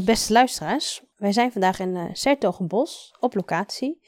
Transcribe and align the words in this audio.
Beste 0.00 0.32
luisteraars, 0.32 1.04
wij 1.16 1.32
zijn 1.32 1.52
vandaag 1.52 1.78
in 1.80 1.96
uh, 1.96 2.04
Sertogenbos 2.12 3.16
op 3.20 3.34
locatie. 3.34 4.00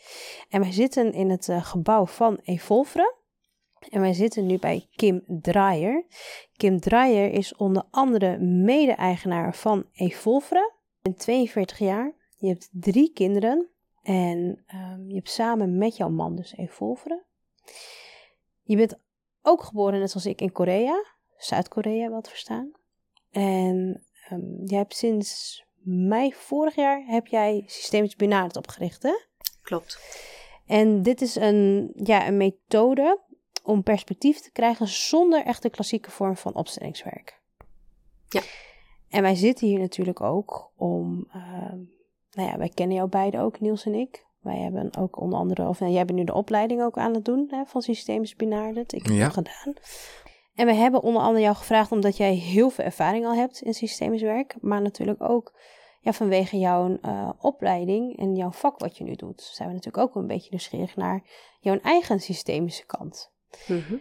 En 0.49 0.61
wij 0.61 0.73
zitten 0.73 1.13
in 1.13 1.31
het 1.31 1.49
uh, 1.49 1.65
gebouw 1.65 2.07
van 2.07 2.41
Evolvre. 2.43 3.15
En 3.89 4.01
wij 4.01 4.13
zitten 4.13 4.47
nu 4.47 4.59
bij 4.59 4.89
Kim 4.95 5.25
Draaier. 5.27 6.07
Kim 6.57 6.81
Draaier 6.81 7.33
is 7.33 7.57
onder 7.57 7.85
andere 7.91 8.39
mede-eigenaar 8.39 9.55
van 9.55 9.85
Evolvre. 9.93 10.73
Je 11.03 11.11
bent 11.11 11.19
42 11.19 11.79
jaar, 11.79 12.13
je 12.37 12.49
hebt 12.49 12.69
drie 12.73 13.13
kinderen 13.13 13.69
en 14.03 14.65
um, 14.75 15.09
je 15.09 15.15
hebt 15.15 15.31
samen 15.31 15.79
met 15.79 15.97
jouw 15.97 16.11
man 16.11 16.37
dus 16.37 16.57
Evolvre. 16.57 17.25
Je 18.63 18.77
bent 18.77 18.99
ook 19.43 19.63
geboren, 19.63 19.99
net 19.99 20.11
zoals 20.11 20.27
ik, 20.27 20.41
in 20.41 20.53
Korea, 20.53 21.05
Zuid-Korea 21.37 22.11
wel 22.11 22.21
te 22.21 22.31
verstaan. 22.31 22.71
En 23.31 24.05
um, 24.33 24.63
je 24.65 24.77
hebt 24.77 24.97
sinds 24.97 25.63
mei 25.85 26.33
vorig 26.35 26.75
jaar 26.75 27.05
heb 27.07 27.27
jij 27.27 27.63
Systemisch 27.67 28.17
Benaderd 28.17 28.57
opgericht, 28.57 29.03
hè? 29.03 29.13
Klopt. 29.63 29.99
En 30.67 31.03
dit 31.03 31.21
is 31.21 31.35
een, 31.35 31.93
ja, 31.97 32.27
een 32.27 32.37
methode 32.37 33.21
om 33.63 33.83
perspectief 33.83 34.41
te 34.41 34.51
krijgen 34.53 34.89
zonder 34.89 35.45
echt 35.45 35.63
de 35.63 35.71
klassieke 35.71 36.11
vorm 36.11 36.37
van 36.37 36.55
opstellingswerk. 36.55 37.41
Ja. 38.29 38.41
En 39.09 39.23
wij 39.23 39.35
zitten 39.35 39.67
hier 39.67 39.79
natuurlijk 39.79 40.21
ook 40.21 40.71
om, 40.77 41.27
uh, 41.37 41.73
nou 42.31 42.49
ja, 42.51 42.59
wij 42.59 42.69
kennen 42.69 42.97
jou 42.97 43.09
beiden 43.09 43.41
ook, 43.41 43.61
Niels 43.61 43.85
en 43.85 43.95
ik. 43.95 44.25
Wij 44.41 44.57
hebben 44.57 44.97
ook 44.99 45.21
onder 45.21 45.39
andere, 45.39 45.69
of 45.69 45.81
nou, 45.81 45.93
jij 45.93 46.05
bent 46.05 46.19
nu 46.19 46.25
de 46.25 46.35
opleiding 46.35 46.83
ook 46.83 46.97
aan 46.97 47.15
het 47.15 47.25
doen 47.25 47.47
hè, 47.51 47.65
van 47.67 47.83
Systemisch 47.83 48.37
Benaderd. 48.37 48.93
Ik 48.93 49.03
heb 49.07 49.17
Ja. 49.17 49.25
het 49.25 49.33
gedaan. 49.33 49.75
En 50.55 50.67
we 50.67 50.75
hebben 50.75 51.03
onder 51.03 51.23
andere 51.23 51.45
jou 51.45 51.57
gevraagd 51.57 51.93
omdat 51.93 52.17
jij 52.17 52.35
heel 52.35 52.71
veel 52.71 52.85
ervaring 52.85 53.27
al 53.27 53.35
hebt 53.35 53.61
in 53.61 53.75
systemisch 53.75 54.23
werk, 54.23 54.55
maar 54.61 54.83
natuurlijk 54.83 55.23
ook 55.23 55.53
ja, 56.01 56.13
vanwege 56.13 56.59
jouw 56.59 56.99
uh, 57.03 57.31
opleiding 57.39 58.19
en 58.19 58.35
jouw 58.35 58.51
vak 58.51 58.79
wat 58.79 58.97
je 58.97 59.05
nu 59.05 59.15
doet, 59.15 59.43
zijn 59.43 59.69
we 59.69 59.75
natuurlijk 59.75 60.05
ook 60.05 60.15
een 60.15 60.27
beetje 60.27 60.51
nieuwsgierig 60.51 60.97
naar 60.97 61.23
jouw 61.61 61.79
eigen 61.79 62.21
systemische 62.21 62.87
kant. 62.87 63.33
Mm 63.67 63.83
-hmm. 63.89 64.01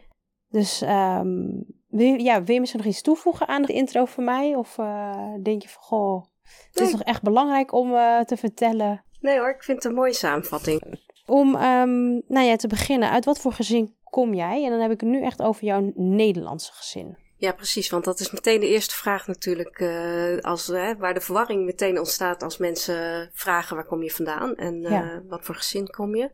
Dus 0.50 0.82
um, 0.82 1.66
wil, 1.88 2.08
je, 2.08 2.24
ja, 2.24 2.44
wil 2.44 2.54
je 2.54 2.60
misschien 2.60 2.82
nog 2.82 2.90
iets 2.90 3.02
toevoegen 3.02 3.48
aan 3.48 3.62
de 3.62 3.74
intro 3.74 4.06
van 4.06 4.24
mij? 4.24 4.56
Of 4.56 4.78
uh, 4.78 5.34
denk 5.44 5.62
je 5.62 5.70
van, 5.70 5.82
goh, 5.82 6.24
het 6.44 6.70
nee. 6.74 6.86
is 6.86 6.92
toch 6.92 7.04
echt 7.04 7.22
belangrijk 7.22 7.72
om 7.72 7.92
uh, 7.92 8.20
te 8.20 8.38
vertellen? 8.38 9.04
Nee 9.20 9.38
hoor, 9.38 9.50
ik 9.50 9.64
vind 9.64 9.78
het 9.78 9.86
een 9.86 9.98
mooie 9.98 10.14
samenvatting. 10.14 11.00
Om 11.26 11.56
um, 11.56 12.22
nou 12.28 12.46
ja, 12.46 12.56
te 12.56 12.68
beginnen, 12.68 13.10
uit 13.10 13.26
wat 13.26 13.40
voor 13.40 13.54
gezin 13.54 13.96
kom 14.14 14.34
jij? 14.34 14.64
En 14.64 14.70
dan 14.70 14.80
heb 14.80 14.92
ik 14.92 15.00
het 15.00 15.10
nu 15.10 15.24
echt 15.24 15.42
over 15.42 15.64
jouw 15.64 15.92
Nederlandse 15.96 16.72
gezin. 16.74 17.18
Ja, 17.38 17.52
precies. 17.52 17.90
Want 17.90 18.06
dat 18.06 18.20
is 18.20 18.32
meteen 18.32 18.60
de 18.60 18.68
eerste 18.68 18.96
vraag 18.96 19.28
natuurlijk. 19.28 19.80
Uh, 19.80 20.38
als, 20.38 20.70
uh, 20.70 20.92
waar 20.98 21.14
de 21.14 21.22
verwarring 21.22 21.66
meteen 21.66 21.98
ontstaat 21.98 22.44
als 22.44 22.58
mensen 22.58 23.30
vragen 23.34 23.76
waar 23.76 23.86
kom 23.86 24.04
je 24.04 24.12
vandaan 24.12 24.56
en 24.56 24.84
uh, 24.84 24.90
ja. 24.92 25.22
wat 25.28 25.46
voor 25.46 25.56
gezin 25.56 25.90
kom 25.90 26.16
je. 26.16 26.32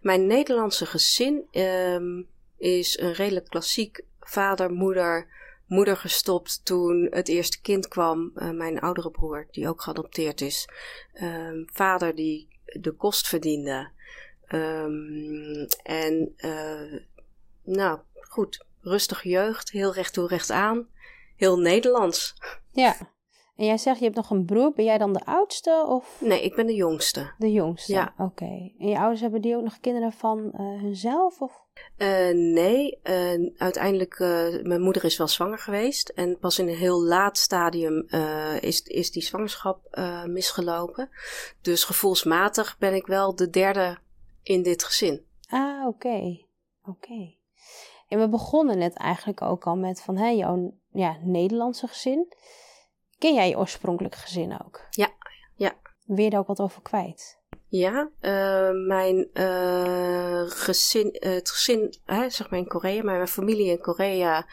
Mijn 0.00 0.26
Nederlandse 0.26 0.86
gezin 0.86 1.46
um, 1.52 2.28
is 2.56 2.98
een 2.98 3.12
redelijk 3.12 3.48
klassiek 3.48 4.00
vader, 4.20 4.72
moeder, 4.72 5.26
moeder 5.66 5.96
gestopt 5.96 6.64
toen 6.64 7.06
het 7.10 7.28
eerste 7.28 7.60
kind 7.60 7.88
kwam. 7.88 8.32
mijn 8.34 8.80
oudere 8.80 9.10
broer, 9.10 9.46
die 9.50 9.68
ook 9.68 9.82
geadopteerd 9.82 10.40
is. 10.40 10.68
Um, 11.22 11.64
vader 11.72 12.14
die 12.14 12.48
de 12.64 12.92
kost 12.92 13.28
verdiende. 13.28 13.90
Um, 14.48 15.66
en 15.82 16.34
nou 17.68 17.98
goed, 18.28 18.66
rustige 18.80 19.28
jeugd, 19.28 19.70
heel 19.70 19.92
recht 19.92 20.12
toe, 20.12 20.26
recht 20.26 20.50
aan, 20.50 20.88
heel 21.36 21.58
Nederlands. 21.58 22.34
Ja, 22.72 22.96
en 23.56 23.66
jij 23.66 23.78
zegt 23.78 23.98
je 23.98 24.04
hebt 24.04 24.16
nog 24.16 24.30
een 24.30 24.44
broer, 24.44 24.72
ben 24.72 24.84
jij 24.84 24.98
dan 24.98 25.12
de 25.12 25.24
oudste 25.24 25.84
of? 25.88 26.20
Nee, 26.20 26.42
ik 26.42 26.54
ben 26.54 26.66
de 26.66 26.74
jongste. 26.74 27.32
De 27.38 27.52
jongste, 27.52 27.92
ja. 27.92 28.14
oké. 28.18 28.22
Okay. 28.22 28.74
En 28.78 28.88
je 28.88 28.98
ouders 28.98 29.20
hebben 29.20 29.40
die 29.40 29.56
ook 29.56 29.62
nog 29.62 29.80
kinderen 29.80 30.12
van 30.12 30.38
uh, 30.38 30.80
hunzelf 30.80 31.40
of? 31.40 31.66
Uh, 31.96 32.30
nee, 32.54 33.00
uh, 33.02 33.50
uiteindelijk, 33.56 34.18
mijn 34.62 34.80
moeder 34.80 35.04
is 35.04 35.16
wel 35.16 35.28
zwanger 35.28 35.58
geweest 35.58 36.08
en 36.08 36.38
pas 36.38 36.58
in 36.58 36.68
een 36.68 36.76
heel 36.76 37.02
laat 37.02 37.38
stadium 37.38 38.06
is, 38.60 38.82
is 38.82 39.10
die 39.10 39.22
zwangerschap 39.22 39.98
misgelopen. 40.26 41.10
Dus 41.62 41.84
gevoelsmatig 41.84 42.78
ben 42.78 42.94
ik 42.94 43.06
wel 43.06 43.34
de 43.34 43.50
derde 43.50 43.98
in 44.42 44.62
dit 44.62 44.84
gezin. 44.84 45.26
Ah, 45.48 45.86
oké. 45.86 46.06
Okay. 46.06 46.46
Oké. 46.82 46.90
Okay. 46.90 47.37
En 48.08 48.18
we 48.18 48.28
begonnen 48.28 48.78
net 48.78 48.94
eigenlijk 48.94 49.42
ook 49.42 49.66
al 49.66 49.76
met 49.76 50.02
van 50.02 50.16
hey, 50.16 50.36
jouw 50.36 50.74
ja, 50.92 51.16
Nederlandse 51.22 51.86
gezin. 51.86 52.34
Ken 53.18 53.34
jij 53.34 53.48
je 53.48 53.58
oorspronkelijk 53.58 54.14
gezin 54.14 54.60
ook? 54.64 54.86
Ja, 54.90 55.10
ja. 55.54 55.74
Wil 56.06 56.24
je 56.24 56.30
daar 56.30 56.40
ook 56.40 56.46
wat 56.46 56.60
over 56.60 56.82
kwijt? 56.82 57.38
Ja, 57.70 58.10
uh, 58.20 58.86
mijn 58.86 59.28
uh, 59.34 60.42
gezin, 60.46 61.16
uh, 61.20 61.32
het 61.32 61.50
gezin, 61.50 61.94
hè, 62.04 62.30
zeg 62.30 62.50
maar 62.50 62.58
in 62.58 62.66
Korea, 62.66 63.02
maar 63.02 63.16
mijn 63.16 63.28
familie 63.28 63.70
in 63.70 63.80
Korea 63.80 64.46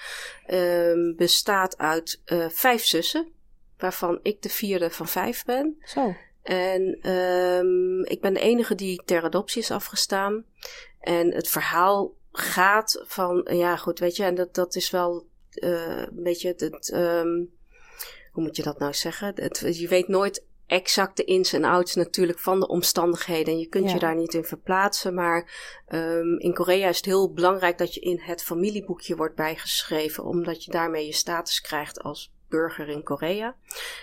ehm, 0.46 1.16
bestaat 1.16 1.78
uit 1.78 2.22
vijf 2.50 2.86
zussen, 2.86 3.28
waarvan 3.78 4.20
ik 4.22 4.42
de 4.42 4.50
vierde 4.50 4.90
van 4.90 5.08
vijf 5.08 5.46
ben. 5.46 5.78
Zo. 5.84 6.16
En 6.44 7.12
um, 7.12 8.06
ik 8.06 8.22
ben 8.22 8.34
de 8.34 8.40
enige 8.40 8.76
die 8.76 9.02
ter 9.06 9.24
adoptie 9.24 9.62
is 9.62 9.72
afgestaan. 9.72 10.46
En 11.00 11.34
het 11.34 11.48
verhaal 11.48 12.14
gaat 12.38 13.04
van, 13.06 13.48
ja 13.50 13.76
goed, 13.76 14.00
weet 14.00 14.16
je, 14.16 14.24
en 14.24 14.36
dat, 14.36 14.56
dat 14.56 14.76
is 14.76 14.90
wel 14.90 15.28
uh, 15.56 15.98
een 15.98 16.24
beetje 16.24 16.48
het, 16.48 16.60
het 16.60 16.92
um, 16.94 17.54
hoe 18.32 18.44
moet 18.44 18.56
je 18.56 18.64
dat 18.64 18.80
nou 18.80 18.94
zeggen? 18.94 19.32
Het, 19.36 19.78
je 19.78 19.88
weet 19.88 20.08
nooit 20.08 20.46
exact 20.68 21.18
de 21.18 21.24
ins 21.24 21.54
en 21.54 21.64
outs 21.64 21.96
natuurlijk 21.96 22.40
van 22.40 22.60
de 22.60 22.68
omstandigheden 22.68 23.54
en 23.54 23.60
je 23.60 23.68
kunt 23.68 23.86
ja. 23.86 23.94
je 23.94 24.00
daar 24.00 24.16
niet 24.16 24.34
in 24.34 24.44
verplaatsen, 24.44 25.14
maar 25.14 25.50
um, 25.88 26.40
in 26.40 26.54
Korea 26.54 26.90
is 26.90 26.98
het 26.98 27.06
heel 27.06 27.34
belangrijk 27.34 27.78
dat 27.78 27.94
je 27.94 28.00
in 28.00 28.20
het 28.20 28.44
familieboekje 28.44 29.16
wordt 29.16 29.36
bijgeschreven, 29.36 30.24
omdat 30.24 30.64
je 30.64 30.72
daarmee 30.72 31.06
je 31.06 31.14
status 31.14 31.62
krijgt 31.62 32.02
als 32.02 32.34
burger 32.50 32.90
in 32.90 33.04
Korea. 33.04 33.56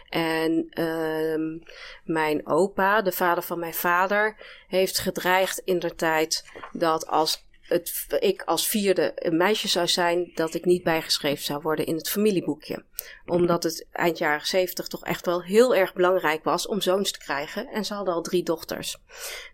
En 0.09 0.83
um, 0.83 1.63
mijn 2.05 2.47
opa, 2.47 3.03
de 3.03 3.13
vader 3.13 3.43
van 3.43 3.59
mijn 3.59 3.75
vader, 3.75 4.37
heeft 4.69 4.99
gedreigd 4.99 5.59
in 5.59 5.79
de 5.79 5.95
tijd 5.95 6.45
dat 6.73 7.07
als 7.07 7.47
het, 7.63 8.07
ik 8.21 8.43
als 8.43 8.69
vierde 8.69 9.13
een 9.15 9.37
meisje 9.37 9.69
zou 9.69 9.89
zijn, 9.89 10.31
dat 10.35 10.55
ik 10.55 10.65
niet 10.65 10.83
bijgeschreven 10.83 11.45
zou 11.45 11.63
worden 11.63 11.87
in 11.87 11.95
het 11.95 12.09
familieboekje. 12.09 12.85
Omdat 13.27 13.63
het 13.63 13.87
eind 13.93 14.19
jaren 14.19 14.47
zeventig 14.47 14.87
toch 14.87 15.05
echt 15.05 15.27
wel 15.27 15.43
heel 15.43 15.75
erg 15.75 15.95
belangrijk 15.95 16.45
was 16.45 16.67
om 16.67 16.81
zoons 16.81 17.13
te 17.13 17.19
krijgen. 17.19 17.69
En 17.69 17.85
ze 17.85 17.95
hadden 17.95 18.15
al 18.15 18.23
drie 18.23 18.43
dochters. 18.43 18.99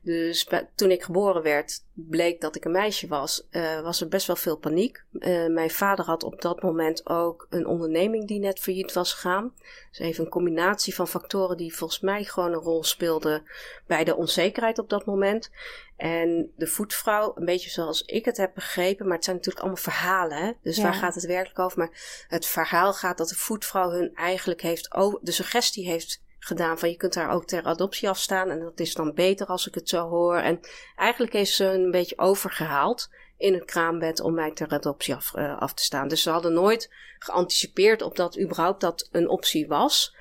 Dus 0.03 0.49
toen 0.75 0.91
ik 0.91 1.03
geboren 1.03 1.43
werd, 1.43 1.84
bleek 1.95 2.41
dat 2.41 2.57
ik 2.57 2.65
een 2.65 2.71
meisje 2.71 3.07
was, 3.07 3.47
uh, 3.51 3.81
was 3.81 4.01
er 4.01 4.09
best 4.09 4.27
wel 4.27 4.37
veel 4.37 4.57
paniek. 4.57 5.03
Uh, 5.13 5.47
mijn 5.47 5.71
vader 5.71 6.04
had 6.04 6.22
op 6.22 6.42
dat 6.42 6.63
moment 6.63 7.09
ook 7.09 7.47
een 7.51 7.66
onderneming 7.66 8.27
die 8.27 8.39
net 8.39 8.60
failliet 8.60 8.92
was 8.92 9.13
gegaan. 9.13 9.54
Dus 9.91 9.98
even 9.98 10.25
een 10.25 10.31
combinatie 10.31 10.95
van 10.95 11.09
factoren 11.09 11.57
die 11.57 11.77
volgens 11.77 12.01
mij 12.01 12.25
gewoon 12.25 12.53
een 12.53 12.59
rol 12.59 12.84
speelden 12.84 13.42
bij 13.87 14.04
de 14.04 14.16
onzekerheid 14.16 14.78
op 14.78 14.91
dat 14.91 15.07
moment. 15.07 15.51
En 15.97 16.53
de 16.57 16.66
voetvrouw, 16.66 17.33
een 17.37 17.45
beetje 17.45 17.71
zoals 17.71 18.03
ik 18.03 18.25
het 18.25 18.37
heb 18.37 18.54
begrepen, 18.54 19.07
maar 19.07 19.15
het 19.15 19.25
zijn 19.25 19.37
natuurlijk 19.37 19.65
allemaal 19.65 19.83
verhalen. 19.83 20.39
Hè? 20.39 20.53
Dus 20.63 20.77
ja. 20.77 20.83
waar 20.83 20.95
gaat 20.95 21.15
het 21.15 21.27
werkelijk 21.27 21.59
over? 21.59 21.78
Maar 21.78 22.25
het 22.28 22.47
verhaal 22.47 22.92
gaat 22.92 23.19
dat 23.19 23.28
de 23.28 23.34
voetvrouw 23.34 23.58
hun 23.72 24.15
eigenlijk 24.15 24.63
heeft, 24.63 24.91
de 25.21 25.33
suggestie 25.33 25.87
heeft 25.87 26.22
gedaan 26.39 26.78
van 26.78 26.91
je 26.91 26.97
kunt 26.97 27.15
daar 27.15 27.31
ook 27.31 27.45
ter 27.45 27.65
adoptie 27.65 28.09
afstaan 28.09 28.51
en 28.51 28.60
dat 28.60 28.81
is 28.81 28.95
dan 28.95 29.15
beter 29.15 29.47
als 29.47 29.66
ik 29.66 29.75
het 29.75 29.89
zo 29.89 30.09
hoor. 30.09 30.37
En 30.37 30.60
eigenlijk 30.97 31.33
heeft 31.33 31.53
ze 31.53 31.65
een 31.65 31.91
beetje 31.91 32.19
overgehaald 32.19 33.09
in 33.37 33.55
het 33.55 33.65
kraambed 33.65 34.21
om 34.21 34.34
mij 34.34 34.53
ter 34.53 34.69
adoptie 34.69 35.15
af, 35.15 35.33
uh, 35.37 35.59
af 35.59 35.75
te 35.75 35.83
staan. 35.83 36.09
Dus 36.09 36.22
ze 36.22 36.31
hadden 36.31 36.53
nooit 36.53 36.93
geanticipeerd 37.19 38.03
op 38.03 38.16
dat 38.16 38.39
überhaupt 38.39 38.81
dat 38.81 39.09
een 39.13 39.28
optie 39.28 39.69
was. 39.69 40.16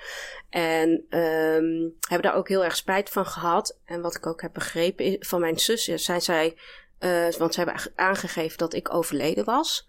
En 0.50 0.90
um, 1.10 1.96
hebben 2.00 2.30
daar 2.30 2.36
ook 2.36 2.48
heel 2.48 2.64
erg 2.64 2.76
spijt 2.76 3.10
van 3.10 3.26
gehad. 3.26 3.80
En 3.86 4.02
wat 4.02 4.16
ik 4.16 4.26
ook 4.26 4.42
heb 4.42 4.54
begrepen 4.54 5.16
van 5.20 5.40
mijn 5.40 5.60
zus, 5.60 5.84
zijn 5.84 6.22
zij, 6.22 6.58
uh, 7.00 7.32
want 7.32 7.54
ze 7.54 7.64
hebben 7.64 7.92
aangegeven 7.96 8.58
dat 8.58 8.74
ik 8.74 8.94
overleden 8.94 9.46
was. 9.46 9.88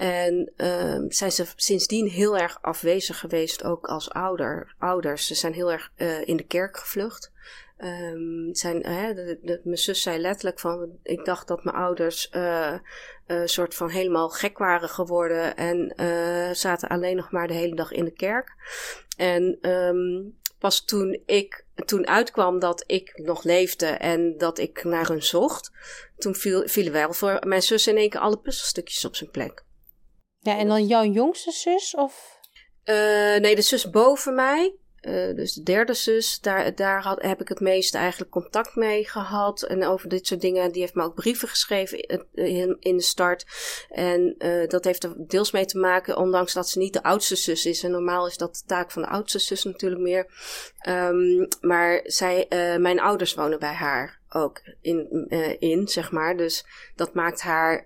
En 0.00 0.52
uh, 0.56 1.04
zijn 1.08 1.32
ze 1.32 1.46
sindsdien 1.56 2.08
heel 2.08 2.38
erg 2.38 2.58
afwezig 2.62 3.18
geweest, 3.18 3.64
ook 3.64 3.86
als 3.86 4.10
ouder, 4.10 4.74
ouders. 4.78 5.26
Ze 5.26 5.34
zijn 5.34 5.52
heel 5.52 5.72
erg 5.72 5.92
uh, 5.96 6.28
in 6.28 6.36
de 6.36 6.46
kerk 6.46 6.76
gevlucht. 6.76 7.32
Um, 7.78 8.54
zijn, 8.54 8.86
hè, 8.86 9.14
mijn 9.42 9.78
zus 9.78 10.02
zei 10.02 10.18
letterlijk 10.18 10.58
van, 10.58 10.98
ik 11.02 11.24
dacht 11.24 11.48
dat 11.48 11.64
mijn 11.64 11.76
ouders 11.76 12.30
uh, 12.32 12.74
uh, 13.26 13.42
soort 13.44 13.74
van 13.74 13.90
helemaal 13.90 14.28
gek 14.28 14.58
waren 14.58 14.88
geworden 14.88 15.56
en 15.56 15.92
uh, 15.96 16.50
zaten 16.50 16.88
alleen 16.88 17.16
nog 17.16 17.30
maar 17.30 17.48
de 17.48 17.54
hele 17.54 17.74
dag 17.74 17.92
in 17.92 18.04
de 18.04 18.12
kerk. 18.12 18.54
En 19.16 19.70
um, 19.70 20.38
pas 20.58 20.84
toen 20.84 21.22
ik, 21.26 21.64
toen 21.84 22.06
uitkwam 22.06 22.58
dat 22.58 22.84
ik 22.86 23.20
nog 23.24 23.44
leefde 23.44 23.86
en 23.86 24.38
dat 24.38 24.58
ik 24.58 24.84
naar 24.84 25.08
hun 25.08 25.22
zocht, 25.22 25.70
toen 26.16 26.34
viel, 26.34 26.68
vielen 26.68 26.92
wel 26.92 27.12
voor 27.12 27.38
mijn 27.46 27.62
zus 27.62 27.86
in 27.86 27.96
één 27.96 28.10
keer 28.10 28.20
alle 28.20 28.38
puzzelstukjes 28.38 29.04
op 29.04 29.16
zijn 29.16 29.30
plek. 29.30 29.68
Ja, 30.40 30.58
en 30.58 30.68
dan 30.68 30.86
jouw 30.86 31.04
jongste 31.04 31.50
zus 31.50 31.94
of? 31.94 32.38
nee, 33.40 33.54
de 33.54 33.62
zus 33.62 33.90
boven 33.90 34.34
mij. 34.34 34.74
Uh, 35.00 35.34
dus 35.34 35.52
de 35.52 35.62
derde 35.62 35.94
zus, 35.94 36.40
daar, 36.40 36.74
daar 36.74 37.02
had, 37.02 37.22
heb 37.22 37.40
ik 37.40 37.48
het 37.48 37.60
meeste 37.60 37.98
eigenlijk 37.98 38.30
contact 38.30 38.74
mee 38.74 39.08
gehad. 39.08 39.62
En 39.62 39.86
over 39.86 40.08
dit 40.08 40.26
soort 40.26 40.40
dingen, 40.40 40.72
die 40.72 40.80
heeft 40.80 40.94
me 40.94 41.02
ook 41.02 41.14
brieven 41.14 41.48
geschreven 41.48 41.98
in, 42.32 42.76
in 42.80 42.96
de 42.96 43.02
start. 43.02 43.46
En 43.88 44.34
dat 44.68 44.84
heeft 44.84 45.04
er 45.04 45.14
deels 45.16 45.50
mee 45.50 45.64
te 45.64 45.78
maken, 45.78 46.16
ondanks 46.16 46.52
dat 46.52 46.68
ze 46.68 46.78
niet 46.78 46.92
de 46.92 47.02
oudste 47.02 47.36
zus 47.36 47.66
is. 47.66 47.82
En 47.82 47.90
normaal 47.90 48.26
is 48.26 48.36
dat 48.36 48.54
de 48.54 48.62
taak 48.66 48.90
van 48.90 49.02
de 49.02 49.08
oudste 49.08 49.38
zus 49.38 49.64
natuurlijk 49.64 50.02
meer. 50.02 50.26
Um, 50.88 51.48
maar 51.60 52.00
zij, 52.04 52.46
mijn 52.78 53.00
ouders 53.00 53.34
wonen 53.34 53.58
bij 53.58 53.74
haar 53.74 54.19
ook 54.30 54.60
in, 54.80 55.28
in, 55.58 55.88
zeg 55.88 56.12
maar. 56.12 56.36
Dus 56.36 56.66
dat 56.94 57.14
maakt 57.14 57.40
haar 57.40 57.78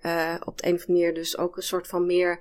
op 0.44 0.58
de 0.58 0.66
een 0.66 0.74
of 0.74 0.80
andere 0.80 0.92
manier 0.92 1.14
dus 1.14 1.38
ook 1.38 1.56
een 1.56 1.62
soort 1.62 1.86
van 1.86 2.06
meer 2.06 2.40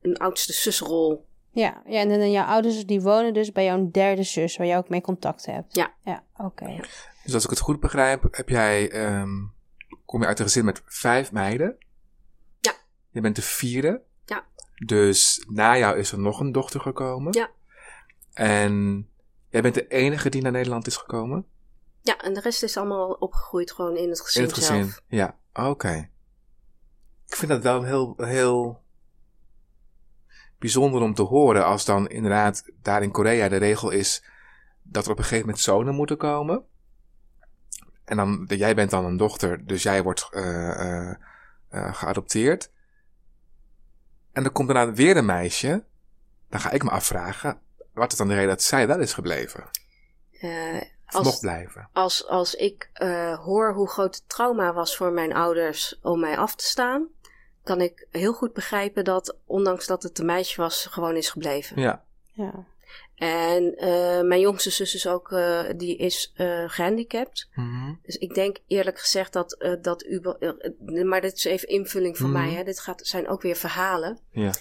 een 0.00 0.16
oudste 0.16 0.52
zusrol 0.52 1.26
ja, 1.58 1.82
ja, 1.86 2.00
en 2.00 2.08
dan 2.08 2.30
jouw 2.30 2.44
ouders 2.44 2.86
die 2.86 3.00
wonen 3.00 3.34
dus 3.34 3.52
bij 3.52 3.64
jouw 3.64 3.90
derde 3.90 4.22
zus, 4.22 4.56
waar 4.56 4.66
jij 4.66 4.76
ook 4.76 4.88
mee 4.88 5.00
contact 5.00 5.46
hebt. 5.46 5.74
Ja. 5.74 5.94
Ja, 6.04 6.24
oké. 6.36 6.80
Dus 7.24 7.34
als 7.34 7.44
ik 7.44 7.50
het 7.50 7.58
goed 7.58 7.80
begrijp, 7.80 8.28
heb 8.30 8.48
jij, 8.48 9.06
um, 9.20 9.52
kom 10.04 10.20
je 10.20 10.26
uit 10.26 10.38
een 10.38 10.44
gezin 10.44 10.64
met 10.64 10.82
vijf 10.86 11.32
meiden. 11.32 11.76
Ja. 12.60 12.72
Je 13.10 13.20
bent 13.20 13.36
de 13.36 13.42
vierde. 13.42 14.02
Ja. 14.24 14.44
Dus 14.84 15.44
na 15.48 15.78
jou 15.78 15.98
is 15.98 16.12
er 16.12 16.18
nog 16.18 16.40
een 16.40 16.52
dochter 16.52 16.80
gekomen. 16.80 17.32
Ja. 17.32 17.50
En 18.32 19.06
jij 19.48 19.62
bent 19.62 19.74
de 19.74 19.86
enige 19.86 20.28
die 20.28 20.42
naar 20.42 20.52
Nederland 20.52 20.86
is 20.86 20.96
gekomen? 20.96 21.46
Ja, 22.00 22.18
en 22.20 22.34
de 22.34 22.40
rest 22.40 22.62
is 22.62 22.76
allemaal 22.76 23.10
opgegroeid 23.10 23.72
gewoon 23.72 23.96
in 23.96 24.08
het 24.08 24.20
gezin 24.20 24.42
In 24.42 24.48
het 24.48 24.56
gezin, 24.56 24.84
zelf. 24.84 25.02
ja. 25.06 25.38
Oké. 25.52 26.08
Ik 27.26 27.36
vind 27.36 27.50
dat 27.50 27.62
wel 27.62 27.82
heel, 27.82 28.14
heel 28.16 28.82
bijzonder 30.58 31.00
om 31.00 31.14
te 31.14 31.22
horen 31.22 31.64
als 31.64 31.84
dan 31.84 32.08
inderdaad 32.08 32.70
daar 32.82 33.02
in 33.02 33.10
Korea 33.10 33.48
de 33.48 33.56
regel 33.56 33.90
is 33.90 34.24
dat 34.82 35.04
er 35.04 35.10
op 35.10 35.18
een 35.18 35.24
gegeven 35.24 35.46
moment 35.46 35.64
zonen 35.64 35.94
moeten 35.94 36.16
komen. 36.16 36.64
En 38.04 38.16
dan, 38.16 38.44
jij 38.48 38.74
bent 38.74 38.90
dan 38.90 39.04
een 39.04 39.16
dochter, 39.16 39.66
dus 39.66 39.82
jij 39.82 40.02
wordt 40.02 40.28
uh, 40.30 40.42
uh, 40.42 41.14
uh, 41.72 41.94
geadopteerd. 41.94 42.70
En 44.32 44.42
dan 44.42 44.52
komt 44.52 44.68
daarna 44.68 44.92
weer 44.92 45.16
een 45.16 45.24
meisje. 45.24 45.84
Dan 46.48 46.60
ga 46.60 46.70
ik 46.70 46.82
me 46.82 46.90
afvragen, 46.90 47.60
wat 47.92 48.12
is 48.12 48.18
dan 48.18 48.28
de 48.28 48.34
reden 48.34 48.48
dat 48.48 48.62
zij 48.62 48.86
wel 48.86 49.00
is 49.00 49.12
gebleven? 49.12 49.70
Als, 51.16 51.26
nog 51.26 51.40
blijven? 51.40 51.88
Als, 51.92 52.26
als 52.26 52.54
ik 52.54 52.90
hoor 53.44 53.72
hoe 53.74 53.88
groot 53.88 54.14
het 54.14 54.28
trauma 54.28 54.72
was 54.72 54.96
voor 54.96 55.12
mijn 55.12 55.34
ouders 55.34 55.98
om 56.02 56.20
mij 56.20 56.38
af 56.38 56.54
te 56.54 56.64
staan, 56.64 57.08
kan 57.68 57.80
ik 57.80 58.06
heel 58.10 58.32
goed 58.32 58.52
begrijpen 58.52 59.04
dat, 59.04 59.36
ondanks 59.46 59.86
dat 59.86 60.02
het 60.02 60.18
een 60.18 60.26
meisje 60.26 60.60
was, 60.60 60.86
gewoon 60.86 61.16
is 61.16 61.30
gebleven. 61.30 61.80
Ja. 61.80 62.04
ja. 62.32 62.66
En 63.14 63.74
uh, 63.84 64.20
mijn 64.20 64.40
jongste 64.40 64.70
zus 64.70 64.94
is 64.94 65.06
ook, 65.06 65.30
uh, 65.30 65.60
die 65.76 65.96
is 65.96 66.32
uh, 66.36 66.64
gehandicapt. 66.66 67.48
Mm 67.54 67.64
-hmm. 67.64 67.98
Dus 68.02 68.16
ik 68.16 68.34
denk 68.34 68.56
eerlijk 68.66 68.98
gezegd 68.98 69.32
dat, 69.32 69.78
dat 69.82 70.04
u, 70.04 70.20
maar 71.04 71.20
dit 71.20 71.36
is 71.36 71.44
even 71.44 71.68
invulling 71.68 72.16
voor 72.16 72.28
Mhm. 72.28 72.36
mm 72.36 72.42
-hmm. 72.42 72.50
mij, 72.50 72.58
hè. 72.58 72.64
dit 72.64 72.80
gaat, 72.80 73.06
zijn 73.06 73.28
ook 73.28 73.42
weer 73.42 73.56
verhalen. 73.56 74.18
Ja. 74.30 74.52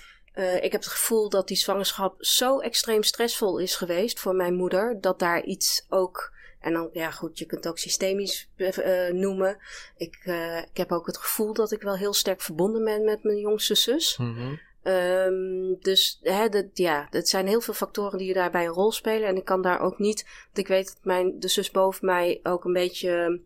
ik 0.61 0.71
heb 0.71 0.81
het 0.81 0.87
gevoel 0.87 1.29
dat 1.29 1.47
die 1.47 1.57
zwangerschap 1.57 2.15
zo 2.19 2.59
extreem 2.59 3.03
stressvol 3.03 3.57
is 3.57 3.75
geweest 3.75 4.19
voor 4.19 4.35
mijn 4.35 4.55
moeder, 4.55 5.01
dat 5.01 5.19
daar 5.19 5.43
iets 5.43 5.85
ook 5.89 6.33
en 6.59 6.73
dan, 6.73 6.89
ja 6.91 7.11
goed, 7.11 7.39
je 7.39 7.45
kunt 7.45 7.63
het 7.63 7.73
ook 7.73 7.79
systemisch 7.79 8.49
uh, 8.57 9.09
noemen. 9.09 9.57
Ik, 9.97 10.21
uh, 10.25 10.57
ik 10.57 10.77
heb 10.77 10.91
ook 10.91 11.07
het 11.07 11.17
gevoel 11.17 11.53
dat 11.53 11.71
ik 11.71 11.81
wel 11.81 11.95
heel 11.95 12.13
sterk 12.13 12.41
verbonden 12.41 12.83
ben 12.83 13.03
met 13.03 13.23
mijn 13.23 13.39
jongste 13.39 13.75
zus. 13.75 14.17
Mm 14.17 14.35
-hmm. 14.35 14.59
um, 14.93 15.77
dus 15.79 16.19
hè, 16.21 16.49
dat, 16.49 16.65
ja, 16.73 17.07
het 17.09 17.29
zijn 17.29 17.47
heel 17.47 17.61
veel 17.61 17.73
factoren 17.73 18.17
die 18.17 18.33
daarbij 18.33 18.65
een 18.65 18.71
rol 18.71 18.91
spelen. 18.91 19.27
En 19.27 19.35
ik 19.35 19.45
kan 19.45 19.61
daar 19.61 19.79
ook 19.79 19.97
niet, 19.97 20.23
want 20.45 20.57
ik 20.57 20.67
weet 20.67 20.87
dat 20.87 21.03
mijn, 21.03 21.39
de 21.39 21.47
zus 21.47 21.71
boven 21.71 22.05
mij 22.05 22.39
ook 22.43 22.65
een 22.65 22.73
beetje... 22.73 23.41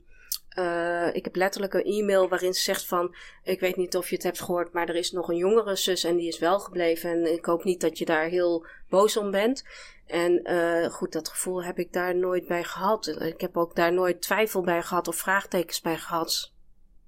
Uh, 0.57 1.15
ik 1.15 1.23
heb 1.23 1.35
letterlijk 1.35 1.73
een 1.73 1.83
e-mail 1.83 2.29
waarin 2.29 2.53
ze 2.53 2.61
zegt 2.61 2.85
van... 2.85 3.15
Ik 3.43 3.59
weet 3.59 3.75
niet 3.75 3.97
of 3.97 4.09
je 4.09 4.15
het 4.15 4.23
hebt 4.23 4.41
gehoord, 4.41 4.73
maar 4.73 4.89
er 4.89 4.95
is 4.95 5.11
nog 5.11 5.29
een 5.29 5.35
jongere 5.35 5.75
zus 5.75 6.03
en 6.03 6.15
die 6.15 6.27
is 6.27 6.39
wel 6.39 6.59
gebleven. 6.59 7.09
En 7.09 7.33
ik 7.33 7.45
hoop 7.45 7.63
niet 7.63 7.81
dat 7.81 7.97
je 7.97 8.05
daar 8.05 8.25
heel 8.25 8.65
boos 8.89 9.17
om 9.17 9.31
bent. 9.31 9.63
En 10.05 10.51
uh, 10.51 10.85
goed, 10.85 11.11
dat 11.11 11.29
gevoel 11.29 11.63
heb 11.63 11.79
ik 11.79 11.93
daar 11.93 12.15
nooit 12.15 12.47
bij 12.47 12.63
gehad. 12.63 13.07
Ik 13.07 13.41
heb 13.41 13.57
ook 13.57 13.75
daar 13.75 13.93
nooit 13.93 14.21
twijfel 14.21 14.61
bij 14.61 14.81
gehad 14.81 15.07
of 15.07 15.15
vraagtekens 15.15 15.81
bij 15.81 15.97
gehad. 15.97 16.53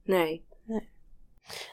Nee. 0.03 0.45
nee. 0.63 0.89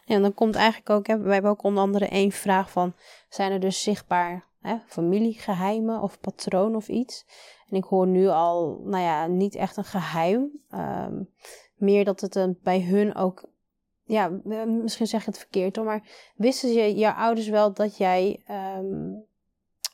Ja, 0.05 0.15
en 0.15 0.23
dan 0.23 0.35
komt 0.35 0.55
eigenlijk 0.55 0.91
ook, 0.91 1.07
hè, 1.07 1.19
wij 1.19 1.33
hebben 1.33 1.51
ook 1.51 1.63
onder 1.63 1.83
andere 1.83 2.07
één 2.07 2.33
vraag 2.33 2.71
van... 2.71 2.95
Zijn 3.29 3.53
er 3.53 3.61
dus 3.61 3.83
zichtbaar 3.83 4.45
hè, 4.61 4.77
familiegeheimen 4.87 6.01
of 6.01 6.21
patroon 6.21 6.77
of 6.77 6.89
iets? 6.89 7.27
En 7.71 7.77
ik 7.77 7.85
hoor 7.85 8.07
nu 8.07 8.29
al, 8.29 8.81
nou 8.85 9.03
ja, 9.03 9.27
niet 9.27 9.55
echt 9.55 9.77
een 9.77 9.85
geheim. 9.85 10.51
Um, 10.75 11.31
meer 11.75 12.05
dat 12.05 12.21
het 12.21 12.35
een, 12.35 12.59
bij 12.63 12.83
hun 12.83 13.15
ook... 13.15 13.49
Ja, 14.05 14.29
misschien 14.67 15.07
zeg 15.07 15.21
ik 15.21 15.27
het 15.27 15.39
verkeerd 15.39 15.77
hoor, 15.77 15.85
maar 15.85 16.33
wisten 16.37 16.73
je, 16.73 16.95
jouw 16.95 17.15
ouders 17.15 17.49
wel 17.49 17.73
dat 17.73 17.97
jij... 17.97 18.45
Um, 18.79 19.29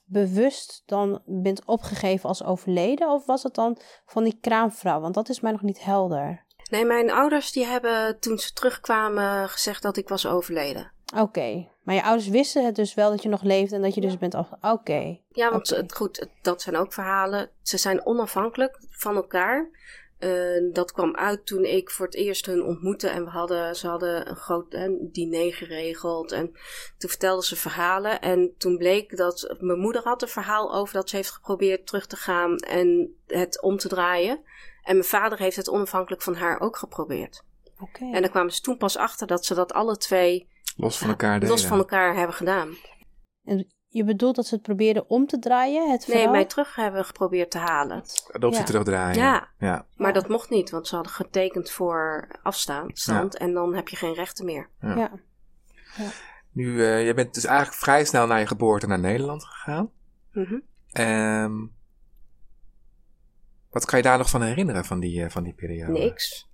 bewust 0.09 0.83
dan 0.87 1.23
bent 1.25 1.65
opgegeven 1.65 2.29
als 2.29 2.45
overleden? 2.45 3.11
Of 3.11 3.27
was 3.27 3.43
het 3.43 3.55
dan 3.55 3.79
van 4.07 4.25
die 4.25 4.39
kraamvrouw? 4.41 5.01
Want 5.01 5.15
dat 5.15 5.29
is 5.29 5.41
mij 5.41 5.53
nog 5.53 5.63
niet 5.63 5.85
helder. 5.85 6.45
Nee, 6.71 6.85
mijn 6.85 7.11
ouders 7.11 7.53
die 7.53 7.65
hebben 7.65 8.21
toen 8.21 8.39
ze 8.39 8.53
terugkwamen 8.53 9.49
gezegd 9.49 9.83
dat 9.83 9.97
ik 9.97 10.09
was 10.09 10.27
overleden. 10.27 10.93
Oké, 11.13 11.23
okay. 11.23 11.71
Maar 11.87 11.95
je 11.95 12.03
ouders 12.03 12.29
wisten 12.29 12.65
het 12.65 12.75
dus 12.75 12.95
wel 12.95 13.11
dat 13.11 13.23
je 13.23 13.29
nog 13.29 13.43
leeft 13.43 13.73
en 13.73 13.83
dat 13.83 13.95
je 13.95 14.01
dus 14.01 14.19
bent 14.19 14.35
af... 14.35 14.53
Oké. 14.53 14.69
Okay. 14.69 15.23
Ja, 15.29 15.51
want 15.51 15.73
okay. 15.73 15.89
goed, 15.89 16.29
dat 16.43 16.63
zijn 16.63 16.77
ook 16.77 16.93
verhalen. 16.93 17.51
Ze 17.63 17.77
zijn 17.77 18.07
onafhankelijk 18.07 18.79
van 18.91 19.17
elkaar. 19.17 19.71
Uh, 20.19 20.73
dat 20.73 20.93
kwam 20.93 21.17
uit 21.17 21.47
toen 21.47 21.65
ik 21.65 21.91
voor 21.91 22.07
het 22.07 22.15
eerst 22.15 22.47
hun 22.47 22.63
ontmoette 22.63 23.09
en 23.09 23.25
we 23.25 23.31
hadden, 23.31 23.77
ze 23.77 23.89
hadden 23.89 24.29
een 24.29 24.37
groot 24.37 24.71
diner 25.01 25.55
geregeld 25.55 26.33
en 26.33 26.47
toen 26.99 27.11
vertelden 27.11 27.45
ze 27.45 27.57
verhalen 27.57 28.21
en 28.21 28.55
toen 28.59 28.77
bleek 28.77 29.17
dat 29.17 29.57
mijn 29.61 29.79
moeder 29.79 30.03
had 30.03 30.23
een 30.23 30.29
verhaal 30.29 30.75
over 30.75 30.95
dat 30.95 31.11
ze 31.11 31.17
heeft 31.17 31.31
geprobeerd 31.31 31.87
terug 31.87 32.07
te 32.07 32.17
gaan 32.17 32.57
en 32.57 33.17
het 33.27 33.63
om 33.63 33.77
te 33.77 33.89
draaien 33.89 34.41
en 34.83 34.95
mijn 34.95 35.09
vader 35.09 35.39
heeft 35.39 35.57
het 35.57 35.69
onafhankelijk 35.69 36.23
van 36.23 36.35
haar 36.35 36.61
ook 36.61 36.77
geprobeerd. 36.77 37.45
Okay. 37.81 38.13
En 38.13 38.21
dan 38.21 38.31
kwamen 38.31 38.53
ze 38.53 38.61
toen 38.61 38.77
pas 38.77 38.97
achter 38.97 39.27
dat 39.27 39.45
ze 39.45 39.55
dat 39.55 39.73
alle 39.73 39.97
twee 39.97 40.49
los 40.77 40.99
van 40.99 41.09
elkaar, 41.09 41.41
deden. 41.41 41.49
los 41.49 41.67
van 41.67 41.79
elkaar 41.79 42.15
hebben 42.15 42.37
gedaan. 42.37 42.77
En 43.45 43.67
je 43.89 44.05
bedoelt 44.05 44.37
dat 44.37 44.47
ze 44.47 44.55
het 44.55 44.63
probeerden 44.63 45.11
om 45.11 45.27
te 45.27 45.39
draaien? 45.39 45.91
Het 45.91 46.07
nee, 46.07 46.29
mij 46.29 46.45
terug 46.45 46.75
hebben 46.75 47.05
geprobeerd 47.05 47.51
te 47.51 47.59
halen. 47.59 48.03
Adoptie 48.31 48.61
ja. 48.61 48.67
terugdraaien. 48.67 49.23
Ja. 49.23 49.49
ja. 49.59 49.87
maar 49.97 50.13
dat 50.13 50.29
mocht 50.29 50.51
niet, 50.51 50.71
want 50.71 50.89
ze 50.89 50.95
hadden 50.95 51.13
getekend 51.13 51.71
voor 51.71 52.29
afstand 52.43 52.99
stand, 52.99 53.37
en 53.37 53.53
dan 53.53 53.75
heb 53.75 53.89
je 53.89 53.97
geen 53.97 54.15
rechten 54.15 54.45
meer. 54.45 54.69
Ja. 54.81 55.11
Nu, 56.53 56.67
uh, 56.67 57.07
je 57.07 57.15
bent 57.15 57.35
dus 57.35 57.45
eigenlijk 57.45 57.79
vrij 57.79 58.05
snel 58.05 58.27
na 58.27 58.37
je 58.37 58.47
geboorte 58.47 58.87
naar 58.87 58.99
Nederland 58.99 59.45
gegaan. 59.45 59.91
Mm 60.33 60.45
-hmm. 60.45 60.63
um, 61.05 61.75
wat 63.71 63.85
kan 63.85 63.99
je 63.99 64.05
daar 64.05 64.19
nog 64.19 64.31
van 64.31 64.43
herinneren 64.43 64.85
van 64.85 65.01
die, 65.01 65.21
uh, 65.21 65.31
van 65.31 65.43
die 65.43 65.53
periode? 65.55 65.93
Niks. 65.93 66.49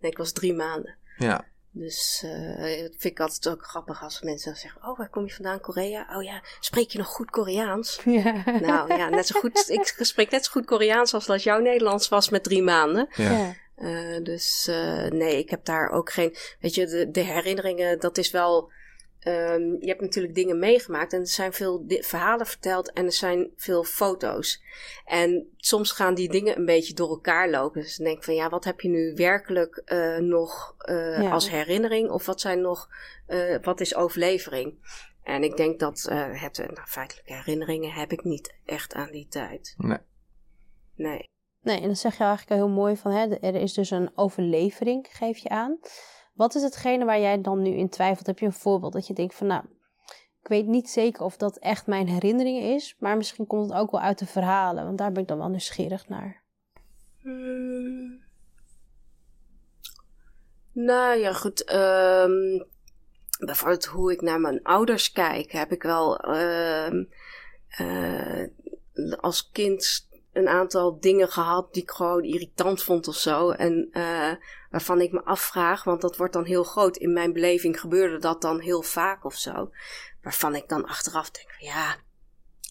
Nee, 0.00 0.10
ik 0.10 0.18
was 0.18 0.32
drie 0.32 0.54
maanden. 0.54 0.96
Ja. 1.16 1.44
Dus 1.78 2.22
uh, 2.24 2.80
dat 2.80 2.94
vind 2.96 3.04
ik 3.04 3.20
altijd 3.20 3.48
ook 3.48 3.62
grappig 3.64 4.02
als 4.02 4.22
mensen 4.22 4.56
zeggen: 4.56 4.88
Oh, 4.88 4.98
waar 4.98 5.08
kom 5.08 5.24
je 5.24 5.32
vandaan? 5.32 5.60
Korea? 5.60 6.16
Oh 6.16 6.22
ja, 6.22 6.42
spreek 6.60 6.90
je 6.90 6.98
nog 6.98 7.06
goed 7.06 7.30
Koreaans? 7.30 8.00
Ja. 8.04 8.42
Nou 8.60 8.96
ja, 8.96 9.08
net 9.08 9.26
zo 9.26 9.40
goed. 9.40 9.68
ik 9.68 9.94
spreek 9.98 10.30
net 10.30 10.44
zo 10.44 10.50
goed 10.50 10.66
Koreaans 10.66 11.14
als 11.14 11.26
dat 11.26 11.42
jouw 11.42 11.60
Nederlands 11.60 12.08
was 12.08 12.28
met 12.28 12.42
drie 12.42 12.62
maanden. 12.62 13.08
Ja. 13.14 13.54
Uh, 13.78 14.22
dus 14.22 14.66
uh, 14.70 15.06
nee, 15.06 15.38
ik 15.38 15.50
heb 15.50 15.64
daar 15.64 15.90
ook 15.90 16.12
geen. 16.12 16.36
Weet 16.60 16.74
je, 16.74 16.86
de, 16.86 17.10
de 17.10 17.20
herinneringen, 17.20 18.00
dat 18.00 18.18
is 18.18 18.30
wel. 18.30 18.70
Ehm, 19.26 19.76
je 19.80 19.86
hebt 19.86 20.00
natuurlijk 20.00 20.34
dingen 20.34 20.58
meegemaakt 20.58 21.12
en 21.12 21.20
er 21.20 21.26
zijn 21.26 21.52
veel 21.52 21.84
verhalen 21.88 22.46
verteld 22.46 22.92
en 22.92 23.04
er 23.04 23.12
zijn 23.12 23.50
veel 23.56 23.84
foto's. 23.84 24.62
En 25.04 25.48
soms 25.56 25.92
gaan 25.92 26.14
die 26.14 26.28
dingen 26.28 26.56
een 26.56 26.64
beetje 26.64 26.94
door 26.94 27.08
elkaar 27.08 27.50
lopen. 27.50 27.80
Dus 27.80 27.96
dan 27.96 28.06
denk 28.06 28.18
ik 28.18 28.24
van 28.24 28.34
ja, 28.34 28.48
wat 28.48 28.64
heb 28.64 28.80
je 28.80 28.88
nu 28.88 29.14
werkelijk 29.14 29.82
uh, 29.86 30.18
nog 30.18 30.76
uh, 30.90 31.32
als 31.32 31.50
herinnering 31.50 32.10
of 32.10 32.26
wat 32.26 32.40
zijn 32.40 32.60
nog, 32.60 32.88
uh, 33.28 33.56
wat 33.62 33.80
is 33.80 33.94
overlevering? 33.94 34.74
En 35.22 35.42
ik 35.42 35.56
denk 35.56 35.80
dat 35.80 36.02
het, 36.02 36.56
nou, 36.56 36.86
feitelijke 36.86 37.32
herinneringen 37.32 37.92
heb 37.92 38.12
ik 38.12 38.24
niet 38.24 38.54
echt 38.64 38.94
aan 38.94 39.10
die 39.10 39.26
tijd. 39.28 39.74
Nee. 39.76 39.98
Nee. 40.94 41.28
Nee, 41.60 41.80
en 41.80 41.88
dat 41.88 41.98
zeg 41.98 42.16
je 42.18 42.24
eigenlijk 42.24 42.60
heel 42.60 42.68
mooi 42.68 42.96
van, 42.96 43.12
hè, 43.12 43.34
er 43.34 43.54
is 43.54 43.72
dus 43.72 43.90
een 43.90 44.10
overlevering, 44.14 45.06
geef 45.10 45.38
je 45.38 45.48
aan. 45.48 45.78
Wat 46.36 46.54
is 46.54 46.62
hetgene 46.62 47.04
waar 47.04 47.20
jij 47.20 47.40
dan 47.40 47.62
nu 47.62 47.70
in 47.70 47.88
twijfelt? 47.88 48.26
Heb 48.26 48.38
je 48.38 48.46
een 48.46 48.52
voorbeeld 48.52 48.92
dat 48.92 49.06
je 49.06 49.14
denkt 49.14 49.34
van, 49.34 49.46
nou, 49.46 49.64
ik 50.40 50.48
weet 50.48 50.66
niet 50.66 50.90
zeker 50.90 51.24
of 51.24 51.36
dat 51.36 51.58
echt 51.58 51.86
mijn 51.86 52.08
herinnering 52.08 52.62
is, 52.62 52.96
maar 52.98 53.16
misschien 53.16 53.46
komt 53.46 53.70
het 53.70 53.78
ook 53.78 53.90
wel 53.90 54.00
uit 54.00 54.18
de 54.18 54.26
verhalen, 54.26 54.84
want 54.84 54.98
daar 54.98 55.12
ben 55.12 55.22
ik 55.22 55.28
dan 55.28 55.38
wel 55.38 55.48
nieuwsgierig 55.48 56.08
naar. 56.08 56.42
Hmm. 57.20 58.24
Nou 60.72 61.18
ja, 61.18 61.32
goed. 61.32 61.72
Um, 61.74 62.66
bijvoorbeeld 63.38 63.84
hoe 63.84 64.12
ik 64.12 64.20
naar 64.20 64.40
mijn 64.40 64.62
ouders 64.62 65.12
kijk, 65.12 65.52
heb 65.52 65.72
ik 65.72 65.82
wel 65.82 66.34
uh, 66.34 67.04
uh, 67.80 68.46
als 69.16 69.50
kind 69.50 70.08
een 70.36 70.48
aantal 70.48 71.00
dingen 71.00 71.28
gehad 71.28 71.72
die 71.72 71.82
ik 71.82 71.90
gewoon 71.90 72.22
irritant 72.22 72.82
vond 72.82 73.08
of 73.08 73.14
zo. 73.14 73.50
En 73.50 73.88
uh, 73.92 74.32
waarvan 74.70 75.00
ik 75.00 75.12
me 75.12 75.24
afvraag, 75.24 75.84
want 75.84 76.00
dat 76.00 76.16
wordt 76.16 76.32
dan 76.32 76.44
heel 76.44 76.64
groot. 76.64 76.96
In 76.96 77.12
mijn 77.12 77.32
beleving 77.32 77.80
gebeurde 77.80 78.18
dat 78.18 78.42
dan 78.42 78.60
heel 78.60 78.82
vaak 78.82 79.24
of 79.24 79.34
zo. 79.34 79.70
Waarvan 80.22 80.54
ik 80.54 80.68
dan 80.68 80.86
achteraf 80.86 81.30
denk, 81.30 81.54
ja, 81.58 81.96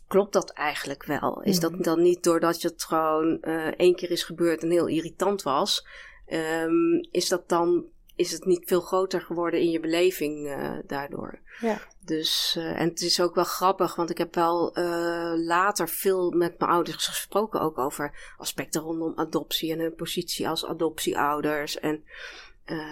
klopt 0.08 0.34
dat 0.34 0.50
eigenlijk 0.50 1.06
wel? 1.06 1.42
Is 1.42 1.60
dat 1.60 1.72
mhm. 1.72 1.82
dan 1.82 2.02
niet 2.02 2.24
doordat 2.24 2.62
het 2.62 2.84
gewoon 2.84 3.38
uh, 3.42 3.66
één 3.66 3.96
keer 3.96 4.12
is 4.12 4.24
gebeurd 4.24 4.62
en 4.64 4.70
heel 4.70 4.88
irritant 4.88 5.44
was? 5.44 5.88
Um, 6.28 7.08
is 7.12 7.28
dat 7.28 7.50
dan 7.50 7.86
is 8.16 8.32
het 8.32 8.46
niet 8.46 8.64
veel 8.66 8.82
groter 8.82 9.22
geworden 9.22 9.60
in 9.60 9.70
je 9.70 9.80
beleving 9.80 10.48
uh, 10.48 10.72
daardoor. 10.88 11.40
Ja. 11.60 11.80
Dus, 12.00 12.56
uh, 12.58 12.80
en 12.82 12.90
het 12.90 13.02
is 13.02 13.22
ook 13.22 13.36
wel 13.36 13.44
grappig, 13.44 13.96
want 13.96 14.10
ik 14.10 14.18
heb 14.18 14.36
wel 14.36 14.78
uh, 14.78 15.34
later 15.36 15.90
veel 15.90 16.32
met 16.32 16.60
mijn 16.60 16.72
ouders 16.72 17.08
gesproken, 17.08 17.62
ook 17.62 17.78
over 17.78 18.36
aspecten 18.38 18.82
rondom 18.82 19.14
adoptie 19.16 19.72
en 19.72 19.80
hun 19.80 19.96
positie 19.96 20.50
als 20.50 20.66
adoptieouders. 20.66 21.80
En 21.80 22.04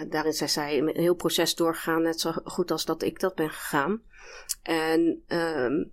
daarin 0.08 0.32
zijn 0.32 0.48
zij 0.48 0.78
een 0.78 0.90
heel 0.94 1.14
proces 1.14 1.54
doorgegaan, 1.54 2.02
net 2.02 2.20
zo 2.20 2.32
goed 2.44 2.70
als 2.70 2.84
dat 2.84 3.02
ik 3.02 3.20
dat 3.20 3.34
ben 3.34 3.50
gegaan. 3.50 4.02
En 4.62 5.22
um, 5.28 5.92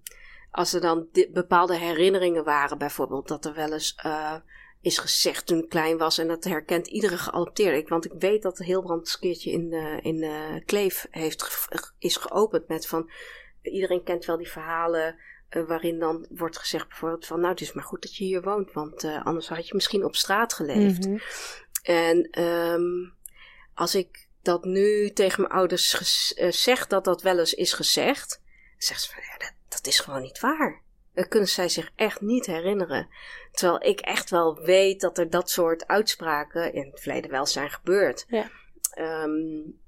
als 0.51 0.73
er 0.73 0.81
dan 0.81 1.07
bepaalde 1.29 1.75
herinneringen 1.75 2.43
waren, 2.43 2.77
bijvoorbeeld 2.77 3.27
dat 3.27 3.45
er 3.45 3.53
wel 3.53 3.73
eens 3.73 3.95
is 4.81 4.97
gezegd 4.97 5.45
toen 5.45 5.63
ik 5.63 5.69
klein 5.69 5.97
was. 5.97 6.17
En 6.17 6.27
dat 6.27 6.43
herkent 6.43 6.87
iedere 6.87 7.17
geadopteerde. 7.17 7.87
Want 7.87 8.05
ik 8.05 8.13
weet 8.19 8.41
dat 8.41 8.57
Hilbrand 8.57 9.13
een 9.13 9.19
keertje 9.19 9.51
in 9.51 9.69
de, 9.69 9.99
in 10.01 10.17
de 10.17 10.61
Kleef 10.65 11.07
heeft, 11.09 11.67
is 11.99 12.15
geopend 12.15 12.67
met 12.67 12.87
van... 12.87 13.11
Iedereen 13.61 14.03
kent 14.03 14.25
wel 14.25 14.37
die 14.37 14.51
verhalen 14.51 15.15
uh, 15.49 15.67
waarin 15.67 15.99
dan 15.99 16.25
wordt 16.29 16.57
gezegd 16.57 16.87
bijvoorbeeld 16.87 17.25
van... 17.25 17.39
Nou, 17.39 17.51
het 17.51 17.61
is 17.61 17.73
maar 17.73 17.83
goed 17.83 18.01
dat 18.01 18.15
je 18.15 18.23
hier 18.23 18.41
woont, 18.41 18.71
want 18.71 19.03
uh, 19.03 19.25
anders 19.25 19.47
had 19.47 19.67
je 19.67 19.75
misschien 19.75 20.05
op 20.05 20.15
straat 20.15 20.53
geleefd. 20.53 21.05
Mm 21.05 21.11
-hmm. 21.11 21.21
En 21.83 22.41
um, 22.43 23.13
als 23.73 23.95
ik 23.95 24.27
dat 24.41 24.63
nu 24.63 25.09
tegen 25.09 25.41
mijn 25.41 25.53
ouders 25.53 26.33
uh, 26.37 26.51
zeg 26.51 26.87
dat 26.87 27.03
dat 27.03 27.21
wel 27.21 27.39
eens 27.39 27.53
is 27.53 27.73
gezegd... 27.73 28.41
zegt 28.77 29.01
ze 29.01 29.13
van, 29.13 29.23
ja, 29.23 29.37
dat, 29.37 29.53
dat 29.67 29.87
is 29.87 29.99
gewoon 29.99 30.21
niet 30.21 30.39
waar. 30.39 30.81
Dat 31.13 31.27
kunnen 31.27 31.49
zij 31.49 31.69
zich 31.69 31.91
echt 31.95 32.21
niet 32.21 32.45
herinneren. 32.45 33.07
Terwijl 33.51 33.83
ik 33.83 33.99
echt 33.99 34.29
wel 34.29 34.59
weet 34.59 35.01
dat 35.01 35.17
er 35.17 35.29
dat 35.29 35.49
soort 35.49 35.87
uitspraken 35.87 36.73
in 36.73 36.89
het 36.91 36.99
verleden 36.99 37.31
wel 37.31 37.45
zijn 37.45 37.69
gebeurd. 37.69 38.25
Ja. 38.27 38.49
Um, 39.23 39.79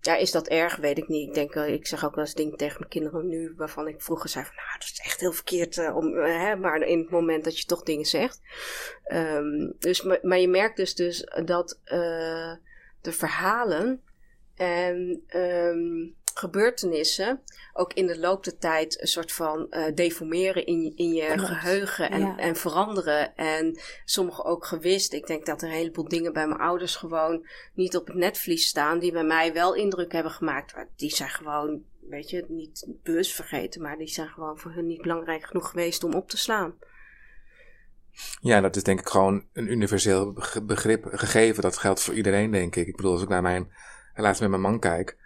ja, 0.00 0.16
is 0.16 0.30
dat 0.30 0.48
erg? 0.48 0.76
Weet 0.76 0.98
ik 0.98 1.08
niet. 1.08 1.28
Ik 1.28 1.34
denk, 1.34 1.54
ik 1.54 1.86
zeg 1.86 2.04
ook 2.04 2.14
wel 2.14 2.24
eens 2.24 2.34
dingen 2.34 2.56
tegen 2.56 2.76
mijn 2.78 2.90
kinderen 2.90 3.28
nu, 3.28 3.54
waarvan 3.56 3.88
ik 3.88 4.02
vroeger 4.02 4.28
zei 4.28 4.44
van, 4.44 4.54
nou, 4.54 4.78
dat 4.78 4.88
is 4.92 5.00
echt 5.04 5.20
heel 5.20 5.32
verkeerd, 5.32 5.76
uh, 5.76 5.96
om, 5.96 6.14
uh, 6.14 6.24
hè, 6.24 6.56
maar 6.56 6.82
in 6.82 6.98
het 6.98 7.10
moment 7.10 7.44
dat 7.44 7.58
je 7.58 7.64
toch 7.64 7.82
dingen 7.82 8.04
zegt. 8.04 8.40
Um, 9.12 9.74
dus, 9.78 10.02
maar, 10.02 10.18
maar, 10.22 10.38
je 10.38 10.48
merkt 10.48 10.76
dus, 10.76 10.94
dus 10.94 11.28
dat 11.44 11.80
uh, 11.84 12.54
de 13.00 13.12
verhalen 13.12 14.02
en 14.54 15.22
um, 15.36 16.16
gebeurtenissen 16.34 17.42
ook 17.72 17.92
in 17.92 18.06
de 18.06 18.18
loop 18.18 18.44
der 18.44 18.58
tijd 18.58 19.00
een 19.00 19.06
soort 19.06 19.32
van 19.32 19.66
uh, 19.70 19.84
deformeren 19.94 20.66
in, 20.66 20.92
in 20.96 21.12
je 21.12 21.38
geheugen 21.38 22.10
en, 22.10 22.20
ja. 22.20 22.38
en 22.38 22.56
veranderen. 22.56 23.36
En 23.36 23.78
sommige 24.04 24.44
ook 24.44 24.66
gewist. 24.66 25.12
Ik 25.12 25.26
denk 25.26 25.46
dat 25.46 25.62
er 25.62 25.68
een 25.68 25.74
heleboel 25.74 26.08
dingen 26.08 26.32
bij 26.32 26.46
mijn 26.46 26.60
ouders 26.60 26.96
gewoon 26.96 27.46
niet 27.74 27.96
op 27.96 28.06
het 28.06 28.16
netvlies 28.16 28.68
staan, 28.68 28.98
die 28.98 29.12
bij 29.12 29.24
mij 29.24 29.52
wel 29.52 29.74
indruk 29.74 30.12
hebben 30.12 30.32
gemaakt. 30.32 30.74
Die 30.96 31.10
zijn 31.10 31.30
gewoon, 31.30 31.82
weet 32.08 32.30
je, 32.30 32.44
niet 32.48 32.88
bewust 33.02 33.34
vergeten, 33.34 33.82
maar 33.82 33.96
die 33.96 34.08
zijn 34.08 34.28
gewoon 34.28 34.58
voor 34.58 34.72
hun 34.72 34.86
niet 34.86 35.02
belangrijk 35.02 35.44
genoeg 35.44 35.70
geweest 35.70 36.04
om 36.04 36.14
op 36.14 36.28
te 36.28 36.36
slaan. 36.36 36.74
Ja, 38.40 38.60
dat 38.60 38.76
is 38.76 38.82
denk 38.82 39.00
ik 39.00 39.08
gewoon 39.08 39.46
een 39.52 39.70
universeel 39.70 40.32
begrip 40.62 41.04
gegeven. 41.04 41.62
Dat 41.62 41.78
geldt 41.78 42.00
voor 42.00 42.14
iedereen, 42.14 42.50
denk 42.50 42.76
ik. 42.76 42.86
Ik 42.86 42.96
bedoel, 42.96 43.12
als 43.12 43.22
ik 43.22 43.28
naar 43.28 43.42
mijn 43.42 43.72
relatie 44.14 44.40
met 44.42 44.50
mijn 44.50 44.62
man 44.62 44.80
kijk 44.80 45.20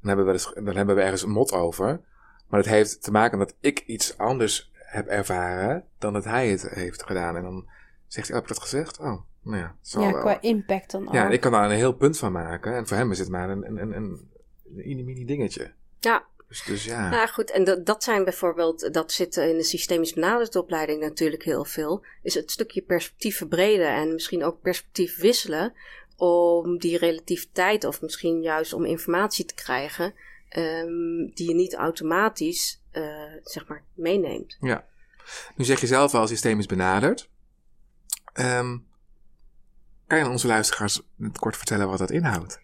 dan 0.00 0.08
hebben 0.08 0.26
we, 0.26 0.32
dus, 0.32 0.52
dan 0.54 0.76
hebben 0.76 0.96
we 0.96 1.02
ergens 1.02 1.22
een 1.22 1.30
mot 1.30 1.52
over. 1.52 2.00
Maar 2.48 2.60
het 2.60 2.68
heeft 2.68 3.02
te 3.02 3.10
maken 3.10 3.38
dat 3.38 3.54
ik 3.60 3.78
iets 3.86 4.18
anders 4.18 4.70
heb 4.72 5.06
ervaren 5.06 5.84
dan 5.98 6.12
dat 6.12 6.24
hij 6.24 6.48
het 6.48 6.68
heeft 6.70 7.02
gedaan. 7.02 7.36
En 7.36 7.42
dan 7.42 7.68
zegt 8.06 8.28
hij, 8.28 8.36
oh, 8.36 8.42
heb 8.42 8.50
ik 8.50 8.56
dat 8.56 8.68
gezegd? 8.68 8.98
Oh, 8.98 9.20
nou 9.42 9.56
ja. 9.56 9.76
Zo 9.80 10.00
ja, 10.00 10.12
qua 10.12 10.40
impact 10.40 10.90
dan 10.90 11.08
Ja, 11.12 11.28
ik 11.28 11.40
kan 11.40 11.52
daar 11.52 11.64
een 11.64 11.76
heel 11.76 11.92
punt 11.92 12.18
van 12.18 12.32
maken. 12.32 12.74
En 12.74 12.86
voor 12.86 12.96
hem 12.96 13.10
is 13.10 13.18
het 13.18 13.28
maar 13.28 13.50
een, 13.50 13.66
een, 13.66 13.76
een, 13.76 13.92
een, 13.96 14.30
een 14.76 15.04
mini 15.04 15.24
dingetje. 15.24 15.72
Ja. 16.00 16.26
Dus, 16.48 16.64
dus 16.64 16.84
ja. 16.84 17.08
Nou 17.08 17.28
goed, 17.28 17.50
en 17.50 17.64
dat, 17.64 17.86
dat 17.86 18.04
zijn 18.04 18.24
bijvoorbeeld, 18.24 18.92
dat 18.94 19.12
zit 19.12 19.36
in 19.36 19.56
de 19.56 19.62
systemisch 19.62 20.12
benaderde 20.12 20.58
opleiding 20.58 21.00
natuurlijk 21.00 21.42
heel 21.42 21.64
veel, 21.64 22.04
is 22.22 22.34
het 22.34 22.50
stukje 22.50 22.82
perspectief 22.82 23.36
verbreden 23.36 23.88
en 23.88 24.12
misschien 24.12 24.44
ook 24.44 24.60
perspectief 24.60 25.18
wisselen 25.18 25.72
om 26.18 26.78
die 26.78 26.98
relativiteit 26.98 27.84
of 27.84 28.02
misschien 28.02 28.42
juist 28.42 28.72
om 28.72 28.84
informatie 28.84 29.44
te 29.44 29.54
krijgen 29.54 30.14
um, 30.56 31.30
die 31.34 31.48
je 31.48 31.54
niet 31.54 31.74
automatisch 31.74 32.82
uh, 32.92 33.32
zeg 33.42 33.66
maar 33.66 33.84
meeneemt. 33.94 34.56
Ja. 34.60 34.86
Nu 35.56 35.64
zeg 35.64 35.80
je 35.80 35.86
zelf 35.86 36.14
al 36.14 36.26
systemisch 36.26 36.66
benaderd. 36.66 37.30
Um, 38.34 38.86
kan 40.06 40.18
je 40.18 40.24
aan 40.24 40.30
onze 40.30 40.46
luisteraars 40.46 41.00
kort 41.32 41.56
vertellen 41.56 41.88
wat 41.88 41.98
dat 41.98 42.10
inhoudt? 42.10 42.60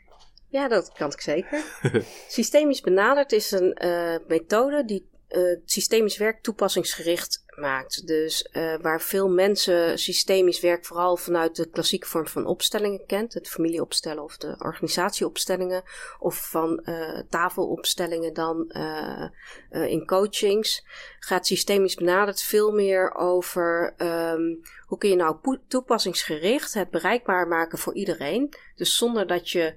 Ja, 0.49 0.69
dat 0.69 0.93
kan 0.93 1.11
ik 1.13 1.21
zeker. 1.21 1.65
systemisch 2.29 2.81
benaderd 2.81 3.33
is 3.33 3.51
een 3.51 3.79
uh, 3.85 4.17
methode 4.29 4.85
die 4.85 5.11
uh, 5.29 5.59
systemisch 5.65 6.17
werk 6.17 6.43
toepassingsgericht 6.43 7.44
maakt. 7.57 8.07
Dus 8.07 8.49
uh, 8.53 8.75
waar 8.81 9.01
veel 9.01 9.29
mensen 9.29 9.99
systemisch 9.99 10.61
werk 10.61 10.85
vooral 10.85 11.17
vanuit 11.17 11.57
de 11.57 11.71
klassieke 11.71 12.07
vorm 12.07 12.27
van 12.27 12.47
opstellingen 12.47 13.07
kent, 13.07 13.35
het 13.35 13.49
familieopstellen 13.49 14.23
of 14.23 14.37
de 14.37 14.55
organisatieopstellingen, 14.59 15.83
of 16.19 16.51
van 16.51 16.83
uh, 16.85 17.21
tafelopstellingen 17.29 18.35
dan 18.35 18.73
in 19.71 20.07
coachings, 20.07 20.87
gaat 21.19 21.47
systemisch 21.47 21.95
benaderd 21.95 22.43
veel 22.43 22.73
meer 22.73 23.15
over 23.15 23.95
um, 23.99 24.61
hoe 24.87 24.99
kun 24.99 25.09
je 25.09 25.17
nou 25.17 25.59
toepassingsgericht 25.69 26.75
het 26.75 26.91
bereikbaar 26.91 27.49
maken 27.49 27.79
voor 27.79 27.95
iedereen. 27.95 28.55
Dus 28.77 28.97
zonder 28.97 29.27
dat 29.27 29.51
je 29.51 29.75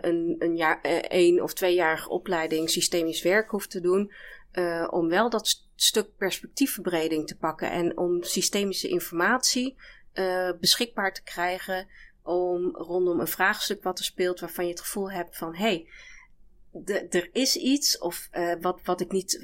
een, 0.00 0.36
een 0.38 0.56
jaar, 0.56 0.80
één 1.08 1.42
of 1.42 1.52
tweejarige 1.52 2.08
opleiding 2.08 2.70
systemisch 2.70 3.22
werk 3.22 3.50
hoeft 3.50 3.70
te 3.70 3.80
doen 3.80 4.12
om 4.90 5.08
wel 5.08 5.30
dat 5.30 5.65
stuk 5.76 6.16
perspectiefverbreding 6.16 7.26
te 7.26 7.36
pakken 7.36 7.70
en 7.70 7.96
om 7.96 8.22
systemische 8.22 8.88
informatie 8.88 9.76
uh, 10.14 10.50
beschikbaar 10.60 11.12
te 11.12 11.22
krijgen 11.22 11.88
om 12.22 12.76
rondom 12.76 13.20
een 13.20 13.26
vraagstuk 13.26 13.82
wat 13.82 13.98
er 13.98 14.04
speelt 14.04 14.40
waarvan 14.40 14.64
je 14.64 14.70
het 14.70 14.80
gevoel 14.80 15.10
hebt 15.10 15.36
van 15.36 15.54
hé, 15.54 15.62
hey, 15.62 15.88
er 17.10 17.28
is 17.32 17.56
iets 17.56 17.98
of 17.98 18.28
uh, 18.32 18.52
wat, 18.60 18.80
wat 18.84 19.00
ik 19.00 19.12
niet, 19.12 19.40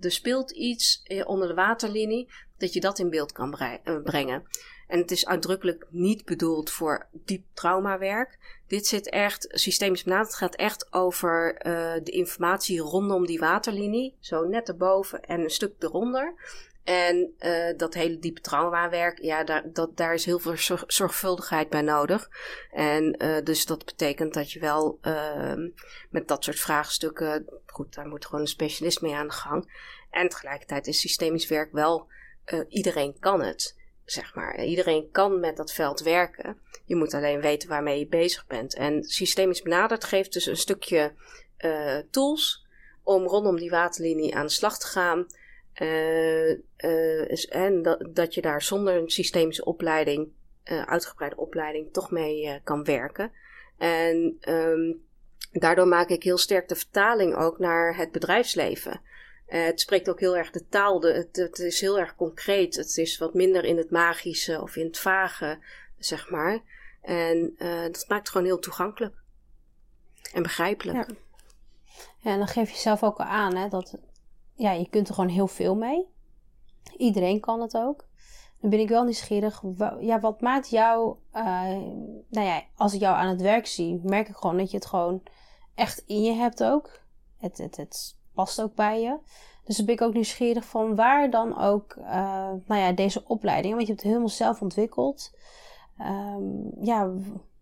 er 0.00 0.12
speelt 0.12 0.50
iets 0.50 1.02
onder 1.24 1.48
de 1.48 1.54
waterlinie, 1.54 2.28
dat 2.58 2.72
je 2.72 2.80
dat 2.80 2.98
in 2.98 3.10
beeld 3.10 3.32
kan 3.32 3.56
brengen. 4.04 4.42
En 4.86 4.98
het 4.98 5.10
is 5.10 5.26
uitdrukkelijk 5.26 5.86
niet 5.90 6.24
bedoeld 6.24 6.70
voor 6.70 7.06
diep 7.12 7.44
traumawerk. 7.52 8.38
Dit 8.66 8.86
zit 8.86 9.10
echt 9.10 9.46
systemisch 9.50 10.02
benaderd. 10.02 10.28
Het 10.28 10.38
gaat 10.38 10.54
echt 10.54 10.92
over 10.92 11.60
de 12.04 12.10
informatie 12.10 12.78
rondom 12.78 13.26
die 13.26 13.38
waterlinie. 13.38 14.16
Zo 14.20 14.44
net 14.44 14.68
erboven 14.68 15.22
en 15.22 15.40
een 15.40 15.50
stuk 15.50 15.72
eronder. 15.78 16.34
En 16.88 17.34
uh, 17.38 17.76
dat 17.76 17.94
hele 17.94 18.18
diepe 18.18 18.40
traumawerk, 18.40 19.22
ja, 19.22 19.44
daar, 19.44 19.72
dat, 19.72 19.96
daar 19.96 20.14
is 20.14 20.24
heel 20.24 20.38
veel 20.38 20.56
zorg, 20.56 20.84
zorgvuldigheid 20.86 21.68
bij 21.68 21.82
nodig. 21.82 22.30
En 22.70 23.22
uh, 23.22 23.36
dus 23.44 23.66
dat 23.66 23.84
betekent 23.84 24.34
dat 24.34 24.52
je 24.52 24.60
wel 24.60 24.98
uh, 25.02 25.52
met 26.10 26.28
dat 26.28 26.44
soort 26.44 26.60
vraagstukken, 26.60 27.46
goed, 27.66 27.94
daar 27.94 28.06
moet 28.06 28.24
gewoon 28.24 28.40
een 28.40 28.46
specialist 28.46 29.00
mee 29.00 29.14
aan 29.14 29.26
de 29.26 29.32
gang. 29.32 29.92
En 30.10 30.28
tegelijkertijd 30.28 30.86
is 30.86 31.00
systemisch 31.00 31.48
werk 31.48 31.72
wel, 31.72 32.08
iedereen 32.68 33.16
kan 33.18 33.42
het, 33.42 33.76
zeg 34.04 34.34
maar. 34.34 34.64
Iedereen 34.64 35.10
kan 35.10 35.40
met 35.40 35.56
dat 35.56 35.72
veld 35.72 36.00
werken. 36.00 36.58
Je 36.84 36.96
moet 36.96 37.14
alleen 37.14 37.40
weten 37.40 37.68
waarmee 37.68 37.98
je 37.98 38.06
bezig 38.06 38.46
bent. 38.46 38.74
En 38.74 39.02
systemisch 39.02 39.62
benaderd 39.62 40.04
geeft 40.04 40.32
dus 40.32 40.46
een 40.46 40.56
stukje 40.56 41.12
tools 42.10 42.66
om 43.02 43.26
rondom 43.26 43.56
die 43.56 43.70
waterlinie 43.70 44.36
aan 44.36 44.46
de 44.46 44.52
slag 44.52 44.78
te 44.78 44.86
gaan. 44.86 45.26
Uh, 45.82 46.50
uh, 46.78 47.54
en 47.54 47.82
dat, 47.82 48.08
dat 48.10 48.34
je 48.34 48.40
daar 48.40 48.62
zonder 48.62 48.96
een 48.96 49.10
systemische 49.10 49.64
opleiding, 49.64 50.28
uh, 50.64 50.82
uitgebreide 50.82 51.36
opleiding, 51.36 51.92
toch 51.92 52.10
mee 52.10 52.60
kan 52.64 52.84
werken. 52.84 53.32
En 53.78 54.38
um, 54.48 55.02
daardoor 55.52 55.88
maak 55.88 56.08
ik 56.08 56.22
heel 56.22 56.38
sterk 56.38 56.68
de 56.68 56.74
vertaling 56.74 57.34
ook 57.34 57.58
naar 57.58 57.96
het 57.96 58.12
bedrijfsleven. 58.12 59.00
het 59.46 59.80
spreekt 59.80 60.08
ook 60.08 60.20
heel 60.20 60.36
erg 60.36 60.50
de 60.50 60.68
taal, 60.68 61.00
de, 61.00 61.28
het, 61.32 61.58
is 61.58 61.80
heel 61.80 61.98
erg 61.98 62.16
concreet. 62.16 62.76
Het 62.76 62.96
is 62.96 63.18
wat 63.18 63.34
minder 63.34 63.64
in 63.64 63.76
het 63.76 63.90
magische 63.90 64.62
of 64.62 64.76
in 64.76 64.86
het 64.86 64.98
vage, 64.98 65.58
zeg 65.98 66.30
maar. 66.30 66.60
En 67.02 67.54
dat 67.92 68.04
maakt 68.08 68.20
het 68.20 68.28
gewoon 68.28 68.46
heel 68.46 68.58
toegankelijk 68.58 69.14
en 70.32 70.42
begrijpelijk. 70.42 71.08
Ja. 71.08 71.14
ja 72.18 72.30
en 72.30 72.38
dan 72.38 72.48
geef 72.48 72.70
je 72.70 72.78
zelf 72.78 73.02
ook 73.02 73.18
aan 73.18 73.56
hè, 73.56 73.68
dat 73.68 73.98
ja, 74.58 74.70
je 74.72 74.88
kunt 74.88 75.08
er 75.08 75.14
gewoon 75.14 75.30
heel 75.30 75.48
veel 75.48 75.74
mee. 75.74 76.06
Iedereen 76.96 77.40
kan 77.40 77.60
het 77.60 77.76
ook. 77.76 78.06
Dan 78.60 78.70
ben 78.70 78.78
ik 78.78 78.88
wel 78.88 79.04
nieuwsgierig. 79.04 79.62
Ja, 80.00 80.20
wat 80.20 80.40
maakt 80.40 80.70
jou. 80.70 81.16
Uh, 81.34 81.42
nou 82.28 82.46
ja, 82.46 82.62
als 82.76 82.94
ik 82.94 83.00
jou 83.00 83.16
aan 83.16 83.28
het 83.28 83.40
werk 83.40 83.66
zie, 83.66 84.00
merk 84.02 84.28
ik 84.28 84.36
gewoon 84.36 84.56
dat 84.56 84.70
je 84.70 84.76
het 84.76 84.86
gewoon 84.86 85.22
echt 85.74 86.02
in 86.06 86.22
je 86.22 86.32
hebt 86.32 86.64
ook. 86.64 87.00
Het, 87.36 87.58
het, 87.58 87.76
het 87.76 88.16
past 88.34 88.62
ook 88.62 88.74
bij 88.74 89.00
je. 89.00 89.18
Dus 89.64 89.76
dan 89.76 89.86
ben 89.86 89.94
ik 89.94 90.00
ook 90.00 90.14
nieuwsgierig 90.14 90.64
van 90.64 90.94
waar 90.94 91.30
dan 91.30 91.58
ook. 91.58 91.94
Uh, 91.98 92.04
nou 92.66 92.80
ja, 92.80 92.92
deze 92.92 93.24
opleiding. 93.26 93.74
Want 93.74 93.86
je 93.86 93.92
hebt 93.92 94.02
het 94.02 94.12
helemaal 94.12 94.34
zelf 94.34 94.62
ontwikkeld. 94.62 95.36
Um, 96.00 96.70
ja, 96.80 97.12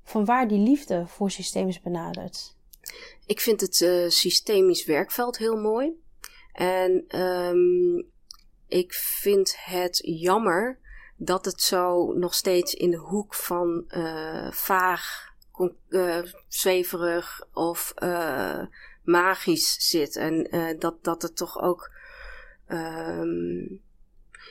van 0.03 0.25
waar 0.25 0.49
die 0.49 0.59
liefde 0.59 1.07
voor 1.07 1.31
systemisch 1.31 1.81
benadert. 1.81 2.57
Ik 3.27 3.41
vind 3.41 3.61
het 3.61 3.81
uh, 3.81 4.09
systemisch 4.09 4.85
werkveld 4.85 5.39
heel 5.39 5.57
mooi. 5.57 6.05
En 6.57 7.21
um, 7.21 8.11
ik 8.69 8.93
vind 8.93 9.57
het 9.59 10.01
jammer 10.05 10.79
dat 11.17 11.45
het 11.45 11.61
zo 11.61 12.13
nog 12.13 12.35
steeds 12.35 12.75
in 12.75 12.91
de 12.91 12.97
hoek 12.97 13.35
van 13.35 13.85
uh, 13.89 14.51
vaag, 14.53 15.33
uh, 15.89 16.23
zweverig 16.49 17.47
of 17.53 17.93
uh, 18.03 18.63
magisch 19.03 19.89
zit. 19.89 20.17
En 20.17 20.49
dat, 20.79 21.05
dat 21.05 21.23
het 21.23 21.37
toch 21.37 21.61
ook. 21.61 21.91
Um, 22.69 23.85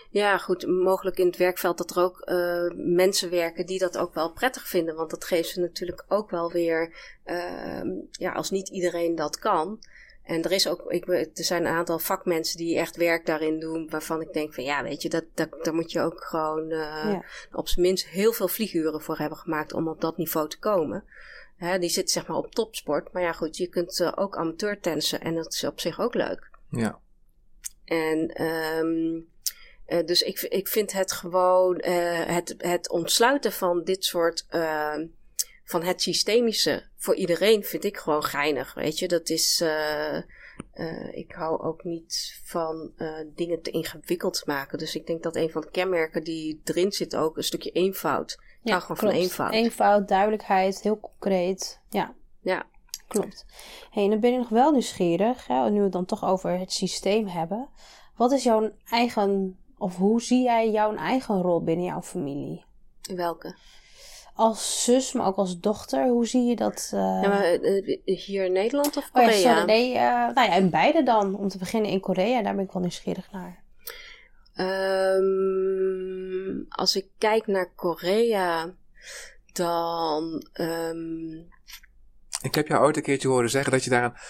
ja, 0.10 0.38
goed, 0.38 0.68
mogelijk 0.68 1.18
in 1.18 1.26
het 1.26 1.38
werkveld 1.38 1.78
dat 1.78 1.92
er 1.92 2.04
ook 2.04 2.32
mensen 2.76 3.30
werken 3.30 3.66
die 3.66 3.80
dat 3.80 3.98
ook 3.98 4.14
wel 4.14 4.32
prettig 4.32 4.68
vinden. 4.68 4.96
Want 4.96 5.10
dat 5.10 5.26
geeft 5.26 5.50
ze 5.50 5.60
natuurlijk 5.60 6.06
ook 6.08 6.30
wel 6.30 6.52
weer, 6.52 6.96
uh, 7.26 7.82
ja, 8.12 8.32
als 8.32 8.50
niet 8.50 8.70
iedereen 8.70 9.16
dat 9.16 9.40
kan, 9.40 9.80
en 10.26 10.44
er, 10.44 10.52
is 10.52 10.68
ook, 10.68 10.92
ik, 10.92 11.08
er 11.08 11.30
zijn 11.34 11.66
een 11.66 11.74
aantal 11.74 12.00
vakmensen 12.00 12.58
die 12.58 12.78
echt 12.78 12.96
werk 12.96 13.26
daarin 13.26 13.60
doen, 13.60 13.90
waarvan 13.90 14.22
ik 14.22 14.34
denk 14.34 14.54
van 14.54 14.64
ja, 14.64 14.84
weet 14.84 15.02
je, 15.02 15.10
dat, 15.10 15.24
dat, 15.34 15.50
daar 15.64 15.74
moet 15.74 15.92
je 15.92 16.02
ook 16.02 16.24
gewoon 16.24 16.72
uh, 16.72 17.20
op 17.52 17.68
zijn 17.68 17.86
minst 17.86 18.08
heel 18.08 18.34
veel 18.34 18.48
vlieguren 18.48 19.02
voor 19.02 19.18
hebben 19.18 19.38
gemaakt 19.38 19.74
om 19.74 19.88
op 19.88 20.02
dat 20.02 20.18
niveau 20.18 20.50
te 20.50 20.60
komen. 20.60 21.04
Hè, 21.56 21.80
die 21.80 21.90
zit 21.90 22.12
zeg 22.12 22.28
maar 22.28 22.38
op 22.38 22.56
topsport, 22.56 23.12
maar 23.12 23.22
ja 23.22 23.32
goed, 23.32 23.58
je 23.58 23.68
kunt 23.68 24.00
uh, 24.00 24.12
ook 24.16 24.38
amateur 24.38 24.80
tennissen 24.80 25.22
en 25.22 25.36
dat 25.36 25.54
is 25.54 25.64
op 25.64 25.80
zich 25.80 26.00
ook 26.00 26.14
leuk. 26.14 26.50
Ja. 26.70 27.00
En 27.86 28.44
um, 28.44 29.28
uh, 29.88 30.06
dus 30.06 30.22
ik, 30.22 30.42
ik 30.42 30.68
vind 30.68 30.92
het 30.92 31.12
gewoon, 31.12 31.82
het, 31.82 32.56
het 32.58 32.90
ontsluiten 32.90 33.52
van 33.52 33.84
dit 33.84 34.06
soort 34.06 34.46
ehm, 34.50 35.06
van 35.66 35.84
het 35.84 36.02
systemische 36.02 36.84
voor 36.96 37.16
iedereen 37.16 37.64
vind 37.64 37.84
ik 37.84 37.98
gewoon 37.98 38.24
geinig. 38.24 38.74
Weet 38.74 39.00
je, 39.00 39.08
dat 39.08 39.30
is. 39.30 39.62
Uh, 39.62 40.22
uh, 40.74 41.18
ik 41.18 41.32
hou 41.32 41.62
ook 41.62 41.84
niet 41.84 42.40
van 42.44 42.92
uh, 42.98 43.20
dingen 43.36 43.62
te 43.62 43.72
ingewikkeld 43.72 44.44
maken. 44.46 44.78
Dus 44.78 44.96
ik 44.96 45.08
denk 45.08 45.24
dat 45.24 45.36
een 45.36 45.50
van 45.50 45.62
de 45.62 45.70
kenmerken 45.70 46.24
die 46.24 46.62
erin 46.64 46.92
zit 46.92 47.16
ook 47.16 47.38
een 47.38 47.44
stukje 47.44 47.72
eenvoud. 47.72 48.40
Ja, 48.62 48.72
hou 48.72 48.82
gewoon 48.82 48.98
klopt. 48.98 49.14
van 49.14 49.24
eenvoud. 49.24 49.54
Eenvoud, 49.54 50.08
duidelijkheid, 50.08 50.82
heel 50.82 51.00
concreet. 51.00 51.80
Ja. 51.90 52.16
Ja. 52.42 52.66
Klopt. 53.08 53.46
Hey, 53.90 54.04
en 54.04 54.10
dan 54.10 54.20
ben 54.20 54.32
ik 54.32 54.38
nog 54.38 54.50
wel 54.50 54.72
nieuwsgierig, 54.72 55.48
hè, 55.48 55.70
nu 55.70 55.78
we 55.78 55.84
het 55.84 55.92
dan 55.92 56.06
toch 56.06 56.26
over 56.26 56.60
het 56.60 56.72
systeem 56.72 57.28
hebben. 57.28 57.70
Wat 58.16 58.32
is 58.32 58.44
jouw 58.44 58.72
eigen, 58.90 59.60
of 59.78 59.96
hoe 59.96 60.22
zie 60.22 60.44
jij 60.44 60.72
jouw 60.72 60.96
eigen 60.96 61.42
rol 61.42 61.64
binnen 61.64 61.86
jouw 61.86 62.02
familie? 62.02 62.66
Welke? 63.16 63.56
Als 64.36 64.84
zus, 64.84 65.14
maar 65.14 65.26
ook 65.26 65.36
als 65.36 65.60
dochter? 65.60 66.08
Hoe 66.08 66.28
zie 66.28 66.44
je 66.44 66.56
dat? 66.56 66.92
Uh... 66.94 67.20
Ja, 67.22 67.28
maar 67.28 67.60
uh, 67.60 68.00
hier 68.04 68.46
in 68.46 68.52
Nederland 68.52 68.98
of 68.98 69.12
Korea? 69.12 69.28
Oh, 69.28 69.34
ja, 69.34 69.56
sorry, 69.58 69.66
nee, 69.66 69.94
uh, 69.94 70.02
nou 70.02 70.50
ja, 70.50 70.54
in 70.54 70.70
beide 70.70 71.04
dan. 71.04 71.36
Om 71.36 71.48
te 71.48 71.58
beginnen 71.58 71.92
in 71.92 72.00
Korea, 72.00 72.42
daar 72.42 72.56
ben 72.56 72.64
ik 72.64 72.72
wel 72.72 72.82
nieuwsgierig 72.82 73.32
naar. 73.32 73.64
Um, 75.18 76.66
als 76.70 76.96
ik 76.96 77.08
kijk 77.18 77.48
naar 77.48 77.72
Korea, 77.76 78.74
dan. 79.54 80.48
Um... 80.54 81.54
Ik 82.42 82.56
heb 82.56 82.68
jou 82.68 82.86
ooit 82.86 82.98
een 82.98 83.04
keertje 83.04 83.28
horen 83.28 83.50
zeggen 83.50 83.72
dat 83.72 83.84
je 83.84 83.90
daar 83.90 84.28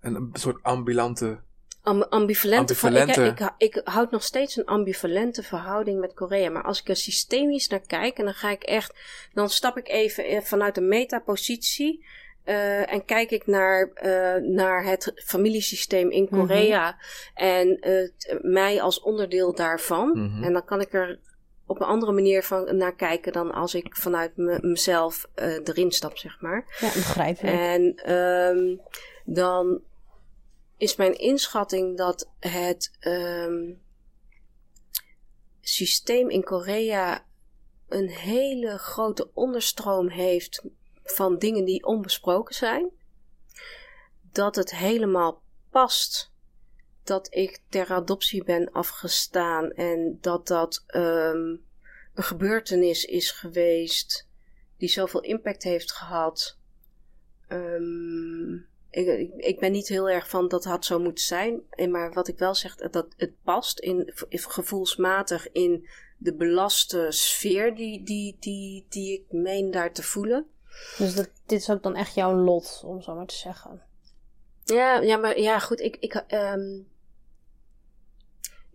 een, 0.00 0.14
een 0.14 0.30
soort 0.32 0.62
ambulante 0.62 1.40
ambivalente, 1.84 2.56
ambivalente. 2.56 3.24
Ik, 3.24 3.40
ik, 3.40 3.74
ik, 3.74 3.80
houd 3.84 4.10
nog 4.10 4.22
steeds 4.22 4.56
een 4.56 4.64
ambivalente 4.64 5.42
verhouding 5.42 6.00
met 6.00 6.14
Korea. 6.14 6.50
Maar 6.50 6.62
als 6.62 6.80
ik 6.80 6.88
er 6.88 6.96
systemisch 6.96 7.68
naar 7.68 7.86
kijk, 7.86 8.18
en 8.18 8.24
dan 8.24 8.34
ga 8.34 8.50
ik 8.50 8.62
echt, 8.62 8.94
dan 9.32 9.50
stap 9.50 9.76
ik 9.76 9.88
even 9.88 10.24
eh, 10.24 10.40
vanuit 10.40 10.76
een 10.76 10.88
metapositie. 10.88 12.04
Uh, 12.44 12.92
en 12.92 13.04
kijk 13.04 13.30
ik 13.30 13.46
naar, 13.46 13.90
uh, 14.04 14.50
naar 14.50 14.84
het 14.84 15.12
familiesysteem 15.24 16.10
in 16.10 16.26
mhm. 16.30 16.40
Korea 16.40 16.96
en 17.34 17.88
uh, 17.88 18.08
mij 18.42 18.82
als 18.82 19.00
onderdeel 19.00 19.54
daarvan. 19.54 20.08
Mm 20.08 20.34
-hmm. 20.34 20.44
En 20.44 20.52
dan 20.52 20.64
kan 20.64 20.80
ik 20.80 20.92
er 20.92 21.18
op 21.66 21.80
een 21.80 21.86
andere 21.86 22.12
manier 22.12 22.42
van, 22.42 22.76
naar 22.76 22.94
kijken 22.94 23.32
dan 23.32 23.52
als 23.52 23.74
ik 23.74 23.96
vanuit 23.96 24.32
mezelf 24.62 25.26
erin 25.64 25.92
stap, 25.92 26.18
zeg 26.18 26.40
maar. 26.40 26.64
Ja, 26.80 26.86
begrijp 26.86 27.38
ik. 27.38 27.50
En 27.50 28.12
um, 28.12 28.80
dan 29.24 29.80
is 30.76 30.96
mijn 30.96 31.18
inschatting 31.18 31.96
dat 31.96 32.30
het 32.38 32.90
um, 33.00 33.82
systeem 35.60 36.30
in 36.30 36.44
Korea 36.44 37.26
een 37.88 38.08
hele 38.08 38.78
grote 38.78 39.30
onderstroom 39.34 40.08
heeft 40.08 40.64
van 41.04 41.38
dingen 41.38 41.64
die 41.64 41.84
onbesproken 41.84 42.54
zijn. 42.54 42.90
Dat 44.32 44.56
het 44.56 44.76
helemaal 44.76 45.42
past 45.70 46.32
dat 47.02 47.34
ik 47.34 47.60
ter 47.68 47.92
adoptie 47.92 48.44
ben 48.44 48.72
afgestaan 48.72 49.70
en 49.72 50.18
dat 50.20 50.46
dat 50.46 50.84
um, 50.86 51.64
een 52.14 52.22
gebeurtenis 52.22 53.04
is 53.04 53.30
geweest 53.30 54.28
die 54.76 54.88
zoveel 54.88 55.20
impact 55.20 55.62
heeft 55.62 55.92
gehad. 55.92 56.58
Um, 57.48 58.66
ik, 58.94 59.30
ik, 59.36 59.58
ben 59.58 59.72
niet 59.72 59.88
heel 59.88 60.10
erg 60.10 60.28
van 60.28 60.48
dat 60.48 60.64
had 60.64 60.84
zo 60.84 60.98
moeten 60.98 61.24
zijn. 61.24 61.62
Maar 61.90 62.12
wat 62.12 62.28
ik 62.28 62.38
wel 62.38 62.54
zeg, 62.54 62.76
dat 62.76 63.06
het 63.16 63.32
past 63.42 63.78
in, 63.78 64.12
gevoelsmatig 64.28 65.52
in 65.52 65.88
de 66.18 66.34
belaste 66.34 67.06
sfeer 67.08 67.74
die, 67.74 68.02
die, 68.02 68.36
die, 68.40 68.86
die 68.88 69.12
ik 69.12 69.24
meen 69.28 69.70
daar 69.70 69.92
te 69.92 70.02
voelen. 70.02 70.46
Dus 70.98 71.14
dat, 71.14 71.30
dit 71.46 71.60
is 71.60 71.70
ook 71.70 71.82
dan 71.82 71.96
echt 71.96 72.14
jouw 72.14 72.34
lot, 72.34 72.82
om 72.84 73.00
zo 73.00 73.14
maar 73.14 73.26
te 73.26 73.34
zeggen. 73.34 73.82
Ja, 74.64 75.00
ja 75.00 75.16
maar 75.16 75.40
ja, 75.40 75.58
goed. 75.58 75.80
Ik, 75.80 75.96
ik, 75.96 76.24
um, 76.28 76.88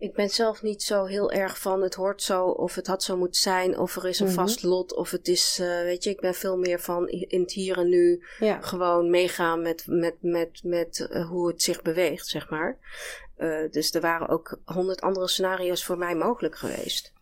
ik 0.00 0.14
ben 0.14 0.28
zelf 0.28 0.62
niet 0.62 0.82
zo 0.82 1.04
heel 1.04 1.32
erg 1.32 1.58
van 1.58 1.82
het 1.82 1.94
hoort 1.94 2.22
zo 2.22 2.44
of 2.44 2.74
het 2.74 2.86
had 2.86 3.02
zo 3.02 3.16
moeten 3.16 3.40
zijn 3.40 3.78
of 3.78 3.96
er 3.96 4.08
is 4.08 4.20
een 4.20 4.26
mhm. 4.26 4.34
vast 4.34 4.62
lot 4.62 4.94
of 4.94 5.10
het 5.10 5.28
is, 5.28 5.58
uh, 5.60 5.66
weet 5.66 6.04
je, 6.04 6.10
ik 6.10 6.20
ben 6.20 6.34
veel 6.34 6.58
meer 6.58 6.80
van 6.80 7.08
in 7.08 7.40
het 7.40 7.52
hier 7.52 7.78
en 7.78 7.88
nu 7.88 8.24
ja. 8.38 8.60
gewoon 8.60 9.10
meegaan 9.10 9.62
met, 9.62 9.86
met, 9.86 10.14
met, 10.20 10.60
met 10.64 11.08
uh, 11.10 11.28
hoe 11.28 11.48
het 11.48 11.62
zich 11.62 11.82
beweegt, 11.82 12.26
zeg 12.26 12.50
maar. 12.50 12.78
Uh, 13.38 13.70
dus 13.70 13.94
er 13.94 14.00
waren 14.00 14.28
ook 14.28 14.60
honderd 14.64 15.00
andere 15.00 15.28
scenario's 15.28 15.84
voor 15.84 15.98
mij 15.98 16.14
mogelijk 16.14 16.56
geweest. 16.56 17.12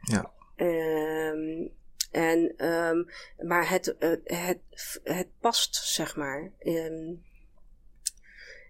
Ja. 0.00 0.32
Um, 0.56 1.72
en, 2.10 2.66
um, 2.66 3.08
maar 3.38 3.70
het, 3.70 3.96
het, 4.24 4.60
het 5.04 5.28
past, 5.40 5.76
zeg 5.76 6.16
maar. 6.16 6.52
Um, 6.62 7.22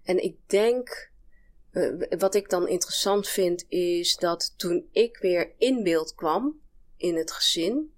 en 0.04 0.22
ik 0.22 0.36
denk 0.46 0.88
eh, 0.88 1.07
wat 2.18 2.34
ik 2.34 2.50
dan 2.50 2.68
interessant 2.68 3.28
vind 3.28 3.64
is 3.68 4.16
dat 4.16 4.54
toen 4.56 4.88
ik 4.92 5.18
weer 5.20 5.52
in 5.58 5.82
beeld 5.82 6.14
kwam 6.14 6.60
in 6.96 7.16
het 7.16 7.32
gezin, 7.32 7.92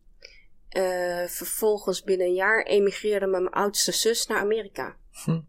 eh, 0.68 1.24
vervolgens 1.24 2.02
binnen 2.02 2.26
een 2.26 2.34
jaar 2.34 2.62
emigreerde 2.62 3.26
mijn 3.26 3.50
oudste 3.50 3.92
zus 3.92 4.26
naar 4.26 4.38
Amerika. 4.38 4.96
Hm. 5.24 5.40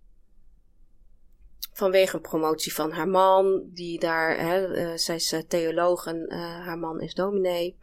Vanwege 1.73 2.15
een 2.15 2.21
promotie 2.21 2.73
van 2.73 2.91
haar 2.91 3.07
man, 3.07 3.69
die 3.73 3.99
daar, 3.99 4.39
hè, 4.39 4.73
eh, 4.73 4.97
zij 4.97 5.15
is 5.15 5.31
eh, 5.31 5.39
theoloog 5.47 6.05
en 6.05 6.27
eh, 6.27 6.39
haar 6.39 6.77
man 6.77 7.01
is 7.01 7.13
dominee. 7.13 7.77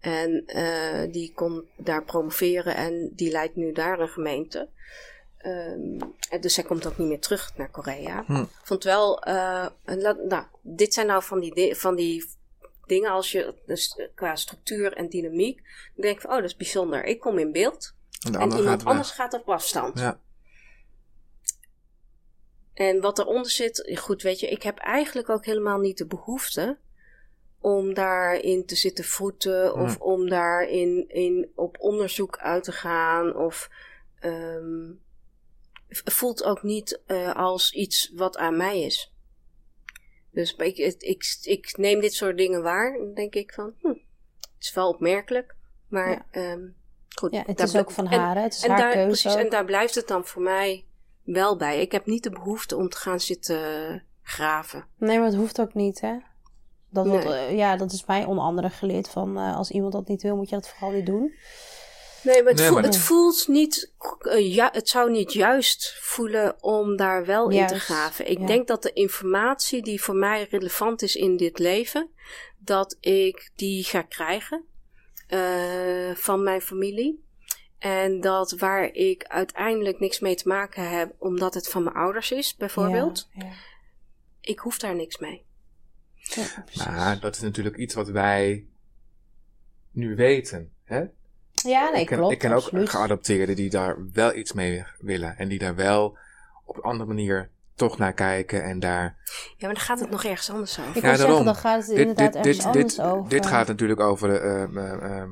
En 0.00 0.42
eh, 0.46 1.12
die 1.12 1.32
kon 1.34 1.68
daar 1.76 2.04
promoveren 2.04 2.74
en 2.74 3.10
die 3.14 3.30
leidt 3.30 3.56
nu 3.56 3.72
daar 3.72 4.00
een 4.00 4.08
gemeente. 4.08 4.68
Ehm, 5.40 5.98
dus 6.40 6.54
zij 6.54 6.64
komt 6.64 6.86
ook 6.86 6.98
niet 6.98 7.08
meer 7.08 7.20
terug 7.20 7.56
naar 7.56 7.70
Korea. 7.70 8.24
Hm. 8.26 8.44
Vond 8.62 8.84
wel, 8.84 9.22
eh, 9.22 9.66
nou, 10.28 10.44
dit 10.62 10.94
zijn 10.94 11.06
nou 11.06 11.22
van 11.22 11.40
die, 11.40 11.54
di- 11.54 11.74
van 11.74 11.94
die 11.94 12.24
dingen 12.86 13.10
als 13.10 13.32
je, 13.32 13.54
dus 13.66 13.94
eh, 13.96 14.06
qua 14.14 14.36
structuur 14.36 14.92
en 14.92 15.08
dynamiek, 15.08 15.56
dan 15.94 16.02
denk 16.04 16.14
ik 16.16 16.20
van, 16.20 16.30
oh, 16.30 16.36
dat 16.36 16.44
is 16.44 16.56
bijzonder. 16.56 17.04
Ik 17.04 17.20
kom 17.20 17.38
in 17.38 17.52
beeld 17.52 17.94
En 18.24 18.32
iemand 18.32 18.54
gaat 18.54 18.64
weg. 18.82 18.84
anders 18.84 19.10
gaat 19.10 19.32
op 19.34 19.48
afstand. 19.48 19.98
Ja. 19.98 20.20
En 22.74 23.00
wat 23.00 23.18
eronder 23.18 23.50
zit, 23.50 23.90
goed, 23.98 24.22
weet 24.22 24.40
je, 24.40 24.48
ik 24.48 24.62
heb 24.62 24.78
eigenlijk 24.78 25.28
ook 25.28 25.44
helemaal 25.44 25.78
niet 25.78 25.98
de 25.98 26.06
behoefte 26.06 26.78
om 27.60 27.94
daarin 27.94 28.66
te 28.66 28.74
zitten 28.74 29.04
voeten 29.04 29.74
of 29.74 29.94
Hmm. 29.94 30.02
om 30.02 30.28
daarin 30.28 31.08
in, 31.08 31.50
op 31.54 31.76
onderzoek 31.80 32.38
uit 32.38 32.64
te 32.64 32.72
gaan. 32.72 33.36
Of 33.36 33.70
ehm, 34.18 34.90
voelt 35.90 36.44
ook 36.44 36.62
niet 36.62 37.00
eh, 37.06 37.34
als 37.36 37.72
iets 37.72 38.12
wat 38.14 38.36
aan 38.36 38.56
mij 38.56 38.80
is. 38.82 39.12
Dus 40.30 40.54
ik, 40.54 40.76
ik, 41.42 41.76
neem 41.76 42.00
dit 42.00 42.14
soort 42.14 42.36
dingen 42.36 42.62
waar 42.62 42.94
en 42.94 42.98
dan 42.98 43.14
denk 43.14 43.34
ik 43.34 43.52
van, 43.52 43.72
hm, 43.80 43.88
het 43.88 43.98
is 44.60 44.72
wel 44.74 44.88
opmerkelijk, 44.88 45.54
maar 45.88 46.10
Ja. 46.10 46.26
ehm, 46.30 46.60
goed. 47.08 47.32
Ja, 47.32 47.42
het 47.46 47.60
is 47.60 47.76
ook 47.76 47.90
van 47.90 48.08
en- 48.08 48.18
haar, 48.20 48.36
hè? 48.36 48.42
het 48.42 48.54
is 48.54 48.62
en 48.62 48.70
haar 48.70 48.78
daar, 48.78 48.92
keuze. 48.92 49.08
precies, 49.08 49.32
ook. 49.32 49.38
en 49.44 49.50
daar 49.50 49.64
blijft 49.64 49.94
het 49.94 50.08
dan 50.08 50.24
voor 50.24 50.42
mij 50.42 50.84
wel 51.22 51.56
bij. 51.56 51.80
Ik 51.80 51.92
heb 51.92 52.06
niet 52.06 52.22
de 52.22 52.30
behoefte 52.30 52.76
om 52.76 52.88
te 52.88 52.96
gaan 52.96 53.20
zitten 53.20 54.02
graven. 54.22 54.86
Nee, 54.96 55.16
maar 55.18 55.26
het 55.26 55.36
hoeft 55.36 55.60
ook 55.60 55.74
niet, 55.74 56.00
hè? 56.00 56.16
Dat, 56.90 57.04
Nee. 57.06 57.18
eh, 57.34 57.56
ja, 57.56 57.76
dat 57.76 57.92
is 57.92 58.04
mij 58.06 58.24
onder 58.24 58.44
andere 58.44 58.70
geleerd 58.70 59.08
van 59.08 59.38
eh, 59.38 59.56
als 59.56 59.70
iemand 59.70 59.92
dat 59.92 60.08
niet 60.08 60.22
wil, 60.22 60.36
moet 60.36 60.48
je 60.48 60.54
dat 60.54 60.68
vooral 60.68 60.90
niet 60.90 61.06
doen. 61.06 61.34
Nee, 62.22 62.42
maar 62.42 62.52
het, 62.52 62.60
Nee, 62.60 62.68
voelt, 62.68 62.80
maar- 62.80 62.90
het 62.90 62.98
voelt 63.00 63.48
niet. 63.48 63.92
eh, 64.20 64.54
ja, 64.54 64.68
het 64.72 64.88
zou 64.88 65.10
niet 65.10 65.32
juist 65.32 65.96
voelen 66.00 66.62
om 66.62 66.96
daar 66.96 67.24
wel 67.26 67.48
in 67.50 67.66
te 67.66 67.78
graven. 67.80 68.30
Ik 68.30 68.38
ja. 68.38 68.46
denk 68.46 68.66
dat 68.66 68.82
de 68.82 68.92
informatie 68.92 69.82
die 69.82 70.02
voor 70.02 70.14
mij 70.14 70.46
relevant 70.50 71.02
is 71.02 71.16
in 71.16 71.36
dit 71.36 71.58
leven, 71.58 72.10
dat 72.58 72.96
ik 73.00 73.50
die 73.54 73.84
ga 73.84 74.02
krijgen 74.02 74.64
eh, 75.26 76.10
van 76.14 76.42
mijn 76.42 76.60
familie. 76.60 77.24
En 77.78 78.20
dat 78.20 78.50
waar 78.52 78.84
ik 78.92 79.24
uiteindelijk 79.24 80.00
niks 80.00 80.20
mee 80.20 80.34
te 80.34 80.48
maken 80.48 80.90
heb, 80.90 81.14
omdat 81.18 81.54
het 81.54 81.68
van 81.68 81.82
mijn 81.82 81.96
ouders 81.96 82.30
is, 82.30 82.56
bijvoorbeeld. 82.56 83.28
Ja, 83.32 83.44
ja. 83.44 83.52
Ik 84.40 84.58
hoef 84.58 84.78
daar 84.78 84.94
niks 84.94 85.18
mee. 85.18 85.44
Ja, 86.14 86.62
precies. 86.64 86.86
Maar 86.86 87.20
dat 87.20 87.34
is 87.34 87.40
natuurlijk 87.40 87.76
iets 87.76 87.94
wat 87.94 88.08
wij 88.08 88.66
nu 89.90 90.14
weten. 90.14 90.72
Hè? 90.84 91.04
Ja, 91.62 91.90
nee, 91.90 92.00
ik 92.00 92.06
ken, 92.06 92.16
klopt. 92.18 92.32
ik 92.32 92.38
ken 92.38 92.50
ook 92.50 92.56
absoluut. 92.56 92.88
geadopteerden 92.90 93.56
die 93.56 93.70
daar 93.70 93.96
wel 94.12 94.34
iets 94.34 94.52
mee 94.52 94.84
willen. 94.98 95.36
En 95.38 95.48
die 95.48 95.58
daar 95.58 95.74
wel 95.74 96.16
op 96.64 96.76
een 96.76 96.82
andere 96.82 97.08
manier 97.08 97.48
toch 97.74 97.98
naar 97.98 98.12
kijken. 98.12 98.62
En 98.64 98.80
daar. 98.80 99.16
Ja, 99.56 99.66
maar 99.66 99.74
dan 99.74 99.84
gaat 99.84 100.00
het 100.00 100.10
nog 100.10 100.24
ergens 100.24 100.50
anders 100.50 100.78
over. 100.78 100.96
Ik 100.96 101.02
Ja, 101.02 101.08
zeggen, 101.08 101.26
daarom. 101.26 101.44
dan 101.44 101.54
gaat 101.54 101.78
het 101.78 101.86
Dit, 101.88 101.98
inderdaad 101.98 102.32
dit, 102.32 102.36
ergens 102.36 102.56
dit, 102.56 102.66
anders 102.66 102.94
dit, 102.94 103.04
over. 103.04 103.30
dit 103.30 103.46
gaat 103.46 103.66
natuurlijk 103.66 104.00
over. 104.00 104.34
eh, 104.42 104.62
ehm, 104.62 104.78
ehm, 104.78 105.02
ehm, 105.02 105.28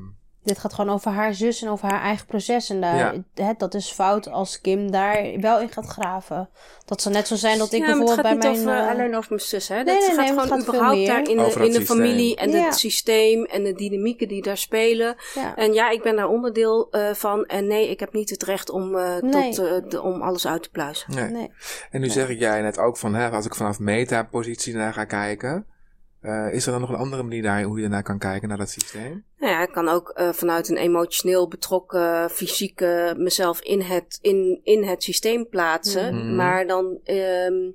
Dit 0.49 0.59
gaat 0.59 0.73
gewoon 0.75 0.95
over 0.95 1.11
haar 1.11 1.35
zus 1.35 1.63
en 1.63 1.69
over 1.69 1.89
haar 1.91 2.03
eigen 2.03 2.27
proces. 2.27 2.71
En 2.71 2.81
daar, 2.81 2.97
Ja. 2.97 3.15
hè, 3.45 3.53
dat 3.59 3.75
is 3.75 3.91
fout 3.91 4.29
als 4.29 4.61
Kim 4.61 4.91
daar 4.91 5.41
wel 5.41 5.61
in 5.61 5.69
gaat 5.73 5.87
graven. 5.87 6.49
Dat 6.85 7.03
zou 7.03 7.15
net 7.15 7.27
zo 7.27 7.35
zijn 7.37 7.59
dat 7.59 7.73
ik 7.73 7.81
ja, 7.81 7.87
maar 7.87 7.97
het 7.97 7.99
bijvoorbeeld 8.05 8.27
gaat 8.27 8.41
bij 8.41 8.51
niet 8.51 8.65
mijn... 8.65 8.77
over, 8.81 8.89
eh, 8.91 8.95
alleen 8.99 9.17
over 9.17 9.31
mijn 9.31 9.41
zus. 9.43 9.69
Hè? 9.69 9.75
nee, 9.83 9.85
het 9.95 9.99
nee, 10.07 10.09
gaat 10.09 10.17
nee, 10.17 10.27
gewoon 10.29 10.45
het 10.45 10.53
gaat 10.53 10.63
überhaupt 10.63 11.07
daar 11.07 11.19
in, 11.19 11.25
de, 11.25 11.31
in 11.31 11.39
het 11.63 11.73
de 11.73 11.87
familie 11.87 12.37
en 12.37 12.51
Ja. 12.51 12.65
het 12.65 12.75
systeem 12.77 13.45
en 13.45 13.65
de 13.65 13.73
dynamieken 13.73 14.29
die 14.29 14.43
daar 14.43 14.57
spelen. 14.59 15.17
ja. 15.35 15.57
En 15.57 15.73
ja, 15.73 15.91
ik 15.91 16.03
ben 16.03 16.17
daar 16.17 16.29
onderdeel 16.29 16.91
eh, 16.91 17.13
van. 17.15 17.45
En 17.45 17.67
nee, 17.67 17.91
ik 17.91 18.01
heb 18.01 18.13
niet 18.13 18.31
het 18.31 18.43
recht 18.43 18.71
om, 18.71 18.97
eh, 18.97 19.17
Nee. 19.21 19.53
tot, 19.55 19.91
de- 19.91 20.03
om 20.03 20.23
alles 20.23 20.47
uit 20.47 20.63
te 20.63 20.71
pluizen. 20.71 21.15
nee. 21.15 21.29
Nee. 21.31 21.51
En 21.91 22.01
nu 22.01 22.09
zeg 22.11 22.29
ik 22.29 22.39
jij 22.39 22.61
net 22.63 22.79
ook 22.79 22.97
van, 22.97 23.15
hè, 23.15 23.31
als 23.31 23.47
ik 23.47 23.55
vanaf 23.55 23.79
metapositie 23.79 24.75
naar 24.75 24.93
ga 24.93 25.05
kijken, 25.05 25.67
eh, 26.21 26.53
is 26.53 26.67
er 26.67 26.73
dan 26.73 26.81
nog 26.81 26.91
een 26.91 26.97
andere 26.97 27.23
manier 27.23 27.43
daar, 27.43 27.63
hoe 27.63 27.79
je 27.79 27.85
ernaar 27.85 28.03
kan 28.03 28.19
kijken, 28.19 28.49
naar 28.49 28.59
dat 28.59 28.71
systeem? 28.71 29.25
Nou 29.39 29.53
ja, 29.53 29.63
ik 29.63 29.73
kan 29.73 29.89
ook 29.89 30.09
eh, 30.09 30.33
vanuit 30.33 30.69
een 30.69 30.77
emotioneel 30.77 31.49
betrokken, 31.49 32.31
fysieke 32.31 33.15
mezelf 33.17 33.61
in 33.61 33.81
het, 33.81 34.19
in, 34.21 34.61
in 34.63 34.85
het 34.85 35.03
systeem 35.03 35.49
plaatsen. 35.49 36.15
Mhm. 36.15 36.37
Maar 36.37 36.67
dan 36.67 36.99
ehm, 37.05 37.71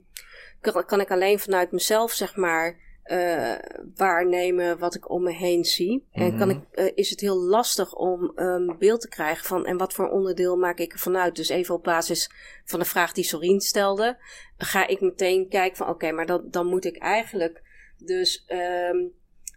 kan, 0.62 0.86
kan 0.86 1.00
ik 1.00 1.12
alleen 1.12 1.40
vanuit 1.40 1.72
mezelf, 1.72 2.12
zeg 2.12 2.36
maar, 2.36 2.82
eh, 3.04 3.54
waarnemen 3.96 4.80
wat 4.80 4.96
ik 4.96 5.10
om 5.10 5.24
me 5.24 5.32
heen 5.32 5.64
zie. 5.64 6.08
En 6.12 6.38
kan 6.38 6.48
Mhm. 6.48 6.58
ik, 6.58 6.64
eh, 6.72 6.92
is 6.96 7.10
het 7.10 7.20
heel 7.20 7.38
lastig 7.38 7.94
om 7.94 8.32
een 8.36 8.76
beeld 8.80 9.02
te 9.02 9.10
krijgen 9.10 9.46
van 9.46 9.66
en 9.66 9.78
wat 9.78 9.94
voor 9.94 10.10
onderdeel 10.10 10.58
maak 10.58 10.78
ik 10.78 10.94
ervan 10.94 11.18
uit. 11.18 11.36
Dus 11.36 11.50
even 11.50 11.76
op 11.76 11.84
basis 11.84 12.32
van 12.66 12.80
de 12.80 12.86
vraag 12.86 13.12
die 13.12 13.24
Sorien 13.24 13.62
stelde, 13.62 14.18
ga 14.58 14.88
ik 14.88 15.02
meteen 15.02 15.50
kijken 15.50 15.78
van 15.78 15.88
oké, 15.90 16.12
maar 16.12 16.26
dan, 16.26 16.42
dan 16.46 16.68
moet 16.68 16.86
ik 16.86 16.98
eigenlijk 16.98 17.63
dus 18.06 18.44
ehm, 18.48 18.98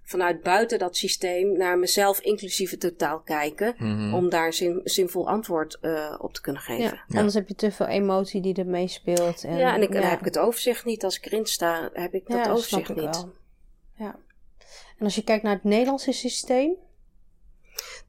vanuit 0.03 0.43
buiten 0.43 0.79
dat 0.79 0.97
systeem 0.97 1.57
naar 1.57 1.79
mezelf 1.79 2.21
inclusief 2.21 2.71
het 2.71 2.81
totaal 2.81 3.21
kijken. 3.21 3.75
Mhm. 3.79 4.15
Om 4.15 4.29
daar 4.29 4.47
een 4.47 4.53
zin, 4.53 4.81
zinvol 4.85 5.29
antwoord 5.29 5.79
eh, 5.81 6.15
op 6.19 6.33
te 6.35 6.41
kunnen 6.41 6.63
geven. 6.63 7.03
Ja, 7.09 7.17
anders 7.17 7.35
heb 7.35 7.49
je 7.49 7.55
te 7.55 7.71
veel 7.71 7.87
emotie 7.87 8.41
die 8.41 8.55
er 8.55 8.67
meespeelt. 8.67 9.45
En, 9.45 9.57
Ja, 9.57 9.75
en 9.75 9.83
ik, 9.83 9.93
dan 9.93 10.03
heb 10.03 10.19
ik 10.19 10.25
het 10.25 10.39
overzicht 10.39 10.85
niet. 10.85 11.05
Als 11.05 11.17
ik 11.17 11.27
erin 11.27 11.47
sta, 11.47 11.91
heb 11.93 12.15
ik 12.15 12.27
dat 12.27 12.37
Ja, 12.37 12.43
snap 12.43 12.57
overzicht 12.57 12.89
ik 12.89 12.97
niet. 12.97 13.05
wel. 13.17 13.33
Ja. 13.99 14.19
En 14.99 15.05
als 15.05 15.15
je 15.15 15.25
kijkt 15.25 15.43
naar 15.43 15.55
het 15.55 15.65
Nederlandse 15.65 16.13
systeem, 16.13 16.75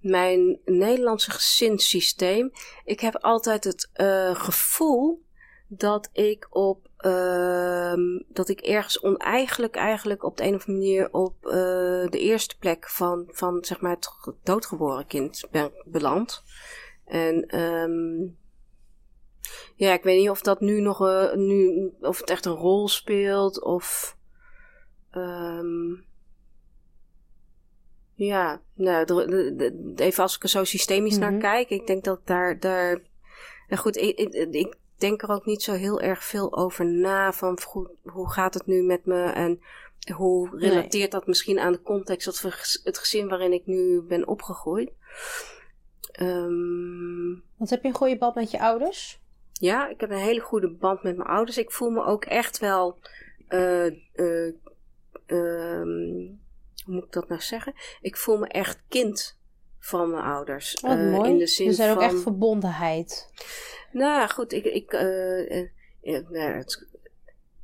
Mijn 0.01 0.59
Nederlandse 0.65 1.31
gezinssysteem. 1.31 2.51
Ik 2.85 2.99
heb 2.99 3.15
altijd 3.15 3.63
het 3.63 3.89
eh, 3.93 4.35
gevoel 4.35 5.21
dat 5.67 6.09
ik 6.13 6.47
op 6.49 6.87
ehm, 6.97 8.19
dat 8.27 8.49
ik 8.49 8.59
ergens 8.59 9.01
oneigenlijk 9.03 9.75
eigenlijk 9.75 10.23
op 10.23 10.37
de 10.37 10.43
een 10.43 10.55
of 10.55 10.67
andere 10.67 10.79
manier 10.79 11.13
op 11.13 11.45
eh, 11.45 11.51
de 12.09 12.19
eerste 12.19 12.57
plek 12.57 12.89
van, 12.89 13.23
van 13.27 13.57
zeg 13.65 13.81
maar 13.81 13.91
het 13.95 14.07
ge- 14.07 14.33
doodgeboren 14.43 15.07
kind 15.07 15.47
ben 15.51 15.71
beland. 15.85 16.43
En 17.05 17.45
ehm, 17.47 18.21
ja, 19.75 19.93
ik 19.93 20.03
weet 20.03 20.19
niet 20.19 20.29
of 20.29 20.41
dat 20.41 20.61
nu 20.61 20.81
nog 20.81 21.07
eh, 21.07 21.33
nu, 21.33 21.89
of 21.99 22.19
het 22.19 22.29
echt 22.29 22.45
een 22.45 22.51
rol 22.55 22.87
speelt 22.87 23.63
of 23.63 24.17
ehm, 25.11 25.93
ja, 28.13 28.61
nou, 28.73 29.05
de- 29.05 29.25
de- 29.55 29.55
de- 29.93 30.03
even 30.03 30.23
als 30.23 30.35
ik 30.35 30.43
er 30.43 30.49
zo 30.49 30.63
systemisch 30.63 31.17
Mhm. 31.17 31.21
naar 31.31 31.39
kijk, 31.39 31.69
ik 31.69 31.87
denk 31.87 32.03
dat 32.03 32.27
daar, 32.27 32.59
daar 32.59 32.99
nou 33.67 33.81
goed, 33.81 33.97
ik, 33.97 34.17
ik, 34.17 34.33
ik 34.53 34.75
denk 34.97 35.21
er 35.21 35.29
ook 35.29 35.45
niet 35.45 35.63
zo 35.63 35.73
heel 35.73 36.01
erg 36.01 36.23
veel 36.23 36.57
over 36.57 36.85
na 36.85 37.33
van 37.33 37.61
goed, 37.61 37.89
hoe 38.03 38.31
gaat 38.31 38.53
het 38.53 38.65
nu 38.65 38.81
met 38.83 39.05
me 39.05 39.23
en 39.23 39.61
hoe 40.15 40.59
relateert 40.59 41.11
dat 41.11 41.27
misschien 41.27 41.59
aan 41.59 41.71
de 41.71 41.81
context 41.81 42.27
of 42.27 42.41
het 42.83 42.97
gezin 42.97 43.27
waarin 43.27 43.53
ik 43.53 43.65
nu 43.65 44.01
ben 44.01 44.27
opgegroeid. 44.27 44.91
Ehm, 46.11 47.27
want 47.57 47.69
heb 47.69 47.81
je 47.81 47.87
een 47.87 47.93
goede 47.95 48.17
band 48.17 48.35
met 48.35 48.51
je 48.51 48.59
ouders? 48.59 49.19
ja, 49.59 49.89
ik 49.89 49.99
heb 49.99 50.09
een 50.11 50.17
hele 50.17 50.39
goede 50.39 50.69
band 50.69 51.03
met 51.03 51.17
mijn 51.17 51.29
ouders. 51.29 51.57
Ik 51.57 51.71
voel 51.71 51.89
me 51.89 52.03
ook 52.03 52.25
echt 52.25 52.59
wel. 52.59 52.97
eh, 53.47 53.85
eh, 53.85 54.53
ehm, 55.25 56.25
hoe 56.85 56.95
moet 56.95 57.03
ik 57.03 57.11
dat 57.11 57.27
nou 57.27 57.41
zeggen? 57.41 57.73
Ik 58.01 58.17
voel 58.17 58.37
me 58.37 58.47
echt 58.47 58.79
kind 58.89 59.37
van 59.79 60.09
mijn 60.11 60.23
ouders. 60.23 60.77
Wat 60.81 60.91
Eh, 60.91 61.11
mooi. 61.11 61.29
In 61.29 61.37
de 61.37 61.47
zin 61.47 61.67
er 61.67 61.73
zijn 61.73 61.89
ook 61.89 61.95
van, 62.01 62.03
echt 62.09 62.21
verbondenheid. 62.21 63.31
Nou 63.97 64.29
goed, 64.29 64.53
ik, 64.53 64.65
ik, 64.65 64.93
eh, 64.93 65.57
eh, 65.59 65.67
ja, 66.01 66.21
nou 66.29 66.63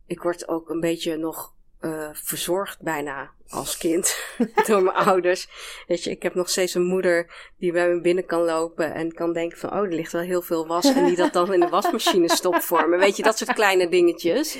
ik 0.07 0.21
word 0.21 0.47
ook 0.47 0.69
een 0.69 0.79
beetje 0.79 1.17
nog 1.17 1.53
eh, 1.79 2.09
verzorgd 2.13 2.81
bijna 2.81 3.31
als 3.47 3.77
kind 3.77 4.15
door 4.67 4.83
mijn 4.83 4.95
ouders. 4.95 5.47
Weet 5.87 6.03
je, 6.03 6.09
ik 6.09 6.23
heb 6.23 6.35
nog 6.35 6.49
steeds 6.49 6.73
een 6.73 6.83
moeder 6.83 7.51
die 7.57 7.71
bij 7.71 7.89
me 7.89 8.01
binnen 8.01 8.25
kan 8.25 8.41
lopen 8.41 8.93
en 8.93 9.13
kan 9.13 9.33
denken 9.33 9.57
van, 9.57 9.71
oh, 9.71 9.77
er 9.77 9.93
ligt 9.93 10.11
wel 10.11 10.21
heel 10.21 10.41
veel 10.41 10.67
was 10.67 10.93
en 10.93 11.05
die 11.05 11.15
dat 11.15 11.33
dan 11.33 11.53
in 11.53 11.59
de 11.59 11.69
wasmachine 11.69 12.29
stopt 12.29 12.65
voor 12.65 12.89
me. 12.89 12.97
Weet 12.97 13.17
je, 13.17 13.23
dat 13.23 13.37
soort 13.37 13.53
kleine 13.53 13.89
dingetjes. 13.89 14.57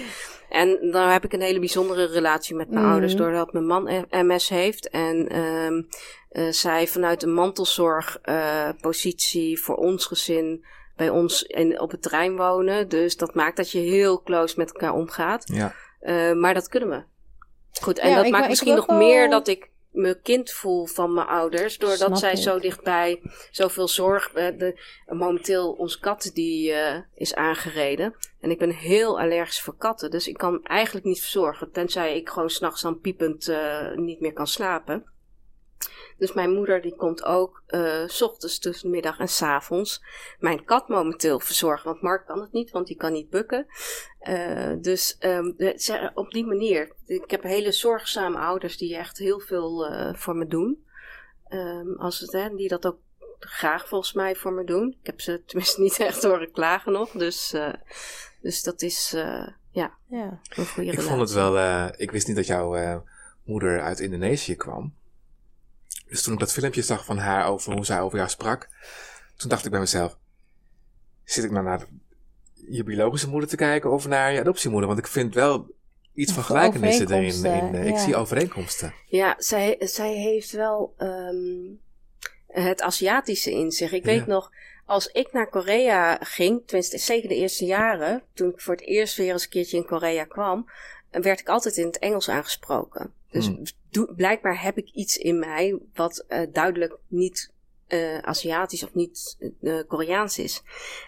En 0.50 0.92
dan 0.92 1.10
heb 1.10 1.24
ik 1.24 1.34
een 1.34 1.42
hele 1.42 1.60
bijzondere 1.60 2.06
relatie 2.06 2.56
met 2.56 2.70
mijn 2.70 2.82
Mhm. 2.84 2.92
ouders, 2.92 3.16
doordat 3.16 3.54
mijn 3.54 3.66
man 3.66 4.08
MS 4.10 4.50
heeft 4.50 4.90
en 4.90 5.30
ehm, 5.30 5.82
eh, 6.30 6.48
zij 6.50 6.88
vanuit 6.88 7.24
een 7.24 7.34
mantelzorgpositie 7.34 9.60
voor 9.60 9.76
ons 9.76 10.06
gezin 10.06 10.66
bij 10.96 11.10
ons 11.10 11.44
in, 11.44 11.80
op 11.80 11.92
het 11.92 12.02
terrein 12.02 12.36
wonen. 12.38 12.90
Dus 12.90 13.18
dat 13.18 13.36
maakt 13.36 13.58
dat 13.58 13.72
je 13.72 13.80
heel 13.80 14.22
close 14.24 14.54
met 14.58 14.72
elkaar 14.74 14.94
omgaat. 14.94 15.48
Ja. 15.54 15.74
Eh, 16.00 16.32
maar 16.32 16.54
dat 16.54 16.68
kunnen 16.68 16.90
we. 16.90 17.04
Goed, 17.82 18.00
en 18.00 18.10
Ja, 18.10 18.16
dat 18.16 18.26
ik- 18.26 18.32
maakt 18.32 18.48
misschien 18.50 18.76
nog 18.76 18.86
wel- 18.86 18.98
meer 18.98 19.30
dat 19.30 19.48
ik 19.48 19.72
me 19.92 20.20
kind 20.22 20.52
voel 20.52 20.86
van 20.86 21.14
mijn 21.14 21.28
ouders. 21.28 21.78
Doordat 21.78 21.98
Snap 22.00 22.16
zij 22.16 22.32
ik. 22.32 22.38
zo 22.38 22.60
dichtbij 22.60 23.22
zoveel 23.52 23.88
zorg. 23.88 24.34
eh, 24.34 24.58
de, 24.58 24.80
momenteel, 25.06 25.72
onze 25.72 26.00
kat 26.00 26.30
die 26.34 26.72
eh, 26.72 27.00
is 27.16 27.36
aangereden. 27.36 28.16
En 28.42 28.52
ik 28.52 28.58
ben 28.60 28.70
heel 28.70 29.20
allergisch 29.20 29.62
voor 29.62 29.76
katten. 29.78 30.12
Dus 30.12 30.28
ik 30.28 30.38
kan 30.38 30.64
eigenlijk 30.66 31.06
niet 31.06 31.20
verzorgen. 31.22 31.72
Tenzij 31.72 32.16
ik 32.16 32.30
gewoon 32.30 32.50
s'nachts 32.50 32.82
dan 32.82 33.00
piepend 33.00 33.48
eh, 33.48 33.92
niet 33.96 34.20
meer 34.20 34.34
kan 34.34 34.48
slapen. 34.48 35.12
Dus 36.18 36.34
mijn 36.34 36.54
moeder 36.54 36.82
die 36.82 36.96
komt 36.96 37.24
ook 37.24 37.64
eh, 37.68 38.04
s 38.08 38.22
ochtends 38.22 38.60
tussen 38.60 38.86
de 38.90 38.94
middag 38.96 39.20
en 39.20 39.28
s 39.30 39.42
avonds 39.42 40.04
mijn 40.40 40.66
kat 40.66 40.88
momenteel 40.88 41.40
verzorgen. 41.40 41.90
Want 41.90 42.02
Mark 42.02 42.26
kan 42.26 42.42
het 42.42 42.52
niet, 42.52 42.72
want 42.72 42.88
die 42.88 42.98
kan 42.98 43.12
niet 43.14 43.30
bukken. 43.30 43.66
Eh, 44.20 44.72
dus 44.82 45.18
ehm, 45.20 45.52
de- 45.58 46.12
op 46.14 46.32
die 46.32 46.46
manier. 46.46 46.92
Ik 47.06 47.32
heb 47.32 47.44
hele 47.44 47.72
zorgzame 47.72 48.38
ouders 48.38 48.78
die 48.78 48.96
echt 48.96 49.18
heel 49.18 49.40
veel 49.40 49.86
eh, 49.88 50.14
voor 50.14 50.36
me 50.36 50.48
doen. 50.48 50.86
Ehm, 51.48 51.94
als 51.98 52.20
het, 52.20 52.32
hè, 52.32 52.56
die 52.56 52.68
dat 52.68 52.86
ook 52.86 52.98
graag 53.40 53.88
volgens 53.88 54.14
mij 54.14 54.36
voor 54.36 54.54
me 54.54 54.64
doen. 54.64 54.98
Ik 55.02 55.06
heb 55.06 55.22
ze 55.22 55.42
tenminste 55.46 55.82
niet 55.82 56.00
echt 56.00 56.24
horen 56.24 56.52
klagen 56.52 56.92
nog. 56.92 57.12
Dus, 57.12 57.54
eh, 57.54 57.74
dus 58.42 58.64
dat 58.64 58.82
is 58.82 59.14
eh, 59.16 59.48
ja, 59.72 59.98
Ja. 60.08 60.40
een 60.56 60.66
goede 60.66 60.90
Ik 60.90 60.96
relatie. 60.96 61.10
vond 61.10 61.20
het 61.22 61.32
wel, 61.34 61.58
eh, 61.58 61.90
ik 61.96 62.12
wist 62.12 62.28
niet 62.28 62.36
dat 62.36 62.48
jouw 62.48 62.76
eh, 62.76 62.98
moeder 63.44 63.82
uit 63.82 64.00
Indonesië 64.00 64.56
kwam. 64.56 64.94
Dus 66.14 66.22
toen 66.22 66.34
ik 66.34 66.40
dat 66.40 66.54
filmpje 66.54 66.82
zag 66.82 67.06
van 67.06 67.18
haar 67.18 67.48
over 67.48 67.74
hoe 67.74 67.86
zij 67.86 68.02
over 68.02 68.18
jou 68.18 68.30
sprak, 68.30 68.70
toen 69.36 69.50
dacht 69.50 69.66
ik 69.66 69.72
bij 69.72 69.80
mezelf, 69.80 70.18
zit 71.24 71.44
ik 71.44 71.52
nou 71.52 71.64
naar 71.66 71.86
je 72.54 72.84
biologische 72.84 73.30
moeder 73.30 73.50
te 73.50 73.56
kijken 73.56 73.92
of 73.92 74.08
naar 74.08 74.34
je 74.34 74.40
adoptiemoeder? 74.40 74.88
Want 74.88 75.00
ik 75.00 75.08
vind 75.08 75.34
wel 75.34 75.68
iets 76.14 76.34
van 76.34 76.44
gelijkenissen 76.44 77.12
erin. 77.12 77.24
In, 77.24 77.30
overeenkomsten, 77.30 77.82
eh, 77.82 77.88
ik 77.88 77.98
zie 77.98 78.16
overeenkomsten. 78.16 78.94
Ja, 79.06 79.36
zij, 79.38 79.76
zij 79.80 80.14
heeft 80.14 80.52
wel 80.52 80.94
ehm, 80.98 81.72
het 82.48 82.82
Aziatische 82.82 83.52
in 83.52 83.72
zich. 83.72 83.92
Ik 83.92 84.04
weet 84.04 84.26
Ja. 84.26 84.28
nog, 84.28 84.52
als 84.86 85.08
ik 85.08 85.32
naar 85.32 85.50
Korea 85.50 86.18
ging, 86.22 86.62
tenminste 86.66 86.98
zeker 86.98 87.30
de 87.30 87.36
eerste 87.36 87.66
jaren, 87.66 88.24
toen 88.34 88.50
ik 88.50 88.62
voor 88.62 88.74
het 88.76 88.86
eerst 88.86 89.16
weer 89.18 89.32
eens 89.32 89.44
een 89.44 89.50
keertje 89.50 89.78
in 89.78 89.86
Korea 89.86 90.24
kwam, 90.24 90.70
werd 91.12 91.40
ik 91.40 91.48
altijd 91.48 91.78
in 91.78 91.86
het 91.86 92.00
Engels 92.00 92.30
aangesproken. 92.30 93.14
Dus 93.34 93.48
Hmm. 93.92 94.16
blijkbaar 94.16 94.62
heb 94.62 94.78
ik 94.78 94.90
iets 94.90 95.18
in 95.18 95.40
mij 95.40 95.80
wat 95.94 96.26
eh, 96.28 96.48
duidelijk 96.52 96.98
niet 97.08 97.52
eh, 97.88 98.18
Aziatisch 98.18 98.84
of 98.84 98.94
niet 98.94 99.38
eh, 99.62 99.80
Koreaans 99.88 100.40
is. 100.40 100.64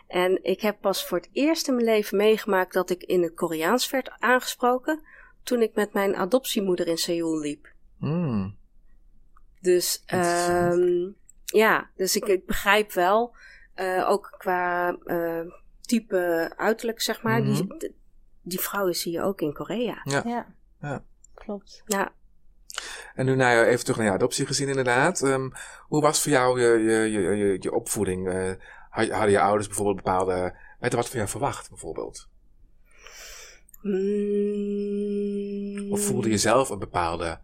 En 0.08 0.44
ik 0.44 0.62
heb 0.62 0.78
pas 0.82 1.08
voor 1.08 1.18
het 1.18 1.30
eerst 1.32 1.68
in 1.68 1.74
mijn 1.74 1.86
leven 1.86 2.18
meegemaakt 2.18 2.74
dat 2.74 2.90
ik 2.90 3.04
in 3.04 3.24
het 3.24 3.34
Koreaans 3.34 3.90
werd 3.90 4.12
aangesproken 4.20 5.02
toen 5.44 5.62
ik 5.62 5.76
met 5.76 5.94
mijn 5.94 6.16
adoptiemoeder 6.16 6.88
in 6.88 6.98
Seoul 6.98 7.40
liep. 7.40 7.74
Hmm. 7.98 8.58
Dus 9.62 10.04
ehm, 10.06 11.10
ja, 11.46 11.90
dus 11.96 12.16
ik, 12.16 12.26
ik 12.26 12.46
begrijp 12.46 12.92
wel, 12.92 13.36
eh, 13.74 14.10
ook 14.10 14.36
qua 14.38 14.98
eh, 15.04 15.42
type 15.82 16.52
uiterlijk, 16.56 17.02
zeg 17.02 17.22
maar. 17.22 17.44
Die, 17.44 17.68
die, 17.78 17.96
die 18.42 18.60
vrouwen 18.60 18.96
zie 18.96 19.12
je 19.12 19.22
ook 19.22 19.42
in 19.42 19.54
Korea. 19.54 20.02
Ja. 20.04 20.24
Ja. 20.82 21.04
Klopt. 21.36 21.84
Ja, 21.86 22.14
En 23.16 23.26
nu 23.26 23.36
naar, 23.36 23.66
even 23.66 23.80
terug 23.84 23.98
naar 23.98 24.06
je 24.06 24.12
adoptiegezin 24.14 24.68
inderdaad. 24.68 25.22
Ehm, 25.22 25.50
hoe 25.88 26.02
was 26.02 26.22
voor 26.22 26.32
jou 26.32 26.62
je, 26.62 26.68
je, 26.68 27.12
je, 27.12 27.22
je, 27.36 27.58
je 27.60 27.72
opvoeding? 27.74 28.30
Eh, 28.30 28.52
had- 28.90 29.10
hadden 29.10 29.32
je 29.32 29.40
ouders 29.40 29.68
bijvoorbeeld 29.68 29.96
bepaalde... 30.04 30.56
Je 30.80 30.90
wat 30.96 31.08
van 31.10 31.18
jou 31.18 31.30
verwacht 31.30 31.70
bijvoorbeeld? 31.70 32.28
Mm, 34.56 35.92
Of 35.92 36.02
voelde 36.06 36.30
je 36.30 36.38
zelf 36.38 36.70
een 36.70 36.80
bepaalde 36.80 37.40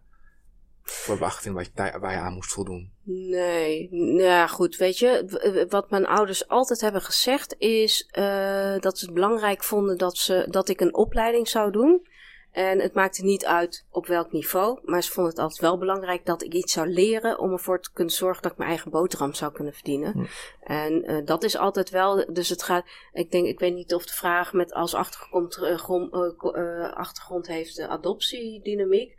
verwachting 0.82 1.54
wat 1.54 1.64
je, 1.66 1.98
waar 2.00 2.12
je 2.12 2.18
aan 2.18 2.34
moest 2.34 2.52
voldoen? 2.52 2.92
Nee, 3.04 3.88
nou 3.90 4.22
ja, 4.22 4.46
goed, 4.46 4.76
weet 4.76 4.98
je, 4.98 5.66
wat 5.68 5.90
mijn 5.90 6.06
ouders 6.06 6.48
altijd 6.48 6.80
hebben 6.80 7.02
gezegd 7.02 7.54
is 7.58 8.06
eh, 8.10 8.78
dat 8.78 8.98
ze 8.98 9.04
het 9.04 9.14
belangrijk 9.14 9.64
vonden 9.64 9.98
dat, 9.98 10.16
ze, 10.16 10.46
dat 10.50 10.68
ik 10.68 10.80
een 10.80 10.94
opleiding 10.94 11.48
zou 11.48 11.70
doen. 11.72 12.06
En 12.52 12.80
het 12.80 12.94
maakte 12.94 13.24
niet 13.24 13.46
uit 13.46 13.86
op 13.90 14.06
welk 14.06 14.32
niveau, 14.32 14.78
maar 14.84 15.02
ze 15.02 15.10
vonden 15.12 15.32
het 15.32 15.42
altijd 15.42 15.60
wel 15.60 15.78
belangrijk 15.78 16.26
dat 16.26 16.42
ik 16.42 16.52
iets 16.52 16.72
zou 16.72 16.88
leren 16.88 17.38
om 17.38 17.52
ervoor 17.52 17.80
te 17.80 17.92
kunnen 17.92 18.14
zorgen 18.14 18.42
dat 18.42 18.52
ik 18.52 18.58
mijn 18.58 18.70
eigen 18.70 18.90
boterham 18.90 19.34
zou 19.34 19.52
kunnen 19.52 19.72
verdienen. 19.72 20.28
En 20.62 21.04
eh, 21.04 21.16
dat 21.24 21.42
is 21.42 21.56
altijd 21.56 21.90
wel, 21.90 22.32
dus 22.32 22.48
het 22.48 22.62
gaat, 22.62 22.84
ik 23.12 23.30
denk, 23.30 23.46
ik 23.46 23.58
weet 23.58 23.74
niet 23.74 23.94
of 23.94 24.06
de 24.06 24.12
vraag 24.12 24.52
met 24.52 24.72
als 24.72 24.94
achtergrond, 24.94 25.56
eh, 25.56 25.78
grom- 25.78 26.12
eh, 26.12 26.92
achtergrond 26.92 27.46
heeft 27.46 27.76
de 27.76 27.88
adoptiedynamiek. 27.88 29.16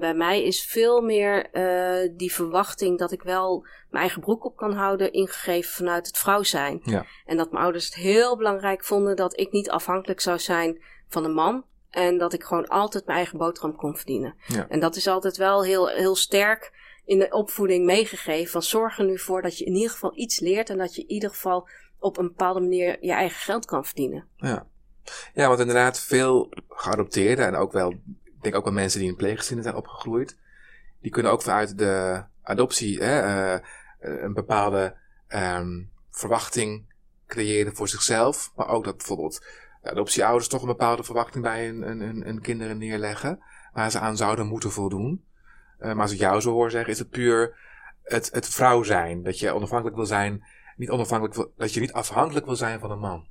Bij 0.00 0.14
mij 0.14 0.42
is 0.42 0.64
veel 0.64 1.00
meer 1.00 1.50
die 2.16 2.32
verwachting 2.32 2.98
dat 2.98 3.12
ik 3.12 3.22
wel 3.22 3.60
mijn 3.90 4.02
eigen 4.02 4.20
broek 4.20 4.44
op 4.44 4.56
kan 4.56 4.72
houden, 4.72 5.12
ingegeven 5.12 5.72
vanuit 5.72 6.06
het 6.06 6.18
vrouw 6.18 6.42
zijn. 6.42 6.80
Ja. 6.84 7.06
En 7.26 7.36
dat 7.36 7.50
mijn 7.50 7.62
ouders 7.62 7.84
het 7.84 7.94
heel 7.94 8.36
belangrijk 8.36 8.84
vonden 8.84 9.16
dat 9.16 9.38
ik 9.40 9.50
niet 9.52 9.70
afhankelijk 9.70 10.20
zou 10.20 10.38
zijn 10.38 10.82
van 11.08 11.24
een 11.24 11.34
man. 11.34 11.64
En 11.90 12.18
dat 12.18 12.32
ik 12.32 12.44
gewoon 12.44 12.68
altijd 12.68 13.06
mijn 13.06 13.18
eigen 13.18 13.38
boterham 13.38 13.76
kon 13.76 13.96
verdienen. 13.96 14.34
Ja. 14.46 14.68
En 14.68 14.80
dat 14.80 14.96
is 14.96 15.06
altijd 15.06 15.36
wel 15.36 15.64
heel, 15.64 15.88
heel 15.88 16.16
sterk 16.16 16.72
in 17.04 17.18
de 17.18 17.30
opvoeding 17.30 17.84
meegegeven. 17.84 18.50
Van 18.50 18.62
zorg 18.62 18.98
er 18.98 19.04
nu 19.04 19.18
voor 19.18 19.42
dat 19.42 19.58
je 19.58 19.64
in 19.64 19.74
ieder 19.74 19.90
geval 19.90 20.12
iets 20.14 20.40
leert. 20.40 20.70
En 20.70 20.78
dat 20.78 20.94
je 20.94 21.02
in 21.02 21.10
ieder 21.10 21.28
geval 21.28 21.68
op 21.98 22.18
een 22.18 22.26
bepaalde 22.26 22.60
manier 22.60 22.96
je 23.00 23.12
eigen 23.12 23.40
geld 23.40 23.64
kan 23.64 23.84
verdienen. 23.84 24.26
Ja. 24.36 24.66
ja, 25.34 25.48
want 25.48 25.60
inderdaad 25.60 26.00
veel 26.00 26.52
geadopteerden 26.68 27.46
en 27.46 27.54
ook 27.54 27.72
wel, 27.72 27.90
ik 28.24 28.42
denk 28.42 28.54
ook 28.54 28.64
wel 28.64 28.72
mensen 28.72 29.00
die 29.00 29.08
in 29.08 29.16
pleeggezinnen 29.16 29.64
zijn 29.64 29.76
opgegroeid, 29.76 30.36
die 31.00 31.10
kunnen 31.10 31.32
ook 31.32 31.42
vanuit 31.42 31.78
de 31.78 32.24
adoptie 32.42 32.98
hè, 32.98 33.20
eh, 33.20 33.60
een 33.98 34.34
bepaalde 34.34 34.96
ehm, 35.28 35.82
verwachting 36.10 36.94
creëren 37.26 37.76
voor 37.76 37.88
zichzelf, 37.88 38.52
maar 38.56 38.68
ook 38.68 38.84
dat 38.84 38.96
bijvoorbeeld 38.96 39.46
de 39.82 39.90
adoptieouders 39.90 40.48
toch 40.48 40.60
een 40.60 40.68
bepaalde 40.68 41.04
verwachting 41.04 41.44
bij 41.44 41.66
hun, 41.66 41.82
hun, 41.82 42.00
hun, 42.00 42.22
hun 42.22 42.40
kinderen 42.40 42.78
neerleggen, 42.78 43.42
waar 43.72 43.90
ze 43.90 43.98
aan 43.98 44.16
zouden 44.16 44.46
moeten 44.46 44.70
voldoen. 44.70 45.24
Eh, 45.78 45.92
maar 45.92 46.02
als 46.02 46.12
ik 46.12 46.18
jou 46.18 46.40
zo 46.40 46.52
hoor 46.52 46.70
zeggen, 46.70 46.92
is 46.92 46.98
het 46.98 47.10
puur 47.10 47.56
het, 48.02 48.30
het 48.32 48.48
vrouw 48.48 48.82
zijn, 48.82 49.22
dat 49.22 49.38
je 49.38 49.54
onafhankelijk 49.54 49.96
wil 49.96 50.06
zijn, 50.06 50.44
niet 50.76 50.90
onafhankelijk 50.90 51.36
wil, 51.36 51.52
dat 51.56 51.74
je 51.74 51.80
niet 51.80 51.92
afhankelijk 51.92 52.46
wil 52.46 52.56
zijn 52.56 52.80
van 52.80 52.90
een 52.90 52.98
man. 52.98 53.26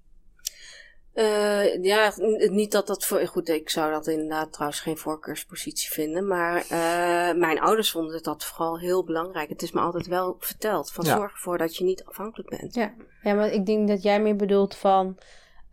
Eh, 1.17 1.83
ja, 1.83 2.13
niet 2.37 2.71
dat 2.71 2.87
dat 2.87 3.05
voor. 3.05 3.27
Goed, 3.27 3.49
ik 3.49 3.69
zou 3.69 3.91
dat 3.91 4.07
inderdaad 4.07 4.53
trouwens 4.53 4.79
geen 4.79 4.97
voorkeurspositie 4.97 5.91
vinden. 5.91 6.27
Maar 6.27 6.55
eh, 6.57 7.37
mijn 7.39 7.59
ouders 7.59 7.91
vonden 7.91 8.23
dat 8.23 8.45
vooral 8.45 8.79
heel 8.79 9.03
belangrijk. 9.03 9.49
Het 9.49 9.61
is 9.61 9.71
me 9.71 9.79
altijd 9.79 10.07
wel 10.07 10.35
verteld. 10.39 10.91
Van 10.91 11.05
Ja. 11.05 11.15
zorg 11.17 11.31
ervoor 11.31 11.57
dat 11.57 11.75
je 11.75 11.83
niet 11.83 12.05
afhankelijk 12.05 12.49
bent. 12.49 12.73
Ja. 12.73 12.93
ja, 13.21 13.33
maar 13.33 13.51
ik 13.51 13.65
denk 13.65 13.87
dat 13.87 14.03
jij 14.03 14.21
meer 14.21 14.35
bedoelt 14.35 14.75
van... 14.75 15.17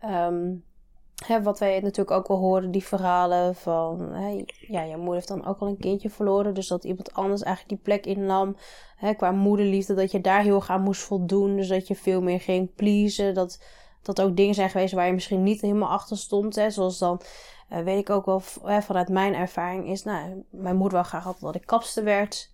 ehm, 0.05 0.53
hè, 1.25 1.43
wat 1.43 1.59
wij 1.59 1.79
natuurlijk 1.79 2.17
ook 2.17 2.27
wel 2.27 2.37
horen, 2.37 2.71
die 2.71 2.83
verhalen 2.85 3.55
van... 3.55 4.13
Hè, 4.13 4.43
ja, 4.67 4.81
je 4.81 4.95
moeder 4.97 5.13
heeft 5.13 5.27
dan 5.27 5.45
ook 5.45 5.59
al 5.59 5.67
een 5.67 5.77
kindje 5.77 6.09
verloren. 6.09 6.53
Dus 6.53 6.67
dat 6.67 6.83
iemand 6.83 7.13
anders 7.13 7.43
eigenlijk 7.43 7.75
die 7.75 7.83
plek 7.83 8.05
innam. 8.05 8.55
Hè, 8.95 9.13
qua 9.13 9.31
moederliefde, 9.31 9.93
dat 9.93 10.11
je 10.11 10.21
daar 10.21 10.41
heel 10.41 10.55
erg 10.55 10.77
moest 10.77 11.01
voldoen. 11.01 11.55
Dus 11.55 11.67
dat 11.67 11.87
je 11.87 11.95
veel 11.95 12.21
meer 12.21 12.41
ging 12.41 12.75
pleasen. 12.75 13.33
Dat, 13.33 13.63
dat 14.01 14.21
ook 14.21 14.35
dingen 14.35 14.55
zijn 14.55 14.69
geweest 14.69 14.93
waar 14.93 15.07
je 15.07 15.13
misschien 15.13 15.43
niet 15.43 15.61
helemaal 15.61 15.89
achter 15.89 16.17
stond. 16.17 16.55
Hè, 16.55 16.69
zoals 16.69 16.97
dan... 16.97 17.21
eh, 17.69 17.83
weet 17.83 17.99
ik 17.99 18.09
ook 18.09 18.25
wel 18.25 18.39
vanuit 18.81 19.09
mijn 19.09 19.33
ervaring 19.33 19.89
is... 19.89 20.03
Nou, 20.03 20.43
mijn 20.49 20.75
moeder 20.75 20.93
wou 20.93 21.05
graag 21.05 21.25
altijd 21.25 21.43
dat 21.43 21.55
ik 21.55 21.65
kapster 21.65 22.03
werd... 22.03 22.53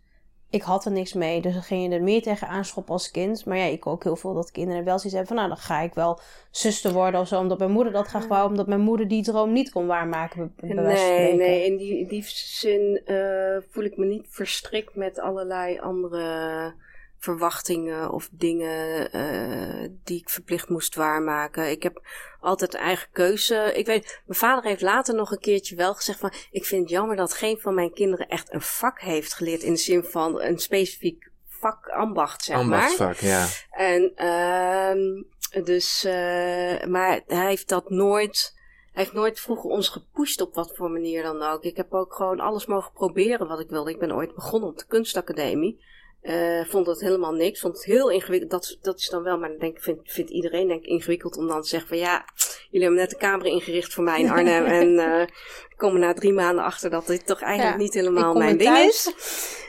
Ik 0.52 0.62
had 0.62 0.86
er 0.86 0.92
niks 0.92 1.14
mee, 1.14 1.42
dus 1.42 1.54
dan 1.54 1.64
ging 1.64 1.84
je 1.84 1.98
er 1.98 2.04
meer 2.04 2.22
tegen 2.22 2.48
aanschoppen 2.48 2.94
als 2.94 3.12
kind. 3.12 3.46
Maar 3.46 3.58
ja, 3.58 3.64
ik 3.64 3.88
ook 3.88 4.04
heel 4.04 4.16
veel 4.16 4.34
dat 4.34 4.52
kinderen 4.52 4.84
wel 4.84 5.00
zoiets 5.00 5.18
hebben 5.18 5.28
van... 5.28 5.36
nou, 5.36 5.48
dan 5.48 5.58
ga 5.58 5.80
ik 5.80 5.94
wel 5.94 6.20
zuster 6.50 6.94
worden 6.94 7.20
of 7.20 7.28
zo. 7.28 7.40
Omdat 7.40 7.60
mijn 7.60 7.72
moeder 7.72 7.94
dat 7.94 8.08
graag 8.08 8.28
wou. 8.28 8.50
Omdat 8.50 8.68
mijn 8.68 8.82
moeder 8.82 9.08
die 9.08 9.24
droom 9.24 9.52
niet 9.52 9.72
kon 9.72 9.88
waarmaken, 9.88 10.54
bij, 10.56 10.74
Nee, 10.74 11.36
nee, 11.36 11.66
in 11.66 11.78
die, 11.78 12.00
in 12.00 12.08
die 12.08 12.24
zin 12.28 13.02
eh, 13.06 13.58
voel 13.70 13.84
ik 13.84 13.98
me 13.98 14.06
niet 14.06 14.26
verstrikt 14.30 14.96
met 14.96 15.20
allerlei 15.20 15.80
andere 15.80 16.74
verwachtingen 17.22 18.12
of 18.12 18.30
dingen 18.32 19.12
eh, 19.12 19.90
die 20.04 20.20
ik 20.20 20.30
verplicht 20.30 20.70
moest 20.70 20.96
waarmaken. 20.96 21.70
Ik 21.70 21.84
heb 21.84 22.02
altijd 22.40 22.74
eigen 22.74 23.08
keuze. 23.12 23.72
Ik 23.76 23.86
weet, 23.86 24.22
mijn 24.26 24.40
vader 24.40 24.64
heeft 24.64 24.82
later 24.82 25.16
nog 25.16 25.32
een 25.32 25.40
keertje 25.40 25.76
wel 25.76 25.94
gezegd 25.94 26.20
van, 26.20 26.34
ik 26.52 26.66
vind 26.66 26.82
het 26.82 26.90
jammer 26.90 27.16
dat 27.16 27.34
geen 27.34 27.60
van 27.60 27.74
mijn 27.74 27.94
kinderen 27.94 28.28
echt 28.28 28.54
een 28.54 28.62
vak 28.62 29.02
heeft 29.02 29.34
geleerd 29.34 29.64
in 29.64 29.74
de 29.74 29.80
zin 29.80 30.04
van 30.04 30.42
een 30.42 30.60
specifiek 30.60 31.30
vak 31.48 31.88
ambacht, 31.90 32.44
zeg 32.44 32.56
maar. 32.56 32.64
Ambachtsvak, 32.66 33.16
ja. 33.16 33.48
En 33.72 34.12
ehm 34.16 35.24
dus, 35.64 36.04
eh, 36.04 36.86
maar 36.88 37.22
hij 37.28 37.48
heeft 37.48 37.70
dat 37.70 37.90
nooit. 37.90 38.60
Hij 38.92 39.04
heeft 39.04 39.16
nooit 39.16 39.40
vroeger 39.40 39.70
ons 39.70 39.90
gepusht 39.90 40.42
op 40.42 40.54
wat 40.54 40.76
voor 40.76 40.92
manier 40.92 41.24
dan 41.24 41.42
ook. 41.42 41.64
Ik 41.64 41.78
heb 41.78 41.94
ook 41.94 42.14
gewoon 42.14 42.40
alles 42.40 42.66
mogen 42.66 42.92
proberen 42.94 43.48
wat 43.48 43.60
ik 43.60 43.70
wilde. 43.70 43.92
Ik 43.92 44.00
ben 44.00 44.16
ooit 44.16 44.36
begonnen 44.36 44.70
op 44.70 44.78
de 44.78 44.86
kunstacademie. 44.86 45.84
Eh, 46.22 46.66
vond 46.66 46.86
dat 46.86 47.00
helemaal 47.00 47.34
niks. 47.34 47.60
Vond 47.60 47.76
het 47.76 47.86
heel 47.86 48.10
ingewikkeld. 48.10 48.52
Dat, 48.52 48.78
dat 48.82 49.00
is 49.00 49.10
dan 49.10 49.24
wel, 49.24 49.38
maar 49.38 49.50
dan 49.50 49.58
denk 49.58 49.82
vindt, 49.82 50.12
vindt 50.12 50.32
iedereen 50.32 50.68
denk 50.68 50.84
ik 50.84 50.90
ingewikkeld 50.90 51.38
om 51.38 51.48
dan 51.48 51.62
te 51.62 51.68
zeggen 51.68 51.90
van 51.90 51.98
ja, 51.98 52.26
jullie 52.70 52.88
hebben 52.88 53.00
net 53.00 53.10
de 53.10 53.18
kamer 53.18 53.46
ingericht 53.46 53.94
voor 53.94 54.04
mij 54.04 54.20
in 54.20 54.30
Arnhem. 54.30 54.66
en 54.82 54.90
uh, 54.94 55.26
komen 55.76 56.00
na 56.00 56.14
drie 56.14 56.34
maanden 56.34 56.64
achter 56.64 56.90
dat 56.90 57.08
dit 57.08 57.26
toch 57.26 57.42
eigenlijk 57.42 57.78
niet 57.78 57.94
helemaal 57.94 58.34
mijn 58.34 58.58
ding 58.58 58.78
is. 58.78 59.14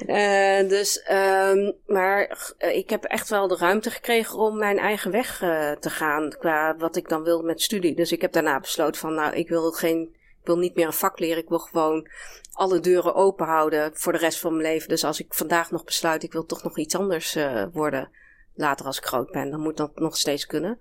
Uh, 0.06 0.68
dus, 0.68 1.08
um, 1.12 1.74
maar 1.86 2.38
ik 2.58 2.90
heb 2.90 3.04
echt 3.04 3.28
wel 3.28 3.48
de 3.48 3.56
ruimte 3.56 3.90
gekregen 3.90 4.38
om 4.38 4.58
mijn 4.58 4.78
eigen 4.78 5.10
weg 5.10 5.38
te 5.80 5.90
gaan. 5.90 6.34
Qua 6.38 6.76
wat 6.76 6.96
ik 6.96 7.08
dan 7.08 7.22
wil 7.22 7.42
met 7.42 7.62
studie. 7.62 7.94
Dus 7.94 8.12
ik 8.12 8.20
heb 8.20 8.32
daarna 8.32 8.60
besloten 8.60 9.00
van, 9.00 9.14
nou, 9.14 9.34
ik 9.34 9.48
wil 9.48 9.70
geen 9.70 10.14
wil 10.44 10.58
niet 10.58 10.74
meer 10.74 10.86
een 10.86 10.92
vak 10.92 11.18
leren. 11.18 11.42
Ik 11.42 11.48
wil 11.48 11.58
gewoon 11.58 12.08
alle 12.52 12.80
deuren 12.80 13.14
open 13.14 13.46
houden 13.46 13.90
voor 13.94 14.12
de 14.12 14.18
rest 14.18 14.38
van 14.38 14.56
mijn 14.56 14.72
leven. 14.72 14.88
Dus 14.88 15.04
als 15.04 15.20
ik 15.20 15.34
vandaag 15.34 15.70
nog 15.70 15.84
besluit, 15.84 16.22
ik 16.22 16.32
wil 16.32 16.46
toch 16.46 16.62
nog 16.62 16.78
iets 16.78 16.96
anders 16.96 17.36
uh, 17.36 17.64
worden. 17.72 18.10
Later 18.54 18.86
als 18.86 18.98
ik 18.98 19.04
groot 19.04 19.30
ben, 19.30 19.50
dan 19.50 19.60
moet 19.60 19.76
dat 19.76 19.98
nog 19.98 20.16
steeds 20.16 20.46
kunnen. 20.46 20.78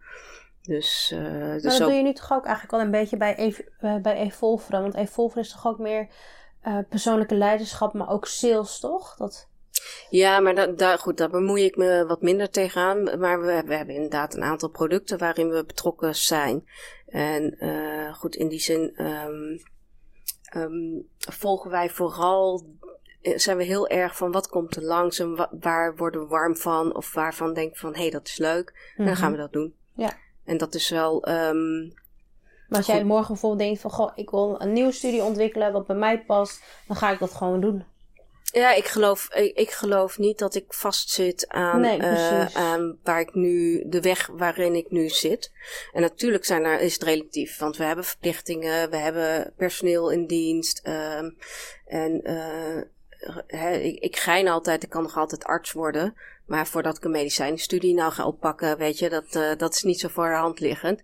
Dus, 0.61 1.11
uh, 1.13 1.21
dus 1.21 1.63
maar 1.63 1.77
dat 1.77 1.87
doe 1.87 1.93
je 1.93 2.03
nu 2.03 2.13
toch 2.13 2.31
ook 2.31 2.45
eigenlijk 2.45 2.71
wel 2.71 2.81
een 2.81 2.91
beetje 2.91 3.17
bij, 3.17 3.35
Ev 3.35 3.59
uh, 3.81 3.95
bij 3.95 4.15
Evolveren. 4.15 4.81
Want 4.81 4.95
Evolveren 4.95 5.43
is 5.43 5.51
toch 5.51 5.67
ook 5.67 5.79
meer 5.79 6.07
persoonlijke 6.89 7.35
leiderschap, 7.35 7.93
maar 7.93 8.09
ook 8.09 8.25
sales, 8.25 8.79
toch? 8.79 9.15
Dat... 9.15 9.49
Ja, 10.09 10.39
maar 10.39 10.75
daar, 10.75 10.97
goed, 10.97 11.17
daar 11.17 11.29
bemoei 11.29 11.63
ik 11.63 11.75
me 11.75 12.05
wat 12.07 12.21
minder 12.21 12.49
tegenaan. 12.49 13.19
Maar 13.19 13.41
we, 13.41 13.63
we 13.65 13.75
hebben 13.75 13.95
inderdaad 13.95 14.35
een 14.35 14.43
aantal 14.43 14.69
producten 14.69 15.17
waarin 15.17 15.49
we 15.49 15.65
betrokken 15.65 16.15
zijn. 16.15 16.65
En 17.07 17.55
uh, 17.59 18.13
goed, 18.13 18.35
in 18.35 18.47
die 18.47 18.59
zin 18.59 19.05
um, 19.05 19.61
um, 20.55 21.07
volgen 21.17 21.71
wij 21.71 21.89
vooral, 21.89 22.65
eh, 23.21 23.37
zijn 23.37 23.57
we 23.57 23.63
heel 23.63 23.87
erg 23.87 24.17
van 24.17 24.31
wat 24.31 24.47
komt 24.47 24.75
er 24.75 24.83
langs 24.83 25.19
en 25.19 25.47
waar 25.59 25.95
worden 25.95 26.21
we 26.21 26.27
warm 26.27 26.57
van 26.57 26.95
of 26.95 27.13
waarvan 27.13 27.53
denk 27.53 27.77
van 27.77 27.93
hé, 27.93 28.01
hey, 28.01 28.09
dat 28.09 28.27
is 28.27 28.37
leuk. 28.37 28.93
Dan 28.97 29.15
gaan 29.15 29.31
we 29.31 29.37
mhm. 29.37 29.41
dat 29.41 29.53
doen. 29.53 29.75
Ja. 29.93 30.13
En 30.45 30.57
dat 30.57 30.73
is 30.73 30.89
wel. 30.89 31.29
Um, 31.29 31.93
maar 32.67 32.79
als 32.79 32.89
jij 32.89 33.03
morgen 33.03 33.27
bijvoorbeeld 33.27 33.61
denkt 33.61 33.81
van 33.81 33.91
goh, 33.91 34.11
ik 34.15 34.29
wil 34.29 34.55
een 34.61 34.73
nieuwe 34.73 34.91
studie 34.91 35.23
ontwikkelen 35.23 35.71
wat 35.71 35.87
bij 35.87 35.95
mij 35.95 36.23
past, 36.23 36.63
dan 36.87 36.95
ga 36.95 37.11
ik 37.11 37.19
dat 37.19 37.33
gewoon 37.33 37.61
doen. 37.61 37.85
Ja, 38.51 38.73
ik 38.73 38.85
geloof, 38.85 39.33
ik, 39.33 39.57
ik, 39.57 39.71
geloof 39.71 40.17
niet 40.17 40.39
dat 40.39 40.55
ik 40.55 40.65
vastzit 40.67 41.47
aan, 41.47 41.81
nee, 41.81 41.99
uh, 41.99 42.55
aan 42.55 42.99
waar 43.03 43.19
ik 43.19 43.33
nu, 43.33 43.83
de 43.87 44.01
weg 44.01 44.27
waarin 44.27 44.75
ik 44.75 44.89
nu 44.89 45.09
zit. 45.09 45.51
En 45.93 46.01
natuurlijk 46.01 46.45
zijn 46.45 46.63
er, 46.63 46.79
is 46.79 46.93
het 46.93 47.03
relatief, 47.03 47.57
want 47.57 47.77
we 47.77 47.83
hebben 47.83 48.05
verplichtingen, 48.05 48.89
we 48.89 48.97
hebben 48.97 49.53
personeel 49.57 50.09
in 50.09 50.25
dienst. 50.25 50.81
Uh, 50.87 51.23
en 51.85 52.21
uh, 53.47 53.85
ik, 53.85 53.99
ik 53.99 54.17
gein 54.17 54.47
altijd, 54.47 54.83
ik 54.83 54.89
kan 54.89 55.03
nog 55.03 55.17
altijd 55.17 55.43
arts 55.43 55.71
worden. 55.71 56.15
Maar 56.45 56.67
voordat 56.67 56.97
ik 56.97 57.03
een 57.03 57.11
medicijnstudie 57.11 57.93
nou 57.93 58.11
ga 58.11 58.25
oppakken, 58.25 58.77
weet 58.77 58.99
je, 58.99 59.09
dat, 59.09 59.35
uh, 59.35 59.51
dat 59.57 59.73
is 59.73 59.81
niet 59.81 59.99
zo 59.99 60.07
voor 60.07 60.29
de 60.29 60.35
hand 60.35 60.59
liggend. 60.59 61.01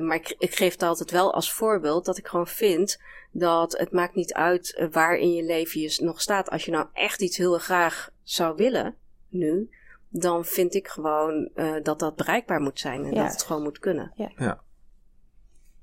Maar 0.00 0.14
ik, 0.14 0.34
ik 0.38 0.54
geef 0.54 0.72
het 0.72 0.82
altijd 0.82 1.10
wel 1.10 1.34
als 1.34 1.52
voorbeeld 1.52 2.04
dat 2.04 2.18
ik 2.18 2.26
gewoon 2.26 2.46
vind 2.46 2.98
dat 3.30 3.78
het 3.78 3.92
maakt 3.92 4.14
niet 4.14 4.34
uit 4.34 4.74
eh, 4.74 4.88
waar 4.90 5.16
in 5.16 5.32
je 5.32 5.42
leven 5.42 5.80
je 5.80 5.98
nog 6.02 6.20
staat. 6.20 6.50
Als 6.50 6.64
je 6.64 6.70
nou 6.70 6.86
echt 6.92 7.22
iets 7.22 7.36
heel 7.36 7.58
graag 7.58 8.10
zou 8.22 8.56
willen, 8.56 8.94
nu, 9.28 9.70
dan 10.08 10.44
vind 10.44 10.74
ik 10.74 10.88
gewoon 10.88 11.50
uh, 11.54 11.82
dat 11.82 11.98
dat 11.98 12.16
bereikbaar 12.16 12.60
moet 12.60 12.78
zijn 12.78 13.04
en 13.04 13.14
dat 13.14 13.32
het 13.32 13.42
gewoon 13.42 13.62
moet 13.62 13.78
kunnen. 13.78 14.12
Ja. 14.14 14.32
ja. 14.36 14.60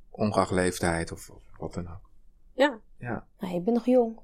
Ongeacht 0.10 0.52
leeftijd 0.52 1.12
of, 1.12 1.30
of, 1.30 1.44
wat 1.58 1.74
dan 1.74 1.88
ook. 1.88 2.10
Ja. 2.54 2.80
ja. 2.98 3.28
Nou, 3.40 3.54
je 3.54 3.62
bent 3.62 3.76
nog 3.76 3.86
jong. 3.86 4.20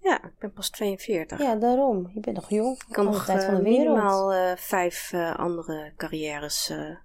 Ja, 0.00 0.24
ik 0.24 0.38
ben 0.38 0.52
pas 0.52 0.70
42. 0.70 1.38
Ja, 1.38 1.54
daarom. 1.54 2.10
Je 2.14 2.20
bent 2.20 2.36
nog 2.36 2.50
jong. 2.50 2.82
Ik 2.82 2.92
kan 2.92 3.04
nog 3.04 3.24
tijd 3.24 3.44
van 3.44 3.54
de 3.54 3.62
wereld. 3.62 3.86
minimaal 3.86 4.34
uh, 4.34 4.56
vijf 4.56 5.12
uh, 5.12 5.36
andere 5.36 5.92
carrières 5.96 6.70
uh, 6.70 6.96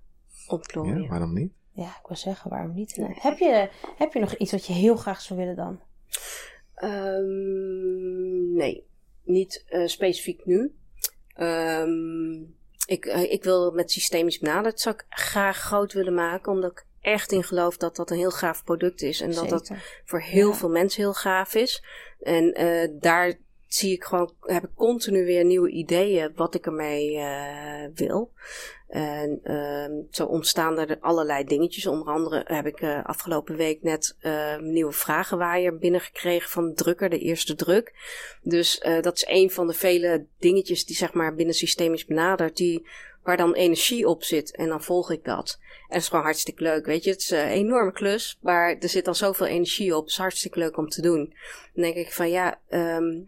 ontplooien. 0.47 1.01
Ja, 1.01 1.09
waarom 1.09 1.33
niet? 1.33 1.53
Ja, 1.75 1.87
ik 1.87 2.07
wil 2.07 2.17
zeggen, 2.17 2.49
waarom 2.49 2.73
niet? 2.73 2.95
Heb, 3.13 3.37
je, 3.37 3.69
heb 3.97 4.13
je 4.13 4.19
nog 4.19 4.35
iets 4.35 4.51
wat 4.51 4.65
je 4.65 4.73
heel 4.73 4.95
graag 4.95 5.21
zou 5.21 5.39
willen 5.39 5.55
dan? 5.55 5.79
Um, 6.83 8.53
nee, 8.53 8.87
niet 9.23 9.65
uh, 9.69 9.87
specifiek 9.87 10.45
nu. 10.45 10.75
Um, 11.37 12.55
ik, 12.85 13.05
uh, 13.05 13.31
ik 13.31 13.43
wil 13.43 13.71
met 13.71 13.91
systemisch 13.91 14.39
benaderd 14.39 14.79
zou 14.79 14.95
ik 14.95 15.05
graag 15.09 15.57
groot 15.57 15.93
willen 15.93 16.13
maken, 16.13 16.51
omdat 16.51 16.71
ik 16.71 16.85
echt 17.01 17.31
in 17.31 17.43
geloof 17.43 17.77
dat 17.77 17.95
dat 17.95 18.09
een 18.09 18.17
heel 18.17 18.31
gaaf 18.31 18.63
product 18.63 19.01
is. 19.01 19.21
En 19.21 19.27
dat 19.27 19.37
Zeker. 19.37 19.49
dat 19.49 19.71
voor 20.05 20.21
heel 20.21 20.49
ja. 20.49 20.55
veel 20.55 20.69
mensen 20.69 21.01
heel 21.01 21.13
gaaf 21.13 21.55
is. 21.55 21.83
En 22.19 22.61
uh, 22.61 22.89
daar 22.99 23.33
zie 23.67 23.93
ik 23.93 24.03
gewoon, 24.03 24.33
heb 24.39 24.63
ik 24.63 24.75
continu 24.75 25.25
weer 25.25 25.45
nieuwe 25.45 25.69
ideeën 25.69 26.31
wat 26.35 26.55
ik 26.55 26.65
ermee 26.65 27.19
wil. 27.93 28.31
En 28.93 29.39
uh, 29.43 30.03
zo 30.11 30.25
ontstaan 30.25 30.79
er 30.79 30.97
allerlei 30.99 31.43
dingetjes. 31.43 31.85
Onder 31.85 32.07
andere 32.07 32.41
heb 32.45 32.65
ik 32.65 32.81
uh, 32.81 33.05
afgelopen 33.05 33.55
week 33.55 33.81
net 33.81 34.17
uh, 34.21 34.57
nieuwe 34.57 34.91
vragenwaaier 34.91 35.77
binnengekregen 35.77 36.49
van 36.49 36.67
de 36.67 36.73
drukker, 36.73 37.09
de 37.09 37.19
eerste 37.19 37.55
druk. 37.55 37.93
Dus 38.41 38.81
uh, 38.85 39.01
dat 39.01 39.15
is 39.15 39.25
een 39.27 39.51
van 39.51 39.67
de 39.67 39.73
vele 39.73 40.25
dingetjes 40.39 40.85
die 40.85 40.95
zeg 40.95 41.13
maar 41.13 41.35
binnen 41.35 41.55
systemisch 41.55 42.05
benaderd, 42.05 42.57
die, 42.57 42.87
waar 43.23 43.37
dan 43.37 43.53
energie 43.53 44.07
op 44.07 44.23
zit. 44.23 44.55
En 44.55 44.67
dan 44.67 44.83
volg 44.83 45.11
ik 45.11 45.23
dat. 45.23 45.57
En 45.61 45.93
het 45.93 46.01
is 46.01 46.07
gewoon 46.07 46.23
hartstikke 46.23 46.63
leuk, 46.63 46.85
weet 46.85 47.03
je. 47.03 47.09
Het 47.09 47.21
is 47.21 47.29
een 47.29 47.47
enorme 47.47 47.91
klus, 47.91 48.37
maar 48.41 48.77
er 48.79 48.89
zit 48.89 49.05
dan 49.05 49.15
zoveel 49.15 49.47
energie 49.47 49.95
op. 49.95 50.01
Het 50.01 50.11
is 50.11 50.17
hartstikke 50.17 50.59
leuk 50.59 50.77
om 50.77 50.89
te 50.89 51.01
doen. 51.01 51.33
Dan 51.73 51.83
denk 51.83 51.95
ik 51.95 52.11
van 52.11 52.29
ja, 52.29 52.59
um, 52.69 53.25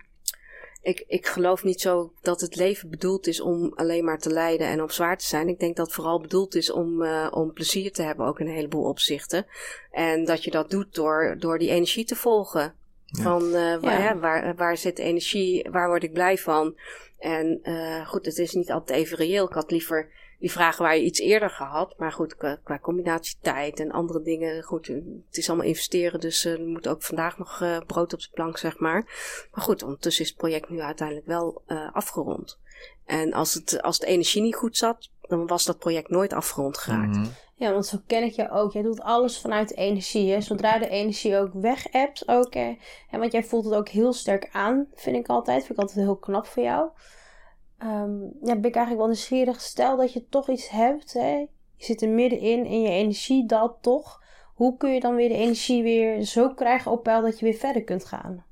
ik, 0.86 1.04
ik 1.08 1.26
geloof 1.26 1.64
niet 1.64 1.82
zo 1.82 2.12
dat 2.22 2.42
het 2.42 2.56
leven 2.56 2.90
bedoeld 2.90 3.28
is 3.28 3.42
om 3.42 3.74
alleen 3.76 4.06
maar 4.06 4.20
te 4.20 4.30
lijden 4.30 4.68
en 4.68 4.82
op 4.82 4.92
zwaar 4.92 5.18
te 5.18 5.26
zijn. 5.26 5.48
Ik 5.48 5.60
denk 5.60 5.76
dat 5.76 5.86
het 5.86 5.96
vooral 5.96 6.22
bedoeld 6.22 6.56
is 6.56 6.72
om, 6.72 7.02
uh, 7.02 7.28
om 7.32 7.54
plezier 7.54 7.92
te 7.92 8.02
hebben, 8.02 8.26
ook 8.26 8.40
in 8.40 8.48
een 8.48 8.54
heleboel 8.54 8.84
opzichten. 8.84 9.46
En 9.92 10.26
dat 10.26 10.44
je 10.44 10.52
dat 10.52 10.70
doet 10.70 10.96
door, 10.96 11.36
door 11.40 11.58
die 11.58 11.70
energie 11.70 12.06
te 12.06 12.16
volgen. 12.16 12.74
Ja. 13.06 13.24
Van 13.24 13.44
uh, 13.44 13.78
waar, 13.78 14.02
ja. 14.02 14.18
waar, 14.18 14.56
waar 14.56 14.78
zit 14.78 15.00
energie, 15.00 15.70
waar 15.72 15.88
word 15.88 16.04
ik 16.04 16.14
blij 16.14 16.38
van? 16.38 16.76
En 17.20 17.60
uh, 17.64 18.08
goed, 18.08 18.26
het 18.26 18.38
is 18.38 18.54
niet 18.54 18.72
altijd 18.72 19.00
even 19.00 19.18
reëel. 19.18 19.46
Ik 19.46 19.54
had 19.54 19.72
liever 19.72 20.10
die 20.40 20.52
vragen 20.52 20.84
waar 20.84 20.96
je 20.96 21.04
iets 21.04 21.20
eerder 21.20 21.50
gehad. 21.50 21.94
Maar 21.98 22.12
goed, 22.12 22.36
qua, 22.36 22.60
qua 22.64 22.80
combinatie 22.80 23.38
tijd 23.42 23.80
en 23.80 23.92
andere 23.92 24.22
dingen. 24.22 24.64
Goed, 24.64 24.88
het 25.28 25.38
is 25.38 25.48
allemaal 25.50 25.68
investeren. 25.68 26.20
Dus 26.20 26.46
uh, 26.46 26.54
er 26.54 26.68
moet 26.68 26.88
ook 26.88 27.04
vandaag 27.04 27.38
nog 27.38 27.60
uh, 27.62 27.78
brood 27.88 28.14
op 28.14 28.20
de 28.20 28.30
plank, 28.34 28.58
zeg 28.58 28.80
maar. 28.80 29.04
Maar 29.52 29.64
goed, 29.64 29.84
ondertussen 29.84 30.24
is 30.24 30.30
het 30.30 30.40
project 30.40 30.70
nu 30.70 30.82
uiteindelijk 30.82 31.28
wel 31.28 31.62
uh, 31.68 31.96
afgerond. 31.96 32.60
En 33.06 33.34
als 33.34 33.54
het, 33.54 33.82
als 33.82 34.00
de 34.00 34.06
energie 34.06 34.42
niet 34.42 34.56
goed 34.56 34.78
zat, 34.78 35.10
dan 35.22 35.48
was 35.48 35.66
dat 35.66 35.78
project 35.78 36.10
nooit 36.10 36.34
afgerond 36.34 36.78
geraakt. 36.78 37.16
Mm 37.16 37.24
-hmm. 37.24 37.32
Ja, 37.58 37.72
want 37.72 37.86
zo 37.86 37.98
ken 38.08 38.24
ik 38.24 38.34
je 38.34 38.50
ook. 38.50 38.74
Jij 38.74 38.82
doet 38.82 39.02
alles 39.02 39.40
vanuit 39.40 39.76
energie. 39.76 40.32
Hè? 40.32 40.42
Zodra 40.42 40.80
de 40.80 40.90
energie 40.90 41.38
ook 41.38 41.54
weg 41.54 41.88
hebt, 41.92 42.28
ook. 42.28 42.54
Hè? 42.54 42.78
En 43.10 43.20
want 43.20 43.32
jij 43.32 43.44
voelt 43.44 43.66
het 43.66 43.74
ook 43.74 43.90
heel 43.90 44.14
sterk 44.14 44.50
aan, 44.52 44.88
vind 44.94 45.16
ik 45.16 45.28
altijd. 45.28 45.66
Vind 45.66 45.72
ik 45.72 45.80
altijd 45.80 46.06
heel 46.06 46.18
knap 46.18 46.46
voor 46.46 46.64
jou. 46.64 46.90
Um, 47.84 48.22
ja, 48.42 48.56
ben 48.56 48.64
ik 48.64 48.76
eigenlijk 48.76 48.98
wel 48.98 49.08
nieuwsgierig. 49.08 49.62
Stel 49.62 49.98
dat 49.98 50.14
je 50.14 50.28
toch 50.30 50.50
iets 50.50 50.70
hebt, 50.70 51.14
hè? 51.14 51.48
je 51.78 51.86
zit 51.86 52.02
er 52.02 52.10
middenin 52.10 52.66
en 52.66 52.82
je 52.82 52.90
energie 52.90 53.46
daalt 53.46 53.78
toch. 53.82 54.24
Hoe 54.54 54.78
kun 54.78 54.94
je 54.94 55.00
dan 55.00 55.16
weer 55.16 55.30
de 55.30 55.36
energie 55.36 55.84
weer 55.84 56.22
zo 56.22 56.54
krijgen 56.54 56.92
op 56.92 57.04
peil 57.04 57.22
dat 57.22 57.40
je 57.40 57.46
weer 57.46 57.54
verder 57.54 57.84
kunt 57.84 58.06
gaan? 58.06 58.46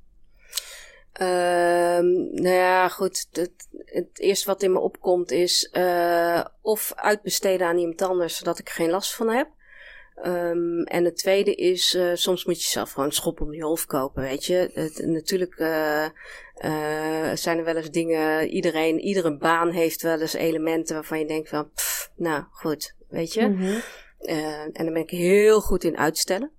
Um, 1.20 2.34
nou 2.34 2.54
ja, 2.54 2.88
goed. 2.88 3.26
Het, 3.32 3.68
het, 3.84 4.18
eerste 4.18 4.46
wat 4.46 4.62
in 4.62 4.72
me 4.72 4.78
opkomt 4.78 5.30
is 5.30 5.70
uh, 5.72 6.44
of 6.60 6.92
uitbesteden 6.94 7.66
aan 7.66 7.78
iemand 7.78 8.02
anders, 8.02 8.36
zodat 8.36 8.58
ik 8.58 8.68
er 8.68 8.74
geen 8.74 8.90
last 8.90 9.14
van 9.14 9.28
heb. 9.28 9.48
Um, 10.26 10.82
en 10.82 11.04
het 11.04 11.16
tweede 11.16 11.54
is, 11.54 11.94
uh, 11.94 12.10
soms 12.14 12.44
moet 12.44 12.62
je 12.62 12.68
zelf 12.68 12.92
gewoon 12.92 13.12
schop 13.12 13.40
om 13.40 13.54
je 13.54 13.64
hoofd 13.64 13.86
kopen, 13.86 14.22
weet 14.22 14.44
je. 14.44 14.70
Het, 14.74 15.06
natuurlijk 15.06 15.58
uh, 15.58 16.06
uh, 16.64 17.30
zijn 17.34 17.58
er 17.58 17.64
wel 17.64 17.76
eens 17.76 17.90
dingen, 17.90 18.48
iedereen, 18.48 19.00
iedere 19.00 19.36
baan 19.36 19.70
heeft 19.70 20.02
wel 20.02 20.20
eens 20.20 20.32
elementen 20.32 20.94
waarvan 20.94 21.18
je 21.18 21.26
denkt 21.26 21.48
van, 21.48 21.70
pff, 21.74 22.10
nou 22.16 22.44
goed, 22.50 22.94
weet 23.08 23.32
je. 23.32 23.46
Mm 23.46 23.56
-hmm. 23.56 23.82
en 24.72 24.84
dan 24.84 24.92
ben 24.92 25.02
ik 25.02 25.10
heel 25.10 25.60
goed 25.60 25.84
in 25.84 25.96
uitstellen. 25.96 26.52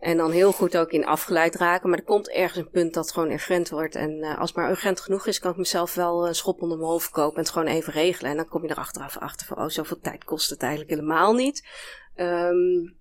En 0.00 0.16
dan 0.16 0.30
heel 0.30 0.52
goed 0.52 0.76
ook 0.76 0.90
in 0.90 1.06
afgeleid 1.06 1.54
raken. 1.54 1.88
Maar 1.90 1.98
er 1.98 2.04
komt 2.04 2.30
ergens 2.30 2.58
een 2.58 2.70
punt 2.70 2.94
dat 2.94 3.04
het 3.04 3.12
gewoon 3.14 3.30
urgent 3.30 3.68
wordt. 3.68 3.94
En 3.94 4.22
als 4.22 4.48
het 4.48 4.58
maar 4.58 4.70
urgent 4.70 5.00
genoeg 5.00 5.26
is, 5.26 5.38
kan 5.38 5.50
ik 5.50 5.56
mezelf 5.56 5.94
wel 5.94 6.28
een 6.28 6.34
schop 6.34 6.62
onder 6.62 6.78
mijn 6.78 6.90
hoofd 6.90 7.10
kopen 7.10 7.36
en 7.36 7.42
het 7.42 7.50
gewoon 7.50 7.68
even 7.68 7.92
regelen. 7.92 8.30
En 8.30 8.36
dan 8.36 8.48
kom 8.48 8.62
je 8.62 8.68
er 8.68 8.76
achteraf 8.76 9.16
achter 9.16 9.46
van, 9.46 9.58
oh, 9.58 9.68
zoveel 9.68 9.98
tijd 10.00 10.24
kost 10.24 10.50
het 10.50 10.60
eigenlijk 10.60 10.90
helemaal 10.90 11.34
niet. 11.34 11.68
Um, 12.16 12.99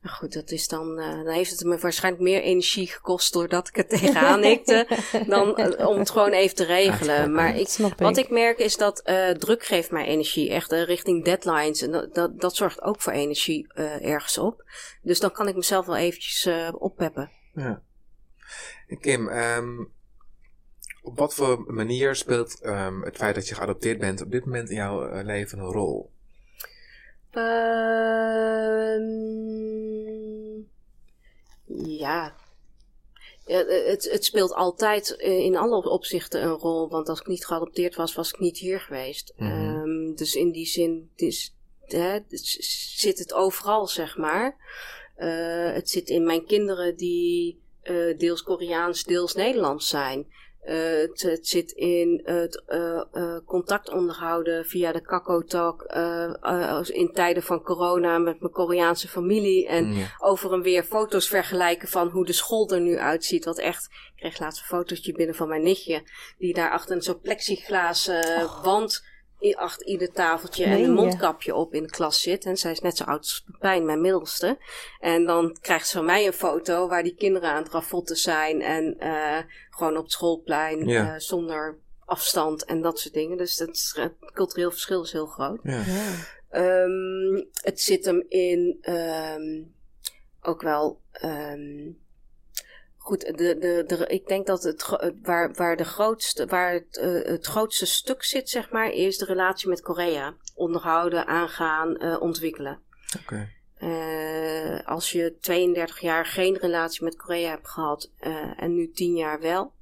maar 0.00 0.12
goed, 0.12 0.32
dat 0.32 0.50
is 0.50 0.68
dan, 0.68 0.98
uh, 0.98 1.24
dan 1.24 1.32
heeft 1.32 1.50
het 1.50 1.64
me 1.64 1.78
waarschijnlijk 1.78 2.22
meer 2.24 2.42
energie 2.42 2.86
gekost 2.86 3.32
doordat 3.32 3.68
ik 3.68 3.76
het 3.76 3.88
tegenaan 3.88 4.42
hikte, 4.42 4.86
dan 5.26 5.60
uh, 5.60 5.88
om 5.88 5.98
het 5.98 6.10
gewoon 6.10 6.30
even 6.30 6.56
te 6.56 6.64
regelen. 6.64 7.32
maar 7.32 7.56
ik, 7.56 7.76
wat 7.96 8.16
ik 8.16 8.30
merk 8.30 8.58
is 8.58 8.76
dat 8.76 9.02
uh, 9.04 9.30
druk 9.30 9.64
geeft 9.64 9.90
mij 9.90 10.06
energie, 10.06 10.50
echt 10.50 10.72
richting 10.72 11.24
deadlines. 11.24 11.82
En 11.82 11.90
dat, 11.90 12.14
dat, 12.14 12.40
dat 12.40 12.56
zorgt 12.56 12.82
ook 12.82 13.00
voor 13.00 13.12
energie 13.12 13.72
ergens 14.00 14.38
op. 14.38 14.64
Dus 15.02 15.20
dan 15.20 15.32
kan 15.32 15.48
ik 15.48 15.54
mezelf 15.54 15.86
wel 15.86 15.96
eventjes 15.96 16.48
oppeppen. 16.72 17.30
Ja. 17.54 17.82
Kim, 19.00 19.28
um, 19.28 19.92
op 21.02 21.18
wat 21.18 21.34
voor 21.34 21.64
manier 21.72 22.14
speelt 22.14 22.64
um, 22.64 23.02
het 23.02 23.16
feit 23.16 23.34
dat 23.34 23.48
je 23.48 23.54
geadopteerd 23.54 23.98
bent 23.98 24.22
op 24.22 24.30
dit 24.30 24.44
moment 24.44 24.70
in 24.70 24.76
jouw 24.76 25.22
leven 25.22 25.58
een 25.58 25.72
rol? 25.72 26.10
Um, 27.34 29.20
Ja. 32.00 32.34
Ja, 33.46 33.64
eh, 33.64 33.86
het, 33.86 34.10
het 34.10 34.24
speelt 34.24 34.54
altijd 34.54 35.16
eh, 35.16 35.38
in 35.38 35.56
alle 35.56 35.90
opzichten 35.90 36.42
een 36.42 36.48
rol. 36.48 36.88
Want 36.88 37.08
als 37.08 37.20
ik 37.20 37.26
niet 37.26 37.46
geadopteerd 37.46 37.94
was, 37.94 38.14
was 38.14 38.32
ik 38.32 38.38
niet 38.38 38.58
hier 38.58 38.80
geweest. 38.80 39.32
Mhm. 39.36 39.50
Ehm, 39.50 40.14
dus 40.14 40.34
in 40.34 40.50
die 40.50 40.66
zin 40.66 41.10
is, 41.16 41.54
hè, 41.80 42.18
zit 42.96 43.18
het 43.18 43.32
overal, 43.32 43.86
zeg 43.86 44.16
maar. 44.16 44.56
Eh, 45.16 45.72
het 45.72 45.90
zit 45.90 46.08
in 46.08 46.24
mijn 46.24 46.46
kinderen 46.46 46.96
die 46.96 47.58
deels 48.16 48.42
Koreaans, 48.42 49.04
deels 49.04 49.34
Nederlands 49.34 49.88
zijn. 49.88 50.26
Eh, 50.60 50.76
het, 50.76 51.22
het 51.22 51.48
zit 51.48 51.70
in 51.70 52.20
het 52.24 52.62
eh, 52.66 53.36
contact 53.46 53.90
onderhouden 53.90 54.64
via 54.66 54.92
de 54.92 55.00
Kakko-talk 55.00 55.82
eh, 55.82 56.24
eh, 56.40 56.80
in 56.88 57.12
tijden 57.12 57.42
van 57.42 57.62
corona 57.62 58.18
met 58.18 58.40
mijn 58.40 58.52
Koreaanse 58.52 59.08
familie. 59.08 59.68
En 59.68 59.92
Ja. 59.94 60.06
over 60.18 60.52
en 60.52 60.62
weer 60.62 60.82
foto's 60.82 61.28
vergelijken 61.28 61.88
van 61.88 62.08
hoe 62.08 62.26
de 62.26 62.32
school 62.32 62.70
er 62.70 62.80
nu 62.80 62.98
uitziet. 62.98 63.44
Wat 63.44 63.58
echt, 63.58 63.84
ik 63.84 64.12
kreeg 64.16 64.38
laatst 64.38 64.60
een 64.60 64.66
fotootje 64.66 65.12
binnen 65.12 65.34
van 65.34 65.48
mijn 65.48 65.62
nichtje. 65.62 66.02
Die 66.38 66.54
daar 66.54 66.70
achter 66.70 66.96
een 66.96 67.02
zo'n 67.02 67.20
plexiglaas 67.20 68.08
eh, 68.08 68.62
wand 68.64 69.08
achter 69.56 69.86
ieder 69.86 70.12
tafeltje 70.12 70.64
en 70.64 70.72
een 70.72 70.80
je? 70.80 70.88
mondkapje 70.88 71.54
op 71.54 71.74
in 71.74 71.82
de 71.82 71.88
klas 71.90 72.20
zit. 72.20 72.44
En 72.44 72.56
zij 72.56 72.70
is 72.72 72.80
net 72.80 72.96
zo 72.96 73.04
oud 73.04 73.18
als 73.18 73.44
Pepijn, 73.52 73.84
mijn 73.84 74.00
middelste. 74.00 74.58
En 75.00 75.24
dan 75.24 75.56
krijgt 75.60 75.88
ze 75.88 75.96
van 75.96 76.04
mij 76.04 76.26
een 76.26 76.32
foto 76.32 76.88
waar 76.88 77.02
die 77.02 77.14
kinderen 77.14 77.48
aan 77.50 77.62
het 77.62 77.72
ravotten 77.72 78.16
zijn. 78.16 78.60
En 78.62 78.98
eh, 78.98 79.38
gewoon 79.70 79.96
op 79.96 80.02
het 80.02 80.12
schoolplein 80.12 80.86
Ja. 80.88 81.14
eh, 81.14 81.18
zonder 81.20 81.78
afstand 82.04 82.64
en 82.64 82.80
dat 82.80 82.98
soort 82.98 83.14
dingen. 83.14 83.36
Dus 83.36 83.56
dat 83.56 83.68
is, 83.68 83.96
het 83.98 84.32
cultureel 84.32 84.70
verschil 84.70 85.02
is 85.02 85.12
heel 85.12 85.26
groot. 85.26 85.60
Ja. 85.62 85.82
Ja. 85.86 86.12
Ehm, 86.50 87.44
het 87.62 87.80
zit 87.80 88.04
hem 88.04 88.24
in 88.28 88.78
ehm, 88.80 89.62
ook 90.42 90.62
wel. 90.62 91.00
ehm, 91.12 91.88
goed, 93.02 93.20
de, 93.20 93.34
de, 93.58 93.84
de, 93.86 94.06
ik 94.06 94.26
denk 94.26 94.46
dat 94.46 94.62
het, 94.62 94.86
het- 94.86 95.14
waar, 95.22 95.52
waar, 95.54 95.76
de 95.76 95.84
grootste, 95.84 96.46
waar 96.46 96.72
het, 96.72 96.96
eh, 96.98 97.22
het 97.32 97.46
grootste 97.46 97.86
stuk 97.86 98.22
zit, 98.24 98.48
zeg 98.48 98.70
maar, 98.70 98.90
is 98.92 99.18
de 99.18 99.24
relatie 99.24 99.68
met 99.68 99.80
Korea. 99.80 100.34
Onderhouden, 100.54 101.26
aangaan, 101.26 101.96
eh, 101.96 102.20
ontwikkelen. 102.20 102.78
Oké. 103.22 103.48
Eh, 103.74 104.86
als 104.86 105.12
je 105.12 105.36
32 105.40 106.00
jaar 106.00 106.26
geen 106.26 106.56
relatie 106.56 107.04
met 107.04 107.16
Korea 107.16 107.50
hebt 107.50 107.68
gehad 107.68 108.10
eh, 108.18 108.62
en 108.62 108.74
nu 108.74 108.90
10 108.90 109.14
jaar 109.14 109.40
wel, 109.40 109.72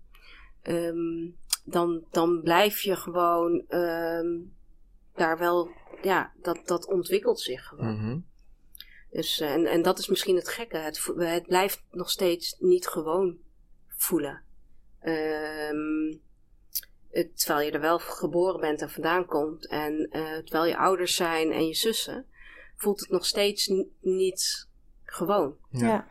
ehm, 0.63 1.27
dan, 1.65 2.05
dan 2.11 2.41
blijf 2.43 2.81
je 2.81 2.97
gewoon 2.97 3.65
ehm, 3.69 4.27
daar 5.15 5.39
wel, 5.39 5.71
ja, 6.03 6.33
dat, 6.43 6.59
dat 6.65 6.87
ontwikkelt 6.87 7.41
zich 7.41 7.65
gewoon. 7.65 7.95
Mhm. 7.95 8.19
Dus, 9.11 9.41
eh, 9.41 9.53
en, 9.53 9.67
en 9.67 9.83
dat 9.83 9.99
is 9.99 10.09
misschien 10.09 10.37
het 10.37 10.49
gekke, 10.49 10.77
het, 10.77 11.13
het 11.17 11.47
blijft 11.47 11.83
nog 11.91 12.11
steeds 12.11 12.57
niet 12.59 12.87
gewoon 12.87 13.37
voelen. 13.97 14.43
Ehm, 15.01 16.17
het, 17.11 17.39
terwijl 17.39 17.67
je 17.67 17.73
er 17.73 17.81
wel 17.81 17.99
geboren 17.99 18.61
bent 18.61 18.81
en 18.83 18.91
vandaan 18.91 19.27
komt, 19.27 19.69
en 19.69 20.09
eh, 20.11 20.37
terwijl 20.37 20.65
je 20.65 20.77
ouders 20.77 21.15
zijn 21.17 21.53
en 21.53 21.67
je 21.67 21.75
zussen, 21.75 22.27
voelt 22.77 23.01
het 23.01 23.11
nog 23.11 23.27
steeds 23.27 23.67
ni- 23.67 23.91
niet 24.01 24.69
gewoon. 25.05 25.57
Ja. 25.71 25.87
Ja. 25.87 26.09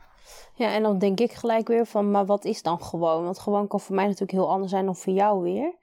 ja, 0.55 0.73
en 0.73 0.81
dan 0.83 0.97
denk 0.97 1.19
ik 1.19 1.31
gelijk 1.31 1.67
weer 1.67 1.85
van, 1.85 2.11
maar 2.11 2.25
wat 2.25 2.45
is 2.45 2.61
dan 2.61 2.81
gewoon? 2.81 3.23
Want 3.23 3.39
gewoon 3.39 3.67
kan 3.67 3.79
voor 3.79 3.95
mij 3.95 4.03
natuurlijk 4.05 4.31
heel 4.31 4.49
anders 4.49 4.71
zijn 4.71 4.85
dan 4.85 4.95
voor 4.95 5.13
jou 5.13 5.41
weer. 5.43 5.75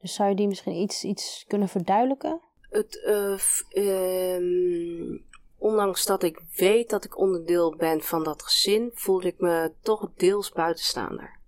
Dus 0.00 0.14
zou 0.14 0.28
je 0.28 0.34
die 0.34 0.48
misschien 0.48 0.74
iets, 0.74 1.04
iets 1.04 1.44
kunnen 1.48 1.68
verduidelijken? 1.68 2.40
Het, 2.70 3.04
eh, 3.04 3.36
f- 3.36 3.64
ehm, 3.68 5.18
ondanks 5.64 6.06
dat 6.06 6.22
ik 6.22 6.40
weet 6.56 6.90
dat 6.90 7.04
ik 7.04 7.18
onderdeel 7.18 7.76
ben 7.76 8.02
van 8.02 8.24
dat 8.24 8.42
gezin, 8.42 8.90
voelde 8.94 9.26
ik 9.26 9.38
me 9.38 9.72
toch 9.80 10.10
deels 10.16 10.50
buitenstaander. 10.50 11.38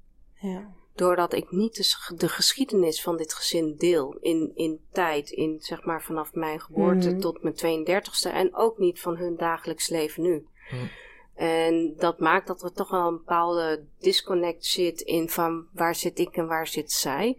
Ja. 0.41 0.75
Doordat 0.95 1.33
ik 1.33 1.51
niet 1.51 1.77
de, 1.77 2.17
de 2.17 2.29
geschiedenis 2.29 3.03
van 3.03 3.17
dit 3.17 3.35
gezin 3.35 3.75
deel 3.79 4.17
in, 4.21 4.53
in 4.55 4.81
tijd, 4.93 5.31
in 5.31 5.57
zeg 5.61 5.85
maar 5.85 6.03
vanaf 6.03 6.35
mijn 6.35 6.61
geboorte 6.61 7.11
Mhm. 7.11 7.21
tot 7.21 7.43
mijn 7.43 7.55
32e 7.55 8.33
en 8.33 8.55
ook 8.55 8.79
niet 8.79 9.01
van 9.01 9.17
hun 9.17 9.37
dagelijks 9.37 9.89
leven 9.89 10.23
nu. 10.23 10.47
Mhm. 10.71 10.87
En 11.35 11.95
dat 11.97 12.19
maakt 12.19 12.47
dat 12.47 12.63
er 12.63 12.73
toch 12.73 12.91
wel 12.91 13.07
een 13.07 13.17
bepaalde 13.17 13.85
disconnect 13.99 14.65
zit 14.67 15.01
in 15.01 15.29
van 15.29 15.67
waar 15.73 15.95
zit 15.95 16.19
ik 16.19 16.37
en 16.37 16.47
waar 16.47 16.67
zit 16.67 16.93
zij. 16.93 17.37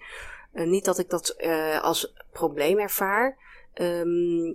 Eh, 0.51 0.65
niet 0.65 0.85
dat 0.85 0.99
ik 0.99 1.09
dat 1.09 1.29
eh, 1.29 1.81
als 1.81 2.13
probleem 2.31 2.79
ervaar. 2.79 3.37
Ehm, 3.73 4.53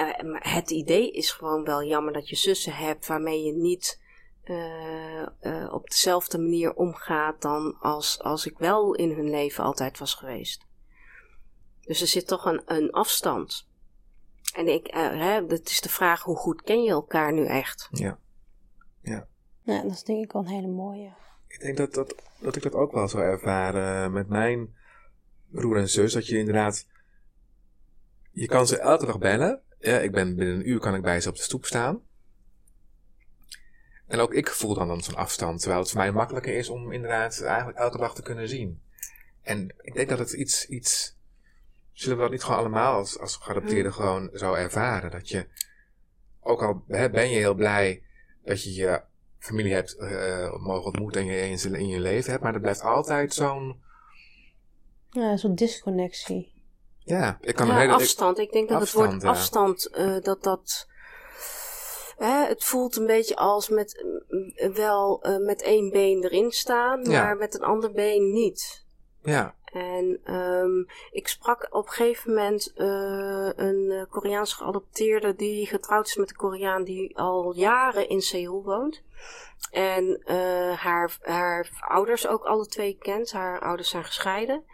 eh, 0.00 0.30
maar 0.30 0.52
het 0.54 0.70
idee 0.70 1.10
is 1.10 1.30
gewoon 1.30 1.64
wel 1.64 1.84
jammer 1.84 2.12
dat 2.12 2.28
je 2.28 2.36
zussen 2.36 2.74
hebt 2.74 3.06
waarmee 3.06 3.42
je 3.44 3.52
niet 3.52 4.00
eh, 4.42 5.22
eh, 5.22 5.72
op 5.72 5.90
dezelfde 5.90 6.38
manier 6.38 6.74
omgaat 6.74 7.42
dan 7.42 7.76
als, 7.80 8.20
als 8.22 8.46
ik 8.46 8.58
wel 8.58 8.94
in 8.94 9.10
hun 9.10 9.30
leven 9.30 9.64
altijd 9.64 9.98
was 9.98 10.14
geweest. 10.14 10.66
Dus 11.80 12.00
er 12.00 12.06
zit 12.06 12.26
toch 12.26 12.44
een, 12.44 12.62
een 12.66 12.90
afstand. 12.90 13.68
En 14.54 14.68
ik, 14.68 14.86
hè, 14.86 15.46
het 15.46 15.68
is 15.68 15.80
de 15.80 15.88
vraag 15.88 16.22
hoe 16.22 16.36
goed 16.36 16.62
ken 16.62 16.82
je 16.82 16.90
elkaar 16.90 17.32
nu 17.32 17.46
echt? 17.46 17.88
Ja. 17.90 18.18
ja, 19.02 19.26
dat 19.62 19.92
is 19.92 20.02
denk 20.02 20.24
ik 20.24 20.32
wel 20.32 20.42
een 20.42 20.48
hele 20.48 20.68
mooie. 20.68 21.12
Ik 21.48 21.60
denk 21.60 21.76
dat, 21.76 21.94
dat, 21.94 22.14
dat 22.38 22.56
ik 22.56 22.62
dat 22.62 22.74
ook 22.74 22.92
wel 22.92 23.08
zou 23.08 23.22
ervaren 23.22 24.12
met 24.12 24.28
mijn 24.28 24.74
broer 25.48 25.76
en 25.76 25.88
zus. 25.88 26.12
Dat 26.12 26.26
je 26.26 26.38
inderdaad... 26.38 26.86
Je 28.32 28.46
kan 28.46 28.66
ze 28.66 28.78
elke 28.78 29.06
dag 29.06 29.18
bellen. 29.18 29.62
Ja, 29.80 29.98
ik 29.98 30.12
ben 30.12 30.36
binnen 30.36 30.54
een 30.54 30.68
uur 30.68 30.78
kan 30.78 30.94
ik 30.94 31.02
bij 31.02 31.20
ze 31.20 31.28
op 31.28 31.36
de 31.36 31.42
stoep 31.42 31.64
staan. 31.66 32.00
En 34.06 34.18
ook 34.18 34.34
ik 34.34 34.48
voel 34.48 34.74
dan, 34.74 34.88
dan 34.88 35.02
zo'n 35.02 35.14
afstand. 35.14 35.58
Terwijl 35.60 35.80
het 35.80 35.90
voor 35.90 36.00
mij 36.00 36.12
makkelijker 36.12 36.54
is 36.54 36.68
om 36.68 36.92
inderdaad 36.92 37.40
eigenlijk 37.42 37.78
elke 37.78 37.98
dag 37.98 38.14
te 38.14 38.22
kunnen 38.22 38.48
zien. 38.48 38.82
En 39.42 39.74
ik 39.82 39.94
denk 39.94 40.08
dat 40.08 40.18
het 40.18 40.32
iets... 40.32 40.66
iets 40.68 41.18
zullen 41.92 42.16
we 42.16 42.22
dat 42.22 42.32
niet 42.32 42.42
gewoon 42.42 42.58
allemaal 42.58 42.94
als, 42.94 43.18
als 43.18 43.36
geadopteerden 43.36 43.92
gewoon 43.92 44.30
zo 44.34 44.54
ervaren? 44.54 45.10
Dat 45.10 45.28
je, 45.28 45.46
ook 46.40 46.62
al 46.62 46.84
hè, 46.88 47.10
ben 47.10 47.30
je 47.30 47.36
heel 47.38 47.54
blij 47.54 48.02
dat 48.44 48.64
je 48.64 48.72
je 48.74 49.02
familie 49.38 49.72
hebt 49.72 49.96
eh, 49.96 50.56
mogen 50.56 50.84
ontmoeten 50.84 51.20
en 51.20 51.26
je 51.26 51.32
je- 51.48 51.78
in 51.78 51.88
je 51.88 52.00
leven 52.00 52.30
hebt, 52.30 52.42
maar 52.42 52.54
er 52.54 52.60
blijft 52.60 52.80
altijd 52.82 53.34
zo'n... 53.34 53.82
Ja, 55.10 55.36
zo'n 55.36 55.54
disconnectie. 55.54 56.52
Ja, 57.10 57.38
ik 57.40 57.54
kan 57.54 57.66
ja, 57.66 57.76
hele... 57.76 57.92
afstand. 57.92 58.38
Ik 58.38 58.52
denk 58.52 58.68
dat 58.68 58.80
Afstand, 58.80 59.12
het 59.12 59.22
woord 59.22 59.34
ja. 59.34 59.40
afstand, 59.40 59.86
eh, 59.86 60.20
dat 60.20 60.42
dat... 60.42 60.88
Hè, 62.16 62.46
het 62.46 62.64
voelt 62.64 62.96
een 62.96 63.06
beetje 63.06 63.36
als 63.36 63.68
met 63.68 64.04
eh, 64.54 64.70
wel 64.70 65.22
eh, 65.22 65.36
met 65.36 65.62
één 65.62 65.90
been 65.90 66.24
erin 66.24 66.50
staan, 66.50 67.04
Ja. 67.04 67.22
maar 67.24 67.36
met 67.36 67.54
een 67.54 67.62
ander 67.62 67.92
been 67.92 68.32
niet. 68.32 68.84
ja, 69.22 69.54
En 69.72 70.20
ehm, 70.24 70.80
ik 71.10 71.28
sprak 71.28 71.66
op 71.70 71.86
een 71.86 71.92
gegeven 71.92 72.34
moment 72.34 72.72
eh, 72.76 73.48
een 73.56 73.90
eh, 73.90 74.02
Koreaans 74.10 74.52
geadopteerde 74.52 75.36
die 75.36 75.66
getrouwd 75.66 76.06
is 76.06 76.16
met 76.16 76.30
een 76.30 76.36
Koreaan 76.36 76.84
die 76.84 77.18
al 77.18 77.54
jaren 77.54 78.08
in 78.08 78.20
Seoul 78.20 78.62
woont. 78.62 79.02
En 79.70 80.22
eh, 80.24 80.72
haar, 80.72 81.18
haar 81.22 81.68
ouders 81.80 82.26
ook 82.26 82.44
alle 82.44 82.66
twee 82.66 82.96
kent. 82.98 83.32
Haar 83.32 83.60
ouders 83.60 83.88
zijn 83.88 84.04
gescheiden. 84.04 84.64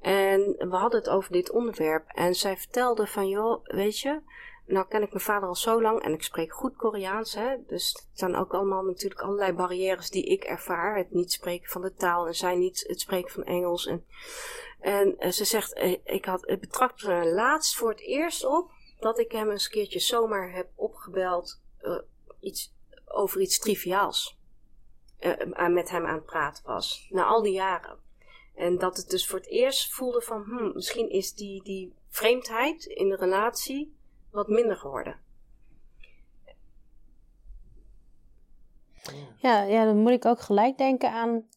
En 0.00 0.40
we 0.58 0.76
hadden 0.76 1.00
het 1.00 1.08
over 1.08 1.32
dit 1.32 1.50
onderwerp. 1.50 2.04
En 2.08 2.34
zij 2.34 2.56
vertelde 2.56 3.06
van, 3.06 3.28
joh, 3.28 3.64
weet 3.64 3.98
je, 3.98 4.20
nou 4.66 4.86
ken 4.88 5.02
ik 5.02 5.10
mijn 5.10 5.24
vader 5.24 5.48
al 5.48 5.54
zo 5.54 5.82
lang 5.82 6.02
en 6.02 6.12
ik 6.12 6.22
spreek 6.22 6.52
goed 6.52 6.76
Koreaans. 6.76 7.34
Hè? 7.34 7.56
Dus 7.66 7.88
het 7.92 8.18
zijn 8.18 8.36
ook 8.36 8.54
allemaal 8.54 8.82
natuurlijk 8.82 9.20
allerlei 9.20 9.52
barrières 9.52 10.10
die 10.10 10.24
ik 10.24 10.44
ervaar. 10.44 10.96
Het 10.96 11.10
niet 11.10 11.32
spreken 11.32 11.70
van 11.70 11.82
de 11.82 11.94
taal 11.94 12.26
en 12.26 12.34
zij 12.34 12.56
niet 12.56 12.84
het 12.86 13.00
spreken 13.00 13.30
van 13.30 13.44
Engels. 13.44 13.86
En, 13.86 14.04
en 14.80 15.18
eh, 15.18 15.30
ze 15.30 15.44
zegt, 15.44 15.72
eh, 15.72 15.96
ik, 16.04 16.24
had, 16.24 16.48
ik 16.48 16.60
betrapte 16.60 17.12
er 17.12 17.34
laatst 17.34 17.76
voor 17.76 17.90
het 17.90 18.00
eerst 18.00 18.44
op 18.44 18.70
dat 18.98 19.18
ik 19.18 19.32
hem 19.32 19.50
eens 19.50 19.64
een 19.64 19.70
keertje 19.70 20.00
zomaar 20.00 20.52
heb 20.52 20.68
opgebeld 20.74 21.60
eh, 21.78 21.98
iets, 22.40 22.72
over 23.04 23.40
iets 23.40 23.58
triviaals. 23.58 24.38
met 25.68 25.90
hem 25.90 26.06
aan 26.06 26.14
het 26.14 26.26
praten 26.26 26.64
was. 26.66 27.08
Na 27.10 27.24
al 27.24 27.42
die 27.42 27.52
jaren. 27.52 27.98
En 28.54 28.78
dat 28.78 28.96
het 28.96 29.10
dus 29.10 29.26
voor 29.26 29.38
het 29.38 29.48
eerst 29.48 29.94
voelde 29.94 30.20
van, 30.20 30.42
hmm, 30.42 30.72
misschien 30.74 31.10
is 31.10 31.34
die, 31.34 31.62
die 31.62 31.94
vreemdheid 32.08 32.84
in 32.84 33.08
de 33.08 33.16
relatie 33.16 33.94
wat 34.34 34.48
minder 34.48 34.76
geworden. 34.76 35.16
Ja, 39.36 39.62
ja, 39.62 39.84
dan 39.84 39.98
moet 39.98 40.12
ik 40.12 40.24
ook 40.24 40.40
gelijk 40.40 40.78
denken 40.78 41.10
aan, 41.10 41.48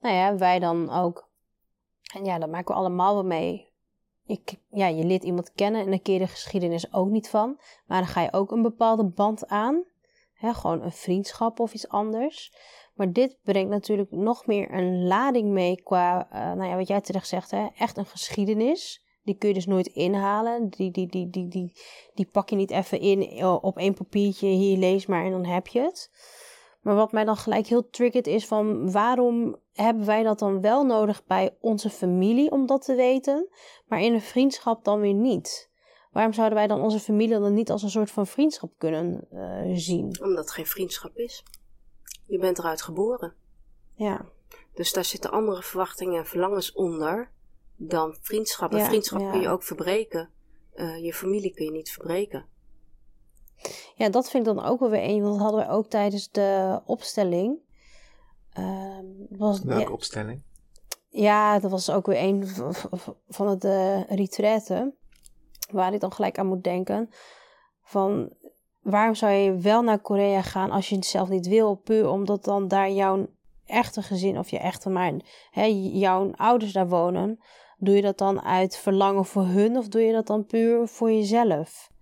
nou 0.00 0.14
ja, 0.14 0.36
wij 0.36 0.58
dan 0.58 0.90
ook. 0.90 1.28
En 2.14 2.24
ja, 2.24 2.38
dat 2.38 2.50
maken 2.50 2.74
we 2.74 2.80
allemaal 2.80 3.14
wel 3.14 3.24
mee. 3.24 3.72
Ik, 4.26 4.54
ja, 4.70 4.86
je 4.86 5.04
leert 5.04 5.24
iemand 5.24 5.52
kennen 5.52 5.80
en 5.80 5.90
dan 5.90 6.02
keer 6.02 6.18
de 6.18 6.26
geschiedenis 6.26 6.92
ook 6.92 7.08
niet 7.08 7.28
van. 7.28 7.60
Maar 7.86 7.98
dan 7.98 8.10
ga 8.10 8.20
je 8.20 8.32
ook 8.32 8.50
een 8.50 8.62
bepaalde 8.62 9.04
band 9.04 9.46
aan. 9.46 9.84
Hè, 10.34 10.54
gewoon 10.54 10.82
een 10.82 10.92
vriendschap 10.92 11.60
of 11.60 11.74
iets 11.74 11.88
anders. 11.88 12.52
Maar 12.94 13.12
dit 13.12 13.38
brengt 13.42 13.70
natuurlijk 13.70 14.10
nog 14.10 14.46
meer 14.46 14.72
een 14.72 15.06
lading 15.06 15.50
mee 15.50 15.82
qua, 15.82 16.28
eh, 16.30 16.52
nou 16.52 16.68
ja, 16.68 16.76
wat 16.76 16.88
jij 16.88 17.00
terecht 17.00 17.28
zegt, 17.28 17.50
hè, 17.50 17.66
echt 17.74 17.96
een 17.96 18.06
geschiedenis. 18.06 19.03
Die 19.24 19.34
kun 19.38 19.48
je 19.48 19.54
dus 19.54 19.66
nooit 19.66 19.86
inhalen. 19.86 20.68
Die, 20.68 20.90
die, 20.90 21.06
die, 21.06 21.30
die, 21.30 21.48
die, 21.48 21.72
die 22.14 22.26
pak 22.26 22.50
je 22.50 22.56
niet 22.56 22.70
even 22.70 23.00
in 23.00 23.22
eh, 23.22 23.58
op 23.60 23.78
één 23.78 23.94
papiertje. 23.94 24.46
Hier, 24.46 24.78
lees 24.78 25.06
maar 25.06 25.24
en 25.24 25.30
dan 25.30 25.44
heb 25.44 25.66
je 25.66 25.80
het. 25.80 26.10
Maar 26.82 26.94
wat 26.94 27.12
mij 27.12 27.24
dan 27.24 27.36
gelijk 27.36 27.66
heel 27.66 27.90
triggert 27.90 28.26
is 28.26 28.46
van 28.46 28.92
waarom 28.92 29.56
hebben 29.72 30.06
wij 30.06 30.22
dat 30.22 30.38
dan 30.38 30.60
wel 30.60 30.84
nodig 30.84 31.24
bij 31.26 31.56
onze 31.60 31.90
familie 31.90 32.50
om 32.50 32.66
dat 32.66 32.84
te 32.84 32.94
weten, 32.94 33.48
maar 33.86 34.00
in 34.00 34.14
een 34.14 34.20
vriendschap 34.20 34.84
dan 34.84 35.00
weer 35.00 35.14
niet? 35.14 35.70
Waarom 36.12 36.32
zouden 36.32 36.58
wij 36.58 36.66
dan 36.66 36.80
onze 36.80 36.98
familie 36.98 37.38
dan 37.38 37.54
niet 37.54 37.70
als 37.70 37.82
een 37.82 37.90
soort 37.90 38.10
van 38.10 38.26
vriendschap 38.26 38.72
kunnen 38.78 39.28
uh, 39.32 39.76
zien? 39.76 40.20
Omdat 40.22 40.44
het 40.44 40.50
geen 40.50 40.66
vriendschap 40.66 41.16
is. 41.16 41.44
Je 42.26 42.38
bent 42.38 42.58
eruit 42.58 42.82
geboren. 42.82 43.34
Ja. 43.94 44.24
Dus 44.74 44.92
daar 44.92 45.04
zitten 45.04 45.30
andere 45.30 45.62
verwachtingen 45.62 46.18
en 46.18 46.26
verlangens 46.26 46.72
onder 46.72 47.30
dan 47.76 48.16
vriendschap. 48.20 48.72
En 48.72 48.84
vriendschap 48.84 49.30
kun 49.30 49.40
je 49.40 49.48
ook 49.48 49.62
verbreken. 49.62 50.30
Uh, 50.74 51.04
je 51.04 51.14
familie 51.14 51.54
kun 51.54 51.64
je 51.64 51.70
niet 51.70 51.90
verbreken. 51.90 52.46
Ja, 53.94 54.08
dat 54.08 54.30
vind 54.30 54.46
ik 54.46 54.54
dan 54.54 54.64
ook 54.64 54.80
wel 54.80 54.90
weer 54.90 55.02
een. 55.02 55.22
Want 55.22 55.32
dat 55.32 55.42
hadden 55.42 55.66
we 55.66 55.72
ook 55.72 55.86
tijdens 55.86 56.30
de 56.30 56.80
opstelling. 56.84 57.58
Uh, 58.58 58.98
was, 59.28 59.60
Welke 59.60 59.92
opstelling? 59.92 60.42
Ja, 61.08 61.58
dat 61.58 61.70
was 61.70 61.90
ook 61.90 62.06
weer 62.06 62.22
een 62.22 62.46
van 63.28 63.48
het 63.48 63.64
uh, 63.64 64.04
retraite. 64.04 64.94
Waar 65.70 65.94
ik 65.94 66.00
dan 66.00 66.12
gelijk 66.12 66.38
aan 66.38 66.46
moet 66.46 66.64
denken. 66.64 67.10
Van 67.82 68.32
waarom 68.82 69.14
zou 69.14 69.32
je 69.32 69.56
wel 69.56 69.82
naar 69.82 69.98
Korea 69.98 70.42
gaan 70.42 70.70
als 70.70 70.88
je 70.88 70.94
het 70.94 71.06
zelf 71.06 71.28
niet 71.28 71.46
wil? 71.46 71.74
Puur 71.74 72.08
omdat 72.08 72.44
dan 72.44 72.68
daar 72.68 72.90
jouw 72.90 73.26
echte 73.66 74.02
gezin 74.02 74.38
of 74.38 74.50
je 74.50 74.58
echte 74.58 74.90
maar 74.90 75.12
hè, 75.50 75.64
jouw 75.92 76.30
ouders 76.32 76.72
daar 76.72 76.88
wonen. 76.88 77.38
Doe 77.84 77.96
je 77.96 78.02
dat 78.02 78.18
dan 78.18 78.42
uit 78.42 78.76
verlangen 78.76 79.24
voor 79.24 79.46
hun 79.46 79.76
of 79.76 79.88
doe 79.88 80.02
je 80.02 80.12
dat 80.12 80.26
dan 80.26 80.46
puur 80.46 80.88
voor 80.88 81.12
jezelf? 81.12 81.92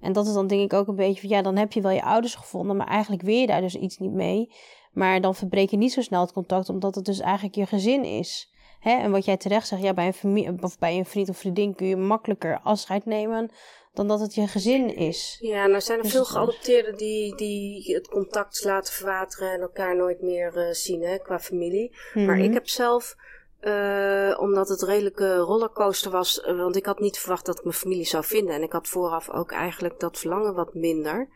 En 0.00 0.12
dat 0.12 0.26
is 0.26 0.32
dan 0.32 0.46
denk 0.46 0.62
ik 0.62 0.72
ook 0.72 0.88
een 0.88 0.96
beetje 0.96 1.20
van 1.20 1.28
ja, 1.28 1.42
dan 1.42 1.56
heb 1.56 1.72
je 1.72 1.80
wel 1.80 1.90
je 1.90 2.02
ouders 2.02 2.34
gevonden, 2.34 2.76
maar 2.76 2.86
eigenlijk 2.86 3.22
wil 3.22 3.34
je 3.34 3.46
daar 3.46 3.60
dus 3.60 3.74
iets 3.74 3.98
niet 3.98 4.12
mee. 4.12 4.52
Maar 4.92 5.20
dan 5.20 5.34
verbreek 5.34 5.70
je 5.70 5.76
niet 5.76 5.92
zo 5.92 6.00
snel 6.00 6.20
het 6.20 6.32
contact, 6.32 6.68
omdat 6.68 6.94
het 6.94 7.04
dus 7.04 7.20
eigenlijk 7.20 7.54
je 7.54 7.66
gezin 7.66 8.04
is. 8.04 8.52
Hè? 8.80 8.90
En 8.90 9.10
wat 9.10 9.24
jij 9.24 9.36
terecht 9.36 9.68
zegt, 9.68 9.82
ja, 9.82 9.94
bij 9.94 10.06
een, 10.06 10.14
familie, 10.14 10.62
of 10.62 10.78
bij 10.78 10.98
een 10.98 11.04
vriend 11.04 11.28
of 11.28 11.38
vriendin 11.38 11.74
kun 11.74 11.86
je 11.86 11.96
makkelijker 11.96 12.60
afscheid 12.62 13.04
nemen 13.04 13.50
dan 13.92 14.08
dat 14.08 14.20
het 14.20 14.34
je 14.34 14.46
gezin 14.46 14.96
is. 14.96 15.36
Ja, 15.40 15.66
nou 15.66 15.80
zijn 15.80 15.98
er 15.98 16.04
dus 16.04 16.12
veel 16.12 16.24
geadopteerden 16.24 16.96
die, 16.96 17.36
die 17.36 17.94
het 17.94 18.08
contact 18.08 18.64
laten 18.64 18.92
verwateren 18.92 19.52
en 19.52 19.60
elkaar 19.60 19.96
nooit 19.96 20.22
meer 20.22 20.56
uh, 20.56 20.72
zien 20.72 21.02
hè, 21.02 21.18
qua 21.18 21.38
familie. 21.38 21.96
Maar 22.14 22.38
ik 22.38 22.44
mhm. 22.44 22.54
heb 22.54 22.68
zelf 22.68 23.16
uh, 23.60 24.40
omdat 24.40 24.68
het 24.68 24.82
redelijke 24.82 25.36
rollercoaster 25.36 26.10
was. 26.10 26.42
Uh, 26.46 26.56
want 26.56 26.76
ik 26.76 26.86
had 26.86 27.00
niet 27.00 27.18
verwacht 27.18 27.46
dat 27.46 27.58
ik 27.58 27.64
mijn 27.64 27.76
familie 27.76 28.06
zou 28.06 28.24
vinden. 28.24 28.54
En 28.54 28.62
ik 28.62 28.72
had 28.72 28.88
vooraf 28.88 29.30
ook 29.30 29.52
eigenlijk 29.52 30.00
dat 30.00 30.18
verlangen 30.18 30.54
wat 30.54 30.74
minder. 30.74 31.28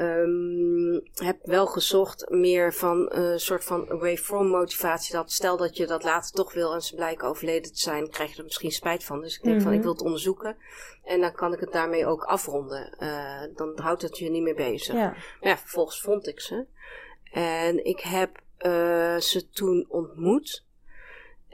Um, 0.00 1.00
heb 1.14 1.38
wel 1.42 1.66
gezocht 1.66 2.30
meer 2.30 2.74
van 2.74 3.06
een 3.12 3.32
uh, 3.32 3.36
soort 3.36 3.64
van 3.64 3.90
away 3.90 4.16
from 4.16 4.46
motivatie. 4.46 5.14
Dat 5.14 5.32
stel 5.32 5.56
dat 5.56 5.76
je 5.76 5.86
dat 5.86 6.04
later 6.04 6.32
toch 6.32 6.52
wil 6.52 6.74
en 6.74 6.80
ze 6.80 6.94
blijken 6.94 7.28
overleden 7.28 7.72
te 7.72 7.80
zijn, 7.80 8.10
krijg 8.10 8.30
je 8.32 8.38
er 8.38 8.44
misschien 8.44 8.70
spijt 8.70 9.04
van. 9.04 9.20
Dus 9.20 9.36
ik 9.36 9.42
denk 9.42 9.60
van 9.60 9.70
ik 9.70 9.76
mhm. 9.76 9.86
wil 9.86 9.92
het 9.92 10.02
onderzoeken. 10.02 10.56
En 11.04 11.20
dan 11.20 11.32
kan 11.32 11.52
ik 11.52 11.60
het 11.60 11.72
daarmee 11.72 12.06
ook 12.06 12.24
afronden. 12.24 12.96
Uh, 12.98 13.42
dan 13.54 13.72
houdt 13.74 14.02
het 14.02 14.18
je 14.18 14.30
niet 14.30 14.42
meer 14.42 14.54
bezig. 14.54 14.94
Ja. 14.94 15.08
Maar 15.40 15.50
ja, 15.50 15.58
vervolgens 15.58 16.00
vond 16.00 16.26
ik 16.26 16.40
ze. 16.40 16.64
En 17.32 17.84
ik 17.84 18.00
heb 18.00 18.30
uh, 18.58 19.16
ze 19.16 19.48
toen 19.50 19.86
ontmoet. 19.88 20.64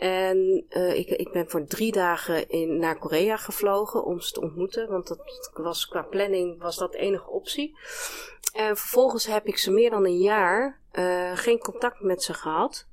En 0.02 0.64
uh, 0.70 0.98
ik, 0.98 1.08
ik 1.08 1.32
ben 1.32 1.50
voor 1.50 1.66
drie 1.66 1.92
dagen 1.92 2.48
in, 2.48 2.78
naar 2.78 2.98
Korea 2.98 3.36
gevlogen 3.36 4.04
om 4.04 4.20
ze 4.20 4.32
te 4.32 4.40
ontmoeten. 4.40 4.88
Want 4.88 5.08
dat 5.08 5.50
was 5.52 5.88
qua 5.88 6.02
planning 6.02 6.62
was 6.62 6.76
dat 6.76 6.92
de 6.92 6.98
enige 6.98 7.30
optie. 7.30 7.76
En 8.52 8.76
vervolgens 8.76 9.26
heb 9.26 9.46
ik 9.46 9.58
ze 9.58 9.70
meer 9.70 9.90
dan 9.90 10.04
een 10.04 10.18
jaar 10.18 10.80
uh, 10.92 11.36
geen 11.36 11.58
contact 11.58 12.00
met 12.00 12.22
ze 12.22 12.34
gehad. 12.34 12.86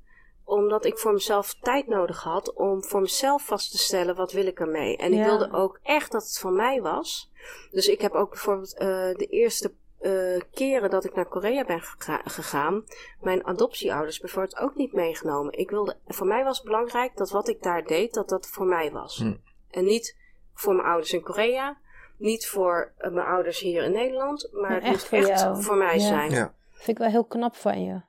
Omdat 0.44 0.84
ik 0.84 0.98
voor 0.98 1.12
mezelf 1.12 1.54
tijd 1.54 1.86
nodig 1.86 2.22
had 2.22 2.52
om 2.52 2.84
voor 2.84 3.00
mezelf 3.00 3.44
vast 3.44 3.70
te 3.70 3.78
stellen 3.78 4.16
wat 4.16 4.32
wil 4.32 4.46
ik 4.46 4.60
ermee. 4.60 4.96
En 4.96 5.12
ik 5.12 5.24
wilde 5.24 5.52
ook 5.52 5.78
echt 5.82 6.12
dat 6.12 6.22
het 6.22 6.38
van 6.38 6.56
mij 6.56 6.80
was. 6.80 7.30
Dus 7.70 7.88
ik 7.88 8.00
heb 8.00 8.12
ook 8.12 8.30
bijvoorbeeld 8.30 8.74
uh, 8.74 8.80
de 9.14 9.26
eerste 9.30 9.72
uh, 10.00 10.40
keren 10.52 10.90
dat 10.90 11.04
ik 11.04 11.14
naar 11.14 11.26
Korea 11.26 11.64
ben 11.64 11.80
gegaan, 12.24 12.84
mijn 13.20 13.46
adoptieouders 13.46 14.18
bijvoorbeeld 14.18 14.58
ook 14.58 14.74
niet 14.74 14.92
meegenomen. 14.92 15.58
Ik 15.58 15.70
wilde, 15.70 15.96
voor 16.06 16.26
mij 16.26 16.44
was 16.44 16.56
het 16.56 16.66
belangrijk 16.66 17.16
dat 17.16 17.30
wat 17.30 17.48
ik 17.48 17.62
daar 17.62 17.84
deed, 17.84 18.14
dat 18.14 18.28
dat 18.28 18.46
voor 18.46 18.66
mij 18.66 18.90
was. 18.92 19.18
Hm. 19.18 19.34
En 19.70 19.84
niet 19.84 20.18
voor 20.54 20.74
mijn 20.74 20.86
ouders 20.86 21.12
in 21.12 21.22
Korea, 21.22 21.78
niet 22.16 22.46
voor 22.46 22.92
uh, 22.98 23.10
mijn 23.10 23.26
ouders 23.26 23.60
hier 23.60 23.82
in 23.82 23.92
Nederland, 23.92 24.48
maar 24.52 24.74
het 24.74 24.82
echt 24.82 25.12
moest 25.12 25.28
echt 25.28 25.64
voor 25.64 25.76
mij 25.76 25.98
zijn. 25.98 26.30
Ja. 26.30 26.54
Vind 26.72 26.88
ik 26.88 26.98
wel 26.98 27.08
heel 27.08 27.24
knap 27.24 27.54
van 27.54 27.84
je. 27.84 28.00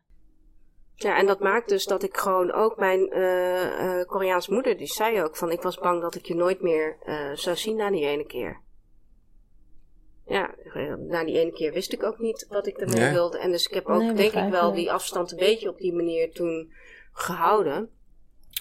Ja, 0.94 1.18
en 1.18 1.26
dat 1.26 1.40
maakt 1.40 1.70
dus 1.70 1.86
dat 1.86 2.04
ik 2.04 2.18
gewoon 2.18 2.52
ook 2.52 2.78
mijn 2.78 3.18
uh, 3.18 4.06
Koreaanse 4.06 4.54
moeder, 4.54 4.78
die 4.78 4.88
zei 4.88 5.24
ook 5.24 5.36
van 5.36 5.52
ik 5.52 5.62
was 5.62 5.78
bang 5.78 6.02
dat 6.02 6.16
ik 6.16 6.26
je 6.26 6.36
nooit 6.36 6.62
meer 6.62 6.98
zou 7.34 7.56
zien 7.56 7.76
na 7.76 7.90
die 7.90 8.06
ene 8.06 8.26
keer 8.26 8.62
ja, 10.32 10.56
na 10.98 11.24
die 11.24 11.40
ene 11.40 11.52
keer 11.52 11.74
wist 11.74 11.94
ik 11.94 12.04
ook 12.04 12.20
niet 12.20 12.46
wat 12.50 12.68
ik 12.68 12.78
ermee 12.78 13.12
wilde. 13.12 13.40
En 13.40 13.52
dus 13.52 13.68
ik 13.68 13.74
heb 13.74 13.88
ook, 13.88 14.18
denk 14.18 14.34
ik 14.34 14.50
wel, 14.50 14.74
die 14.74 14.92
afstand 14.92 15.32
een 15.32 15.38
beetje 15.38 15.70
op 15.70 15.78
die 15.78 15.94
manier 15.94 16.32
toen 16.32 16.74
gehouden. 17.14 17.90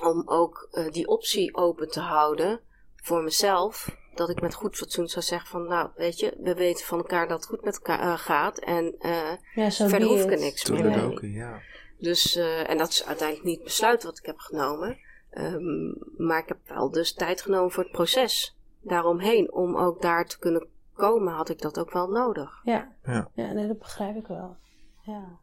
Om 0.03 0.23
ook 0.27 0.69
uh, 0.73 0.91
die 0.91 1.07
optie 1.07 1.57
open 1.57 1.89
te 1.89 2.01
houden 2.01 2.61
voor 2.97 3.23
mezelf. 3.23 3.97
Dat 4.15 4.31
ik 4.31 4.41
met 4.41 4.55
goed 4.55 4.77
fatsoen 4.77 5.09
zou 5.09 5.25
zeggen 5.25 5.49
van, 5.49 5.67
nou, 5.67 5.91
weet 5.95 6.19
je, 6.19 6.37
we 6.41 6.55
weten 6.55 6.87
van 6.87 6.99
elkaar 6.99 7.29
dat 7.29 7.37
het 7.37 7.49
goed 7.49 7.65
met 7.65 7.75
elkaar 7.75 8.07
uh, 8.07 8.19
gaat. 8.19 8.59
En 8.59 8.95
uh, 9.01 9.33
ja, 9.55 9.71
verder 9.71 10.09
hoef 10.09 10.25
ik 10.25 10.31
er 10.31 10.39
niks 10.39 10.71
meer 10.71 10.85
mee. 10.85 11.33
ja. 11.33 11.61
Dus, 11.99 12.37
en 12.67 12.79
dat 12.79 12.89
is 12.89 13.05
uiteindelijk 13.05 13.47
niet 13.49 13.57
het 13.57 13.65
besluit 13.65 14.03
wat 14.03 14.19
ik 14.19 14.27
heb 14.27 14.39
genomen. 14.39 14.99
Um, 15.35 15.99
maar 16.17 16.39
ik 16.39 16.49
heb 16.49 16.59
wel 16.67 16.91
dus 16.91 17.13
tijd 17.13 17.43
genomen 17.43 17.71
voor 17.71 17.83
het 17.83 17.93
proces 17.93 18.57
daaromheen. 18.81 19.53
Om 19.53 19.77
ook 19.77 20.03
daar 20.03 20.27
te 20.27 20.39
kunnen 20.39 20.67
komen, 21.01 21.33
had 21.33 21.49
ik 21.49 21.61
dat 21.61 21.79
ook 21.79 21.93
wel 21.93 22.09
nodig. 22.09 22.61
Ja, 22.63 22.93
ja. 23.03 23.31
ja 23.35 23.53
nee, 23.53 23.67
dat 23.67 23.79
begrijp 23.79 24.17
ik 24.17 24.27
wel. 24.27 24.57
Ja. 25.03 25.39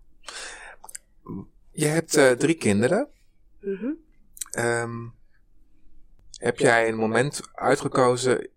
Je 1.71 1.85
hebt 1.85 2.17
uh, 2.17 2.31
drie 2.31 2.55
kinderen. 2.55 3.07
Mm 3.61 4.05
um, 4.57 5.13
heb 6.37 6.59
jij 6.59 6.87
een 6.87 6.95
moment 6.95 7.41
uitgekozen 7.53 8.49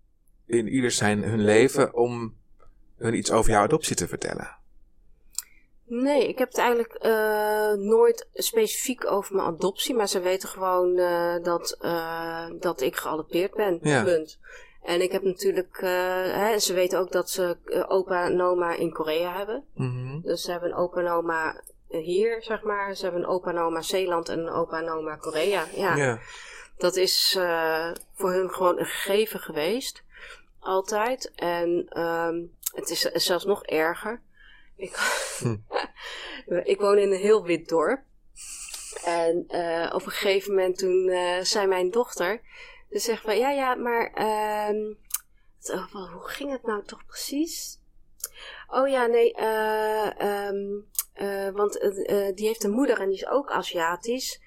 in 0.46 0.68
ieder 0.68 0.90
zijn 0.90 1.22
hun 1.22 1.44
leven 1.44 1.94
om 1.94 2.36
hun 2.96 3.14
iets 3.14 3.30
over 3.30 3.51
jouw 3.51 3.62
adoptie 3.62 3.96
te 3.96 4.09
vertellen? 4.09 4.59
Nee, 5.84 6.28
ik 6.28 6.38
heb 6.38 6.48
het 6.48 6.59
eigenlijk 6.59 6.98
uh, 7.05 7.72
nooit 7.72 8.28
specifiek 8.32 9.11
over 9.11 9.34
mijn 9.36 9.46
adoptie, 9.48 9.94
maar 9.94 10.09
ze 10.09 10.20
weten 10.20 10.48
gewoon 10.48 10.98
uh, 10.98 11.42
dat, 11.42 11.78
uh, 11.80 12.46
dat 12.59 12.80
ik 12.80 12.96
geadopteerd 12.96 13.55
ben. 13.55 13.78
Ja. 13.82 14.05
Punt. 14.05 14.38
En 14.82 15.00
ik 15.02 15.12
heb 15.12 15.22
natuurlijk, 15.22 15.80
uh, 15.82 15.90
hè, 16.32 16.58
ze 16.58 16.72
weten 16.72 16.98
ook 16.98 17.12
dat 17.12 17.30
ze 17.30 17.56
uh, 17.64 17.84
opa 17.88 18.24
en 18.24 18.40
oma 18.40 18.74
in 18.74 18.92
Korea 18.92 19.36
hebben. 19.36 19.64
Mm-hmm. 19.74 20.20
Dus 20.22 20.42
ze 20.42 20.50
hebben 20.50 20.70
een 20.70 20.76
opa 20.76 21.00
en 21.00 21.08
oma 21.08 21.62
hier, 21.88 22.42
zeg 22.42 22.62
maar. 22.62 22.94
Ze 22.94 23.02
hebben 23.02 23.22
een 23.22 23.28
opa 23.28 23.50
en 23.50 23.58
oma 23.58 23.82
Zeeland 23.82 24.28
en 24.28 24.38
een 24.38 24.52
opa 24.52 24.78
en 24.78 24.90
oma 24.90 25.16
Korea. 25.16 25.64
Ja. 25.74 25.96
Yeah. 25.96 26.18
Dat 26.76 26.96
is 26.96 27.34
uh, 27.38 27.90
voor 28.14 28.32
hun 28.32 28.50
gewoon 28.50 28.78
een 28.78 28.86
gegeven 28.86 29.40
geweest. 29.40 30.02
Altijd. 30.60 31.32
En 31.34 32.00
um, 32.00 32.56
het 32.74 32.90
is 32.90 33.00
zelfs 33.00 33.44
nog 33.44 33.64
erger. 33.64 34.20
Ik, 34.76 34.96
hm. 35.42 35.56
ik 36.64 36.80
woon 36.80 36.98
in 36.98 37.12
een 37.12 37.20
heel 37.20 37.44
wit 37.44 37.68
dorp. 37.68 38.00
En 39.04 39.44
uh, 39.48 39.90
op 39.94 40.06
een 40.06 40.12
gegeven 40.12 40.54
moment 40.54 40.78
toen 40.78 41.08
uh, 41.08 41.40
zei 41.40 41.66
mijn 41.66 41.90
dochter... 41.90 42.40
Dus 42.91 43.05
zeggen 43.05 43.28
we, 43.28 43.34
ja, 43.34 43.51
ja, 43.51 43.74
maar 43.74 44.12
um, 44.68 44.99
hoe 46.12 46.28
ging 46.28 46.51
het 46.51 46.62
nou 46.62 46.84
toch 46.84 47.07
precies? 47.07 47.78
Oh 48.68 48.88
ja, 48.88 49.07
nee, 49.07 49.36
uh, 49.41 50.11
um, 50.49 50.86
uh, 51.16 51.49
want 51.49 51.82
uh, 51.82 52.34
die 52.34 52.47
heeft 52.47 52.64
een 52.64 52.70
moeder 52.70 53.01
en 53.01 53.09
die 53.09 53.16
is 53.16 53.26
ook 53.26 53.51
Aziatisch. 53.51 54.41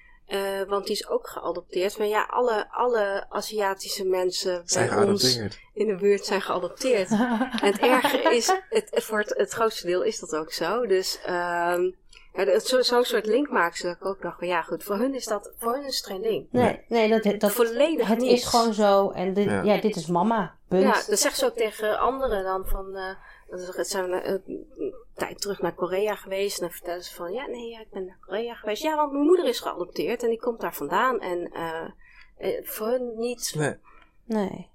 Want 0.67 0.85
die 0.85 0.95
is 0.95 1.07
ook 1.07 1.27
geadopteerd. 1.27 1.97
Maar 1.97 2.07
ja, 2.07 2.23
alle, 2.23 2.71
alle 2.71 3.25
Aziatische 3.29 4.05
mensen 4.05 4.61
zijn 4.65 4.89
bij 4.89 5.03
ons 5.03 5.37
in 5.73 5.87
de 5.87 5.95
buurt 5.95 6.25
zijn 6.25 6.41
geadopteerd. 6.41 7.09
en 7.09 7.49
het 7.71 7.79
erge 7.79 8.17
is, 8.35 8.59
het, 8.69 8.89
voor 8.93 9.19
het, 9.19 9.33
het 9.37 9.51
grootste 9.51 9.87
deel 9.87 10.01
is 10.01 10.19
dat 10.19 10.35
ook 10.35 10.51
zo. 10.51 10.85
Dus 10.85 11.19
um, 11.27 11.95
ja, 12.33 12.59
Zo'n 12.59 12.83
zo 12.83 13.03
soort 13.03 13.25
link 13.25 13.49
maken 13.49 13.77
ze 13.77 13.87
dat 13.87 13.95
ik 13.95 14.05
ook 14.05 14.21
dacht 14.21 14.37
van 14.39 14.47
ja 14.47 14.61
goed, 14.61 14.83
voor 14.83 14.97
hun 14.97 15.13
is 15.13 15.25
dat, 15.25 15.53
voor 15.57 15.73
hun 15.73 15.85
is 15.85 15.97
het 15.97 16.05
geen 16.05 16.21
ding. 16.21 16.47
Nee, 16.51 16.85
nee 16.87 17.09
dat, 17.09 17.39
dat, 17.39 17.51
volledig 17.51 18.07
Het 18.07 18.21
is 18.21 18.45
gewoon 18.45 18.73
zo 18.73 19.09
en 19.09 19.33
dit, 19.33 19.45
ja. 19.45 19.77
dit 19.77 19.95
is 19.95 20.07
mama, 20.07 20.57
punt. 20.67 20.81
Ja, 20.81 21.01
dat 21.07 21.19
zegt 21.19 21.37
ze 21.37 21.45
ook 21.45 21.55
tegen 21.55 21.99
anderen 21.99 22.43
dan 22.43 22.65
van, 22.65 22.87
uh, 22.95 23.75
dat 23.75 23.87
zijn 23.87 24.09
uh, 24.09 24.25
een 24.25 24.95
tijd 25.15 25.41
terug 25.41 25.61
naar 25.61 25.73
Korea 25.73 26.15
geweest 26.15 26.57
en 26.57 26.65
dan 26.65 26.75
vertellen 26.75 27.03
ze 27.03 27.15
van 27.15 27.31
ja 27.31 27.47
nee, 27.47 27.69
ja, 27.69 27.79
ik 27.79 27.89
ben 27.91 28.05
naar 28.05 28.19
Korea 28.25 28.53
geweest. 28.53 28.83
Ja, 28.83 28.95
want 28.95 29.11
mijn 29.11 29.25
moeder 29.25 29.45
is 29.45 29.59
geadopteerd 29.59 30.23
en 30.23 30.29
die 30.29 30.39
komt 30.39 30.61
daar 30.61 30.75
vandaan 30.75 31.19
en 31.19 31.51
uh, 31.53 32.61
voor 32.63 32.87
hun 32.87 33.13
niet... 33.15 33.53
Nee. 33.55 33.77
nee. 34.23 34.71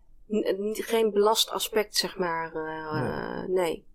Geen 0.73 1.11
belast 1.13 1.51
aspect, 1.51 1.97
zeg 1.97 2.19
maar. 2.19 2.53
nee. 2.55 3.49
nee. 3.49 3.88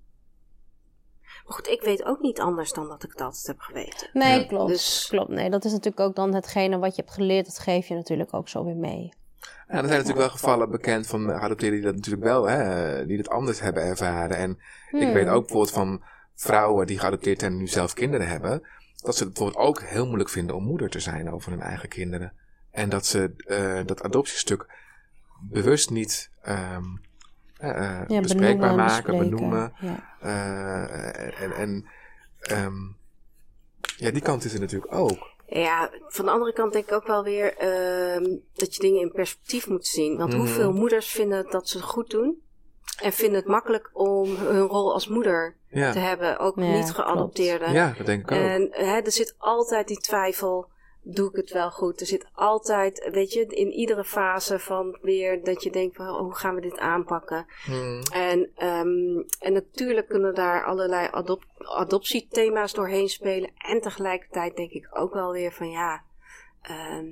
Maar 1.46 1.56
goed, 1.56 1.68
ik 1.68 1.82
weet 1.82 2.04
ook 2.04 2.20
niet 2.22 2.40
anders 2.40 2.72
dan 2.74 2.88
dat 2.88 3.04
ik 3.04 3.10
het 3.12 3.22
altijd 3.22 3.48
heb 3.48 3.60
geweten. 3.60 4.10
Nee, 4.14 4.40
Ja. 4.40 4.46
klopt. 4.46 4.72
Dus- 4.72 5.08
klopt. 5.10 5.30
Nee, 5.30 5.50
dat 5.50 5.66
is 5.66 5.72
natuurlijk 5.72 6.00
ook 6.00 6.16
dan 6.16 6.34
hetgene 6.34 6.78
wat 6.80 6.96
je 6.96 7.02
hebt 7.02 7.14
geleerd. 7.14 7.46
Dat 7.46 7.60
geef 7.60 7.88
je 7.88 7.96
natuurlijk 7.96 8.34
ook 8.34 8.50
zo 8.50 8.66
weer 8.66 8.76
mee. 8.76 9.14
Ja, 9.40 9.80
er 9.80 9.88
zijn 9.88 9.90
natuurlijk 9.90 10.18
wel 10.18 10.30
gevallen 10.30 10.70
bekend 10.72 11.08
van 11.08 11.22
geadopteerden 11.22 11.78
die 11.80 11.86
dat 11.88 11.96
natuurlijk 11.96 12.24
wel, 12.24 12.50
hè, 12.50 13.06
die 13.06 13.18
het 13.18 13.30
anders 13.30 13.60
hebben 13.60 13.84
ervaren. 13.84 14.38
En 14.38 14.52
ik 14.52 14.58
Hmm. 14.90 15.14
weet 15.14 15.28
ook 15.28 15.42
bijvoorbeeld 15.42 15.72
van 15.72 16.04
vrouwen 16.36 16.88
die 16.88 17.00
geadopteerd 17.00 17.40
zijn 17.40 17.52
en 17.52 17.58
nu 17.58 17.68
zelf 17.68 17.94
kinderen 17.94 18.28
hebben, 18.28 18.68
dat 19.02 19.16
ze 19.18 19.24
het 19.24 19.34
bijvoorbeeld 19.34 19.66
ook 19.68 19.82
heel 19.82 20.06
moeilijk 20.06 20.30
vinden 20.30 20.56
om 20.56 20.64
moeder 20.64 20.90
te 20.90 21.00
zijn 21.00 21.32
over 21.32 21.52
hun 21.52 21.62
eigen 21.62 21.90
kinderen. 21.90 22.34
En 22.72 22.90
dat 22.90 23.06
ze 23.06 23.34
eh, 23.38 23.86
dat 23.86 24.04
adoptiestuk 24.04 24.66
bewust 25.42 25.90
niet 25.90 26.30
ehm, 26.42 26.84
Ja, 28.08 28.22
bespreekbaar 28.22 28.58
benoemen, 28.70 28.76
maken, 28.76 29.04
bespreken. 29.18 29.30
benoemen. 29.30 29.74
Ja. 29.80 30.14
Eh, 30.20 31.42
en 31.44 31.52
en 31.52 31.86
ehm, 32.40 32.76
ja, 33.98 34.12
die 34.12 34.22
kant 34.22 34.44
is 34.46 34.54
er 34.54 34.60
natuurlijk 34.60 34.94
ook. 34.94 35.32
Ja, 35.48 35.90
van 36.08 36.26
de 36.26 36.32
andere 36.32 36.54
kant 36.54 36.74
denk 36.74 36.86
ik 36.88 36.94
ook 36.94 37.08
wel 37.08 37.24
weer 37.24 37.58
ehm, 37.58 38.24
dat 38.54 38.76
je 38.76 38.82
dingen 38.82 39.02
in 39.02 39.12
perspectief 39.12 39.68
moet 39.68 39.88
zien. 39.88 40.18
Want 40.18 40.30
Mhm. 40.30 40.40
hoeveel 40.40 40.74
moeders 40.74 41.08
vinden 41.12 41.46
dat 41.50 41.70
ze 41.70 41.78
het 41.78 41.86
goed 41.86 42.10
doen? 42.10 42.42
En 43.02 43.14
vinden 43.14 43.36
het 43.40 43.48
makkelijk 43.48 43.90
om 43.94 44.36
hun 44.36 44.62
rol 44.62 44.94
als 44.94 45.08
moeder 45.08 45.56
te 45.72 45.78
hebben, 46.00 46.40
ook 46.40 46.56
Ja, 46.60 46.64
niet 46.64 46.92
geadopteerden. 46.92 47.72
ja 47.72 47.94
dat 47.98 48.06
denk 48.06 48.22
ik 48.22 48.32
ook. 48.32 48.38
En 48.38 48.68
hè, 48.72 49.00
er 49.00 49.12
zit 49.12 49.36
altijd 49.38 49.88
die 49.88 49.98
twijfel, 50.00 50.68
doe 51.04 51.30
ik 51.30 51.36
het 51.36 51.52
wel 51.52 51.72
goed? 51.72 52.00
Er 52.00 52.06
zit 52.06 52.28
altijd, 52.34 53.10
weet 53.12 53.34
je, 53.34 53.46
in 53.46 53.72
iedere 53.72 54.04
fase 54.04 54.60
van 54.60 54.98
weer 55.02 55.44
dat 55.44 55.64
je 55.64 55.72
denkt 55.72 55.96
van, 55.96 56.10
oh, 56.10 56.20
hoe 56.20 56.36
gaan 56.36 56.56
we 56.56 56.62
dit 56.62 56.78
aanpakken? 56.78 57.46
Hmm. 57.66 58.02
En, 58.14 58.50
ehm, 58.56 59.22
en 59.40 59.54
natuurlijk 59.54 60.08
kunnen 60.08 60.36
daar 60.36 60.66
allerlei 60.66 61.08
adop 61.12 61.44
adoptiethema's 61.58 62.74
doorheen 62.74 63.10
spelen. 63.10 63.52
En 63.58 63.82
tegelijkertijd 63.82 64.56
denk 64.56 64.72
ik 64.72 64.90
ook 64.92 65.14
wel 65.14 65.32
weer 65.32 65.52
van 65.52 65.70
ja, 65.70 66.04
ehm, 66.62 67.06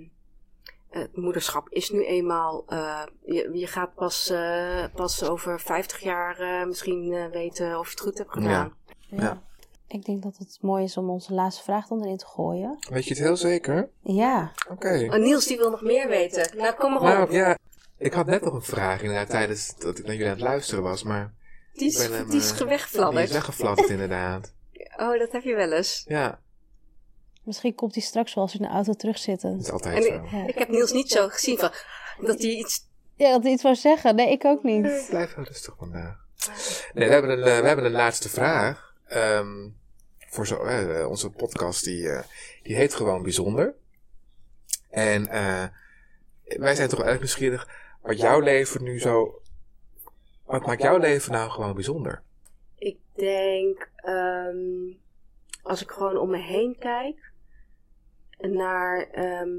het 0.89 1.15
moederschap 1.15 1.69
is 1.69 1.89
nu 1.89 2.05
eenmaal. 2.05 2.63
eh, 2.67 3.03
je, 3.25 3.49
je 3.53 3.67
gaat 3.67 3.93
pas, 3.95 4.29
eh, 4.29 4.85
pas 4.95 5.23
over 5.23 5.59
50 5.59 5.99
jaar 5.99 6.39
eh, 6.39 6.65
misschien 6.65 7.29
weten 7.31 7.79
of 7.79 7.85
je 7.85 7.91
het 7.91 8.01
goed 8.01 8.17
hebt 8.17 8.31
gedaan. 8.31 8.73
Ja. 9.07 9.21
Ja. 9.21 9.41
Ik 9.91 10.05
denk 10.05 10.23
dat 10.23 10.37
het 10.37 10.57
mooi 10.61 10.83
is 10.83 10.97
om 10.97 11.09
onze 11.09 11.33
laatste 11.33 11.63
vraag 11.63 11.87
dan 11.87 12.03
erin 12.03 12.17
te 12.17 12.25
gooien. 12.25 12.77
Weet 12.89 13.03
je 13.03 13.09
het 13.09 13.23
heel 13.23 13.37
zeker? 13.37 13.89
Ja. 14.01 14.51
Oké. 14.69 15.07
Oh, 15.09 15.15
Niels 15.15 15.45
die 15.45 15.57
wil 15.57 15.69
nog 15.69 15.81
meer 15.81 16.07
weten. 16.07 16.57
Nou, 16.57 16.73
kom 16.73 16.91
maar 16.93 17.21
op. 17.21 17.29
Nou 17.29 17.33
ja, 17.33 17.57
ik 17.97 18.13
had 18.13 18.25
net 18.25 18.41
nog 18.41 18.53
een 18.53 18.61
vraag 18.61 19.01
inderdaad 19.01 19.29
tijdens 19.29 19.75
dat 19.77 19.99
ik 19.99 20.05
naar 20.05 20.15
jullie 20.15 20.29
aan 20.31 20.37
het 20.37 20.47
luisteren 20.47 20.83
was, 20.83 21.03
maar 21.03 21.33
die 21.73 21.87
is, 21.87 22.07
hem, 22.07 22.29
die 22.29 22.39
is 22.39 22.51
eh, 22.51 22.57
gewegfladderd. 22.57 23.15
die 23.15 23.25
is 23.25 23.31
weggefladderd 23.31 23.89
inderdaad. 23.89 24.53
Oh, 24.97 25.19
dat 25.19 25.31
heb 25.31 25.43
je 25.43 25.55
wel 25.55 25.71
eens. 25.71 26.03
Ja, 26.07 26.39
Misschien 27.43 27.75
komt 27.75 27.93
hij 27.93 28.03
straks 28.03 28.33
wel 28.33 28.43
als 28.43 28.53
we 28.53 28.59
in 28.59 28.65
de 28.65 28.71
auto 28.71 28.93
terugzitten. 28.93 29.51
dat 29.51 29.65
is 29.65 29.71
altijd 29.71 29.95
En 29.95 30.03
zo. 30.03 30.37
Ja. 30.37 30.47
Ik 30.47 30.57
heb 30.57 30.69
Niels 30.69 30.91
niet 30.91 31.11
zo 31.11 31.27
gezien 31.27 31.57
van 31.57 31.71
dat 32.19 32.41
hij 32.41 32.51
iets. 32.51 32.87
Ja, 33.15 33.31
dat 33.31 33.43
hij 33.43 33.51
iets 33.51 33.63
wou 33.63 33.75
zeggen. 33.75 34.15
Nee, 34.15 34.31
ik 34.31 34.45
ook 34.45 34.63
niet. 34.63 35.05
Blijf 35.09 35.35
wel 35.35 35.45
rustig 35.45 35.75
vandaag. 35.77 36.15
Nee, 36.93 37.07
we 37.07 37.13
hebben 37.13 37.31
een, 37.31 37.43
eh, 37.43 37.59
we 37.59 37.67
hebben 37.67 37.85
een 37.85 37.91
laatste 37.91 38.29
vraag. 38.29 38.93
Ehm, 39.07 39.67
voor 40.31 40.47
zo, 40.47 40.63
eh, 40.63 41.09
onze 41.09 41.29
podcast, 41.29 41.83
die, 41.83 42.09
eh, 42.09 42.23
die 42.63 42.75
heet 42.75 42.93
gewoon 42.93 43.23
bijzonder. 43.23 43.75
En 44.89 45.27
eh, 45.27 45.63
wij 46.43 46.75
zijn 46.75 46.89
toch 46.89 47.01
erg 47.03 47.17
nieuwsgierig 47.17 47.69
wat 48.01 48.19
jouw 48.19 48.39
leven 48.39 48.83
nu 48.83 48.99
zo... 48.99 49.41
Wat 50.45 50.65
maakt 50.65 50.81
jouw 50.81 50.97
leven 50.97 51.31
nou 51.31 51.49
gewoon 51.49 51.73
bijzonder? 51.73 52.21
Ik 52.75 52.97
denk, 53.15 53.89
ehm, 53.95 54.91
als 55.61 55.81
ik 55.81 55.91
gewoon 55.91 56.17
om 56.17 56.29
me 56.29 56.37
heen 56.37 56.75
kijk, 56.79 57.31
naar, 58.37 59.09
ehm, 59.11 59.49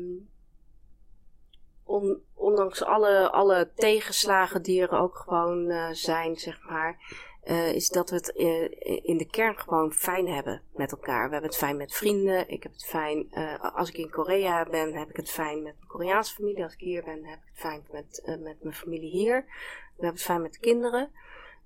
on- 1.84 2.22
ondanks 2.34 2.82
alle, 2.84 3.30
alle 3.30 3.70
tegenslagen 3.74 4.62
die 4.62 4.82
er 4.82 4.90
ook 4.98 5.16
gewoon 5.16 5.94
zijn, 5.94 6.36
zeg 6.36 6.60
maar, 6.68 6.98
eh, 7.42 7.72
is 7.74 7.88
dat 7.88 8.10
we 8.10 8.16
het 8.16 8.32
eh, 8.32 9.04
in 9.04 9.16
de 9.16 9.26
kern 9.26 9.58
gewoon 9.58 9.92
fijn 9.92 10.28
hebben 10.28 10.62
met 10.74 10.92
elkaar. 10.92 11.26
We 11.26 11.32
hebben 11.32 11.50
het 11.50 11.58
fijn 11.58 11.76
met 11.76 11.94
vrienden. 11.94 12.48
Ik 12.48 12.62
heb 12.62 12.72
het 12.72 12.84
fijn, 12.84 13.26
eh, 13.30 13.74
als 13.74 13.88
ik 13.88 13.96
in 13.96 14.10
Korea 14.10 14.64
ben, 14.64 14.94
heb 14.94 15.08
ik 15.08 15.16
het 15.16 15.30
fijn 15.30 15.62
met 15.62 15.74
mijn 15.78 15.88
Koreaanse 15.88 16.34
familie. 16.34 16.62
Als 16.62 16.72
ik 16.72 16.80
hier 16.80 17.04
ben, 17.04 17.24
heb 17.24 17.38
ik 17.38 17.48
het 17.52 17.58
fijn 17.58 17.82
met, 17.90 18.22
met 18.40 18.62
mijn 18.62 18.74
familie 18.74 19.10
hier. 19.10 19.44
We 19.46 20.08
hebben 20.08 20.14
het 20.14 20.22
fijn 20.22 20.42
met 20.42 20.52
de 20.52 20.58
kinderen. 20.58 21.10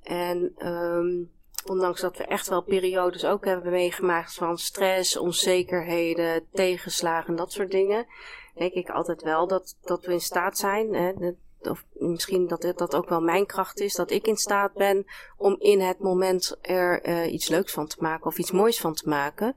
En 0.02 0.52
ehm, 0.56 1.22
ondanks 1.66 2.00
dat 2.00 2.16
we 2.16 2.24
echt 2.24 2.48
wel 2.48 2.62
periodes 2.62 3.24
ook 3.24 3.44
hebben 3.44 3.72
meegemaakt 3.72 4.34
van 4.34 4.58
stress, 4.58 5.16
onzekerheden, 5.16 6.46
tegenslagen 6.52 7.28
en 7.28 7.36
dat 7.36 7.52
soort 7.52 7.70
dingen, 7.70 8.06
denk 8.54 8.72
ik 8.72 8.90
altijd 8.90 9.22
wel 9.22 9.46
dat, 9.46 9.76
dat 9.82 10.04
we 10.04 10.12
in 10.12 10.20
staat 10.20 10.58
zijn, 10.58 10.94
hè, 10.94 11.12
of 11.60 11.84
misschien 11.92 12.46
dat 12.48 12.62
het- 12.62 12.78
dat 12.78 12.94
ook 12.94 13.08
wel 13.08 13.20
mijn 13.20 13.46
kracht 13.46 13.80
is, 13.80 13.94
dat 13.94 14.10
ik 14.10 14.26
in 14.26 14.36
staat 14.36 14.72
ben 14.72 15.04
om 15.36 15.56
in 15.58 15.80
het 15.80 15.98
moment 15.98 16.58
er 16.60 17.02
eh, 17.02 17.32
iets 17.32 17.48
leuks 17.48 17.72
van 17.72 17.86
te 17.86 17.96
maken 18.00 18.26
of 18.26 18.38
iets 18.38 18.50
moois 18.50 18.80
van 18.80 18.94
te 18.94 19.08
maken. 19.08 19.56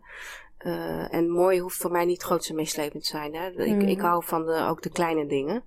Eh, 0.57 1.13
en 1.13 1.29
mooi 1.29 1.59
hoeft 1.59 1.77
voor 1.77 1.91
mij 1.91 2.05
niet 2.05 2.21
groot 2.23 2.47
en 2.47 2.55
meeslepend 2.55 3.03
te 3.03 3.09
zijn. 3.09 3.35
Hè? 3.35 3.49
Ik, 3.49 3.81
ik 3.81 3.99
hou 3.99 4.23
van 4.25 4.45
de, 4.45 4.65
ook 4.69 4.81
de 4.81 4.89
kleine 4.89 5.25
dingen. 5.27 5.63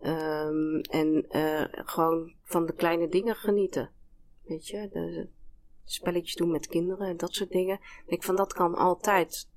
Ehm, 0.00 0.78
en 0.80 1.26
eh, 1.28 1.64
gewoon 1.70 2.32
van 2.42 2.66
de 2.66 2.72
kleine 2.74 3.08
dingen 3.08 3.34
genieten. 3.34 3.90
Weet 4.44 4.68
je, 4.68 4.88
de, 4.92 5.28
spelletjes 5.84 6.34
doen 6.34 6.50
met 6.50 6.66
kinderen 6.66 7.08
en 7.08 7.16
dat 7.16 7.34
soort 7.34 7.50
dingen. 7.50 7.74
Ik 7.76 8.08
denk 8.08 8.22
van 8.24 8.36
dat 8.36 8.52
kan 8.52 8.74
altijd. 8.74 9.48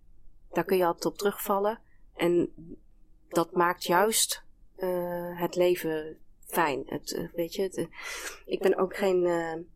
Daar 0.52 0.64
kun 0.64 0.78
je 0.78 0.86
altijd 0.86 1.06
op 1.06 1.18
terugvallen. 1.18 1.80
En 2.16 2.54
dat 3.30 3.52
maakt 3.52 3.84
juist 3.84 4.44
eh, 4.80 5.40
het 5.40 5.56
leven 5.56 6.18
fijn. 6.40 6.84
Het, 6.86 7.14
eh, 7.14 7.24
weet 7.34 7.54
je, 7.56 7.62
het, 7.62 7.78
eh, 7.78 7.86
ik 8.46 8.60
ben 8.60 8.78
ook 8.78 8.96
geen. 8.96 9.68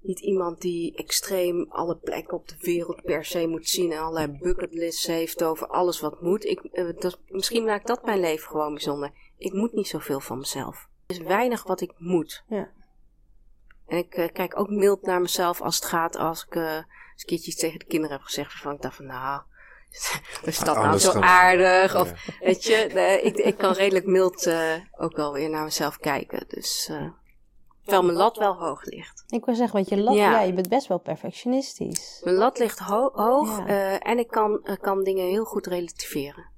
niet 0.00 0.20
iemand 0.20 0.60
die 0.60 0.96
extreem 0.96 1.66
alle 1.68 1.96
plekken 1.96 2.36
op 2.36 2.48
de 2.48 2.56
wereld 2.60 3.02
per 3.02 3.24
se 3.24 3.46
moet 3.46 3.68
zien 3.68 3.92
en 3.92 3.98
allerlei 3.98 4.38
bucketlists 4.38 5.06
heeft 5.06 5.42
over 5.42 5.66
alles 5.66 6.00
wat 6.00 6.20
moet. 6.20 6.44
Ik, 6.44 6.84
dat, 7.00 7.20
misschien 7.28 7.64
maakt 7.64 7.86
dat 7.86 8.04
mijn 8.04 8.20
leven 8.20 8.48
gewoon 8.48 8.72
bijzonder. 8.72 9.10
Ik 9.36 9.52
moet 9.52 9.72
niet 9.72 9.88
zoveel 9.88 10.20
van 10.20 10.38
mezelf. 10.38 10.88
Er 11.06 11.16
is 11.16 11.22
weinig 11.22 11.62
wat 11.62 11.80
ik 11.80 11.92
moet. 11.98 12.44
Ja. 12.48 12.70
En 13.86 13.98
ik 13.98 14.30
kijk 14.32 14.58
ook 14.58 14.70
mild 14.70 15.02
naar 15.02 15.20
mezelf 15.20 15.60
als 15.60 15.74
het 15.74 15.84
gaat 15.84 16.16
als 16.16 16.44
ik 16.44 16.54
eens 16.54 16.84
een 17.16 17.26
keertje 17.26 17.50
iets 17.50 17.60
tegen 17.60 17.78
de 17.78 17.84
kinderen 17.84 18.16
heb 18.16 18.24
gezegd 18.24 18.52
waarvan 18.52 18.74
ik 18.74 18.82
dacht 18.82 18.96
van 18.96 19.06
nou, 19.06 19.42
is 20.42 20.58
dat 20.58 20.76
nou 20.76 20.98
zo 20.98 21.20
aardig? 21.20 21.92
Ja. 21.92 22.00
Of 22.00 22.12
weet 22.40 22.64
je, 22.64 22.74
ik, 23.22 23.36
ik 23.36 23.56
kan 23.56 23.72
redelijk 23.72 24.06
mild 24.06 24.46
eh, 24.46 24.72
ook 24.96 25.16
wel 25.16 25.32
weer 25.32 25.50
naar 25.50 25.64
mezelf 25.64 25.96
kijken. 25.98 26.44
Dus 26.48 26.88
eh, 26.90 27.06
terwijl 27.82 28.02
mijn 28.04 28.16
lat 28.16 28.36
wel 28.36 28.54
hoog 28.54 28.84
ligt. 28.84 29.24
Ik 29.28 29.44
wil 29.44 29.54
zeggen, 29.54 29.74
want 29.76 29.88
je 29.88 29.96
lat, 29.96 30.14
Ja. 30.14 30.30
ja. 30.30 30.40
je 30.40 30.52
bent 30.52 30.68
best 30.68 30.86
wel 30.86 30.98
perfectionistisch. 30.98 32.20
Mijn 32.24 32.36
lat 32.36 32.58
ligt 32.58 32.78
ho- 32.78 33.12
hoog 33.12 33.58
Ja. 33.58 33.66
eh, 33.66 34.08
en 34.10 34.18
ik 34.18 34.28
kan, 34.28 34.78
kan 34.80 35.04
dingen 35.04 35.26
heel 35.26 35.44
goed 35.44 35.66
relativeren. 35.66 36.56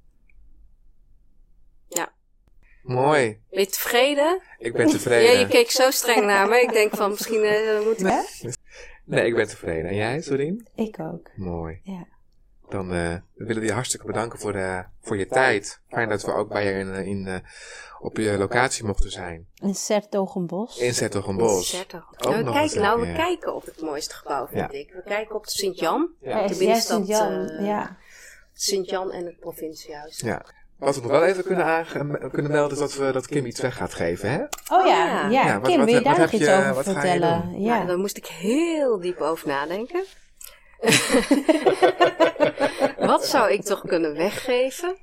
Mooi. 2.83 3.41
Ben 3.49 3.59
je 3.59 3.65
tevreden? 3.67 4.41
Ik 4.57 4.73
ben 4.73 4.85
Ja, 4.87 4.91
tevreden. 4.91 5.39
je 5.39 5.47
keek 5.47 5.71
zo 5.71 5.91
streng 5.91 6.25
naar 6.25 6.47
me. 6.49 6.61
Ik 6.61 6.71
denk 6.73 6.95
van 6.95 7.09
misschien 7.09 7.39
moet 7.85 7.97
Hè? 8.01 8.21
Nee, 9.05 9.25
ik 9.25 9.35
ben 9.35 9.47
tevreden. 9.47 9.89
En 9.89 9.95
jij, 9.95 10.21
Sorien? 10.21 10.67
Ik 10.75 10.99
ook. 10.99 11.29
Mooi. 11.35 11.79
Ja. 11.83 12.07
Dan 12.71 12.93
eh, 12.93 13.15
willen 13.33 13.61
we 13.61 13.67
je 13.67 13.73
hartstikke 13.73 14.05
bedanken 14.05 14.39
voor, 14.39 14.51
de, 14.51 14.83
voor 15.01 15.17
je 15.17 15.27
tijd. 15.27 15.81
Fijn 15.89 16.09
dat 16.09 16.21
we 16.23 16.33
ook 16.33 16.49
bij 16.49 16.65
je 16.65 16.71
in, 16.79 16.93
in, 16.93 17.27
eh, 17.27 17.35
op 17.99 18.17
je 18.17 18.37
locatie 18.37 18.83
mochten 18.85 19.11
zijn. 19.11 19.47
In 19.55 19.75
Sertogenbos. 19.75 20.79
In. 20.79 20.89
Ook 21.95 22.19
Nou, 22.31 22.43
nog 22.43 22.53
kijk, 22.53 22.63
eens, 22.63 22.73
nou, 22.73 23.01
we 23.01 23.07
ja. 23.07 23.15
kijken 23.15 23.55
op 23.55 23.65
het 23.65 23.81
mooiste 23.81 24.15
gebouw, 24.15 24.47
vind 24.47 24.71
Ja. 24.71 24.77
ik. 24.79 24.91
We 24.93 25.01
kijken 25.05 25.35
op 25.35 25.43
de 25.43 25.51
Sint-Jan. 25.51 26.09
Ja. 26.19 26.29
Ja, 26.37 26.45
de 26.45 26.51
is 26.51 26.57
binnenstad, 26.57 27.07
juist 27.07 27.31
Jan. 27.33 27.47
eh, 27.49 27.65
ja. 27.65 27.97
Sint-Jan 28.53 29.11
en 29.11 29.25
het 29.25 29.39
provinciehuis. 29.39 30.19
Ja. 30.19 30.45
Wat 30.77 30.95
we 30.95 31.01
nog 31.01 31.11
wel 31.11 31.23
even 31.25 31.43
kunnen, 31.43 31.65
aange- 31.65 32.29
kunnen 32.31 32.51
melden 32.51 32.71
is 32.71 32.77
dat, 32.79 32.93
we, 32.95 33.11
dat 33.11 33.27
Kim 33.27 33.45
iets 33.45 33.61
weg 33.61 33.75
gaat 33.75 33.93
geven, 33.93 34.29
hè? 34.31 34.37
Oh 34.37 34.45
ja, 34.69 34.77
Oh 34.79 34.85
ja. 34.87 35.29
ja. 35.29 35.45
Ja, 35.47 35.59
wat- 35.59 35.67
Kim, 35.69 35.77
wat- 35.77 35.85
wil 35.85 35.95
je 35.97 36.03
daar 36.03 36.19
nog 36.19 36.31
iets 36.31 36.49
over 36.49 36.83
vertellen? 36.83 37.61
Ja, 37.61 37.75
Ja. 37.79 37.85
daar 37.85 37.97
moest 37.97 38.17
ik 38.17 38.25
heel 38.25 38.99
diep 38.99 39.19
over 39.19 39.47
nadenken. 39.47 40.03
Wat 43.11 43.25
zou 43.25 43.51
ik 43.51 43.63
toch 43.63 43.81
kunnen 43.85 44.13
weggeven? 44.13 44.95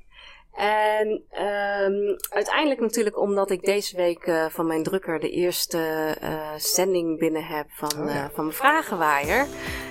En 0.55 1.21
ehm, 1.31 2.15
uiteindelijk 2.29 2.79
natuurlijk 2.79 3.19
omdat 3.19 3.51
ik 3.51 3.61
deze 3.61 3.95
week 3.95 4.23
eh, 4.23 4.45
van 4.49 4.67
mijn 4.67 4.83
drukker 4.83 5.19
de 5.19 5.29
eerste 5.29 5.77
eh 6.21 6.49
zending 6.57 7.19
binnen 7.19 7.45
heb 7.45 7.65
van, 7.69 7.91
Oh 7.99 8.13
ja. 8.13 8.23
eh, 8.23 8.29
van 8.33 8.43
mijn 8.43 8.55
vragenwaaier, 8.57 9.45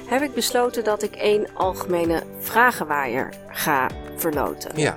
heb 0.09 0.23
ik 0.23 0.35
besloten 0.35 0.85
dat 0.85 1.03
ik 1.03 1.15
één 1.17 1.47
algemene 1.55 2.23
vragenwaaier 2.39 3.33
ga 3.49 3.91
verloten. 4.17 4.71
Ja. 4.75 4.97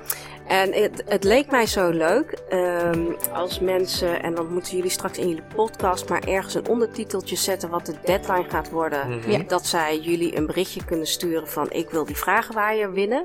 En 0.52 0.72
het, 0.72 1.02
het 1.08 1.24
leek 1.24 1.50
mij 1.50 1.66
zo 1.66 1.90
leuk 1.90 2.38
ehm, 2.48 3.00
als 3.32 3.60
mensen, 3.60 4.22
en 4.22 4.34
dan 4.34 4.52
moeten 4.52 4.76
jullie 4.76 4.90
straks 4.90 5.18
in 5.18 5.28
jullie 5.28 5.42
podcast 5.54 6.08
maar 6.08 6.22
ergens 6.26 6.54
een 6.54 6.68
ondertiteltje 6.68 7.36
zetten 7.36 7.68
wat 7.70 7.86
de 7.86 7.94
deadline 8.04 8.44
gaat 8.48 8.70
worden. 8.70 9.08
Mhm. 9.10 9.30
Ja. 9.30 9.38
Dat 9.46 9.66
zij 9.66 9.98
jullie 9.98 10.36
een 10.36 10.46
berichtje 10.46 10.84
kunnen 10.84 11.06
sturen 11.06 11.48
van 11.48 11.70
ik 11.70 11.90
wil 11.90 12.04
die 12.04 12.16
vragenwaaier 12.16 12.92
winnen. 12.92 13.24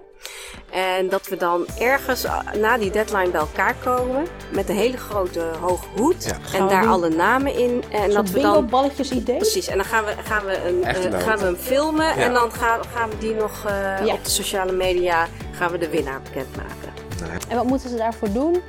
En 0.72 1.10
dat 1.10 1.28
we 1.28 1.38
dan 1.38 1.66
ergens 1.80 2.26
ah, 2.26 2.54
na 2.54 2.78
die 2.78 2.92
deadline 2.92 3.30
bij 3.30 3.40
elkaar 3.40 3.76
komen 3.84 4.26
met 4.54 4.70
een 4.70 4.76
hele 4.76 4.98
grote 4.98 5.46
hoge 5.62 5.86
hoed. 5.96 6.24
Ja. 6.52 6.58
En 6.60 6.68
daar 6.68 6.82
doen- 6.82 6.92
alle 6.92 7.10
namen 7.10 7.54
in. 7.58 7.84
En 7.92 8.12
dat 8.12 8.30
we 8.30 8.40
dan 8.40 8.52
bingo-balletjes 8.54 9.12
idee. 9.12 9.38
Precies, 9.38 9.68
en 9.68 9.76
dan 9.78 9.86
gaan 9.86 10.06
we, 10.06 10.14
gaan 10.24 10.46
we, 10.46 10.64
een, 10.68 10.84
eh, 10.84 11.20
gaan 11.20 11.38
we 11.38 11.44
hem 11.44 11.56
filmen 11.56 12.06
Ja. 12.06 12.16
en 12.16 12.34
dan 12.34 12.52
gaan, 12.52 12.80
gaan 12.94 13.10
we 13.10 13.18
die 13.18 13.34
nog 13.34 13.66
eh, 13.66 14.06
Ja. 14.06 14.14
op 14.14 14.24
de 14.24 14.30
sociale 14.30 14.72
media 14.72 15.28
gaan 15.52 15.72
we 15.72 15.78
de 15.78 15.90
winnaar 15.90 16.22
bekendmaken. 16.22 16.87
Nee. 17.22 17.30
En 17.50 17.56
wat 17.56 17.66
moeten 17.66 17.90
ze 17.90 17.96
daarvoor 17.96 18.32
doen? 18.32 18.62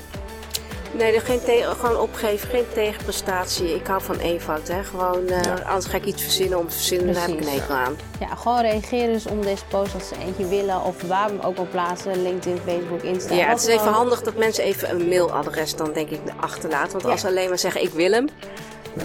Nee, 0.93 1.15
er 1.15 1.21
geen 1.21 1.41
gewoon 1.79 1.97
opgeven, 2.01 2.49
geen 2.49 2.65
tegenprestatie. 2.75 3.75
Ik 3.75 3.87
hou 3.87 4.03
van 4.03 4.19
eenvoud, 4.19 4.69
hè. 4.69 4.85
Gewoon, 4.85 5.29
eh, 5.29 5.43
Ja. 5.43 5.55
anders 5.55 5.87
ga 5.87 5.97
ik 5.97 6.05
iets 6.05 6.23
verzinnen 6.23 6.59
om 6.59 6.69
te 6.69 6.75
verzinnen, 6.75 7.15
daar 7.15 7.27
heb 7.29 7.33
ik 7.39 7.41
een 7.41 7.49
hekel 7.53 7.75
aan. 7.75 7.97
Ja, 8.21 8.35
gewoon 8.35 8.61
reageren 8.61 9.13
dus 9.13 9.27
om 9.27 9.43
deze 9.43 9.65
post 9.69 9.95
als 9.95 10.09
ze 10.09 10.15
eentje 10.27 10.49
willen. 10.49 10.83
Of 10.85 11.03
waar 11.03 11.27
we 11.29 11.33
hem 11.37 11.45
ook 11.45 11.59
op 11.59 11.71
plaatsen. 11.71 12.23
LinkedIn, 12.23 12.61
Facebook, 12.67 13.03
Insta. 13.03 13.35
Ja, 13.35 13.49
het 13.49 13.59
is 13.61 13.67
even 13.67 13.93
handig 13.93 14.23
dat 14.23 14.37
mensen 14.37 14.65
even 14.65 14.91
een 14.91 15.09
mailadres 15.09 15.75
dan 15.77 15.93
denk 15.93 16.09
ik 16.11 16.21
achterlaten. 16.41 16.93
Want 16.93 17.05
Ja. 17.05 17.11
als 17.11 17.21
ze 17.21 17.27
alleen 17.27 17.49
maar 17.49 17.59
zeggen 17.59 17.83
ik 17.83 17.91
wil 17.91 18.11
hem, 18.13 18.29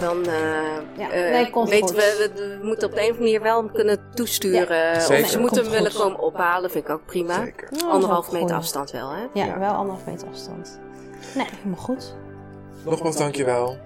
dan 0.00 0.26
eh, 0.26 0.32
Ja, 0.96 1.10
eh, 1.10 1.30
nee, 1.30 1.64
weten 1.66 1.94
we, 1.96 2.30
we, 2.34 2.58
we 2.60 2.66
moeten 2.66 2.88
op 2.88 2.94
de 2.94 3.00
een 3.00 3.10
of 3.10 3.16
andere 3.16 3.22
manier 3.24 3.42
wel 3.42 3.56
hem 3.58 3.72
kunnen 3.72 4.00
toesturen. 4.14 4.96
of 4.96 5.02
zeker. 5.02 5.26
ze 5.28 5.38
moeten 5.38 5.62
hem 5.62 5.72
willen 5.72 5.92
komen 5.94 6.18
ophalen, 6.18 6.70
vind 6.70 6.84
ik 6.84 6.90
ook 6.90 7.06
prima. 7.06 7.34
Zeker. 7.44 7.68
Anderhalf 7.88 8.26
meter 8.32 8.48
goed. 8.48 8.56
afstand 8.56 8.90
wel, 8.90 9.10
hè? 9.10 9.22
Ja, 9.32 9.44
Ja. 9.46 9.58
wel 9.58 9.72
anderhalf 9.72 10.06
meter 10.06 10.28
afstand. 10.28 10.80
Nee, 11.34 11.46
helemaal 11.58 11.84
goed. 11.84 12.14
Nogmaals 12.84 13.16
dankjewel. 13.16 13.78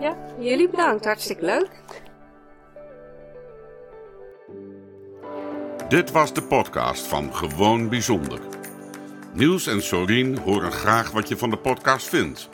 Ja, 0.00 0.16
jullie 0.38 0.68
bedankt. 0.68 1.04
Hartstikke 1.04 1.44
leuk. 1.44 1.68
Dit 5.88 6.10
was 6.10 6.32
de 6.32 6.42
podcast 6.42 7.06
van 7.06 7.34
Gewoon 7.34 7.88
Bijzonder. 7.88 8.38
Niels 9.32 9.66
en 9.66 9.82
Sorien 9.82 10.38
horen 10.38 10.72
graag 10.72 11.10
wat 11.10 11.28
je 11.28 11.36
van 11.36 11.50
de 11.50 11.56
podcast 11.56 12.08
vindt. 12.08 12.48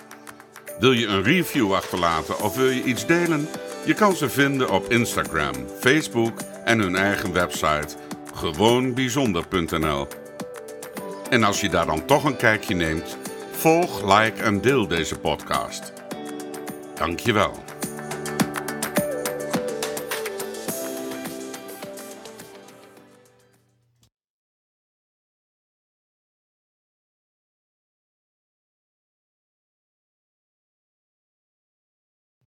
Wil 0.79 0.93
je 0.93 1.07
een 1.07 1.23
review 1.23 1.75
achterlaten 1.75 2.41
of 2.41 2.57
wil 2.57 2.69
je 2.69 2.83
iets 2.83 3.07
delen? 3.07 3.49
Je 3.85 3.95
kan 3.95 4.17
ze 4.17 4.29
vinden 4.29 4.71
op 4.71 4.91
Instagram, 4.91 5.55
Facebook 5.81 6.39
en 6.65 6.79
hun 6.79 6.97
eigen 6.97 7.33
website 7.33 7.89
gewoonbijzonder.nl. 8.35 10.09
En 11.31 11.45
als 11.45 11.61
je 11.61 11.69
daar 11.69 11.87
dan 11.87 12.05
toch 12.05 12.25
een 12.25 12.37
kijkje 12.37 12.75
neemt, 12.75 13.17
volg, 13.51 14.19
like 14.19 14.43
en 14.43 14.61
deel 14.61 14.89
deze 14.89 15.19
podcast. 15.19 15.93
Dankjewel. 16.95 17.66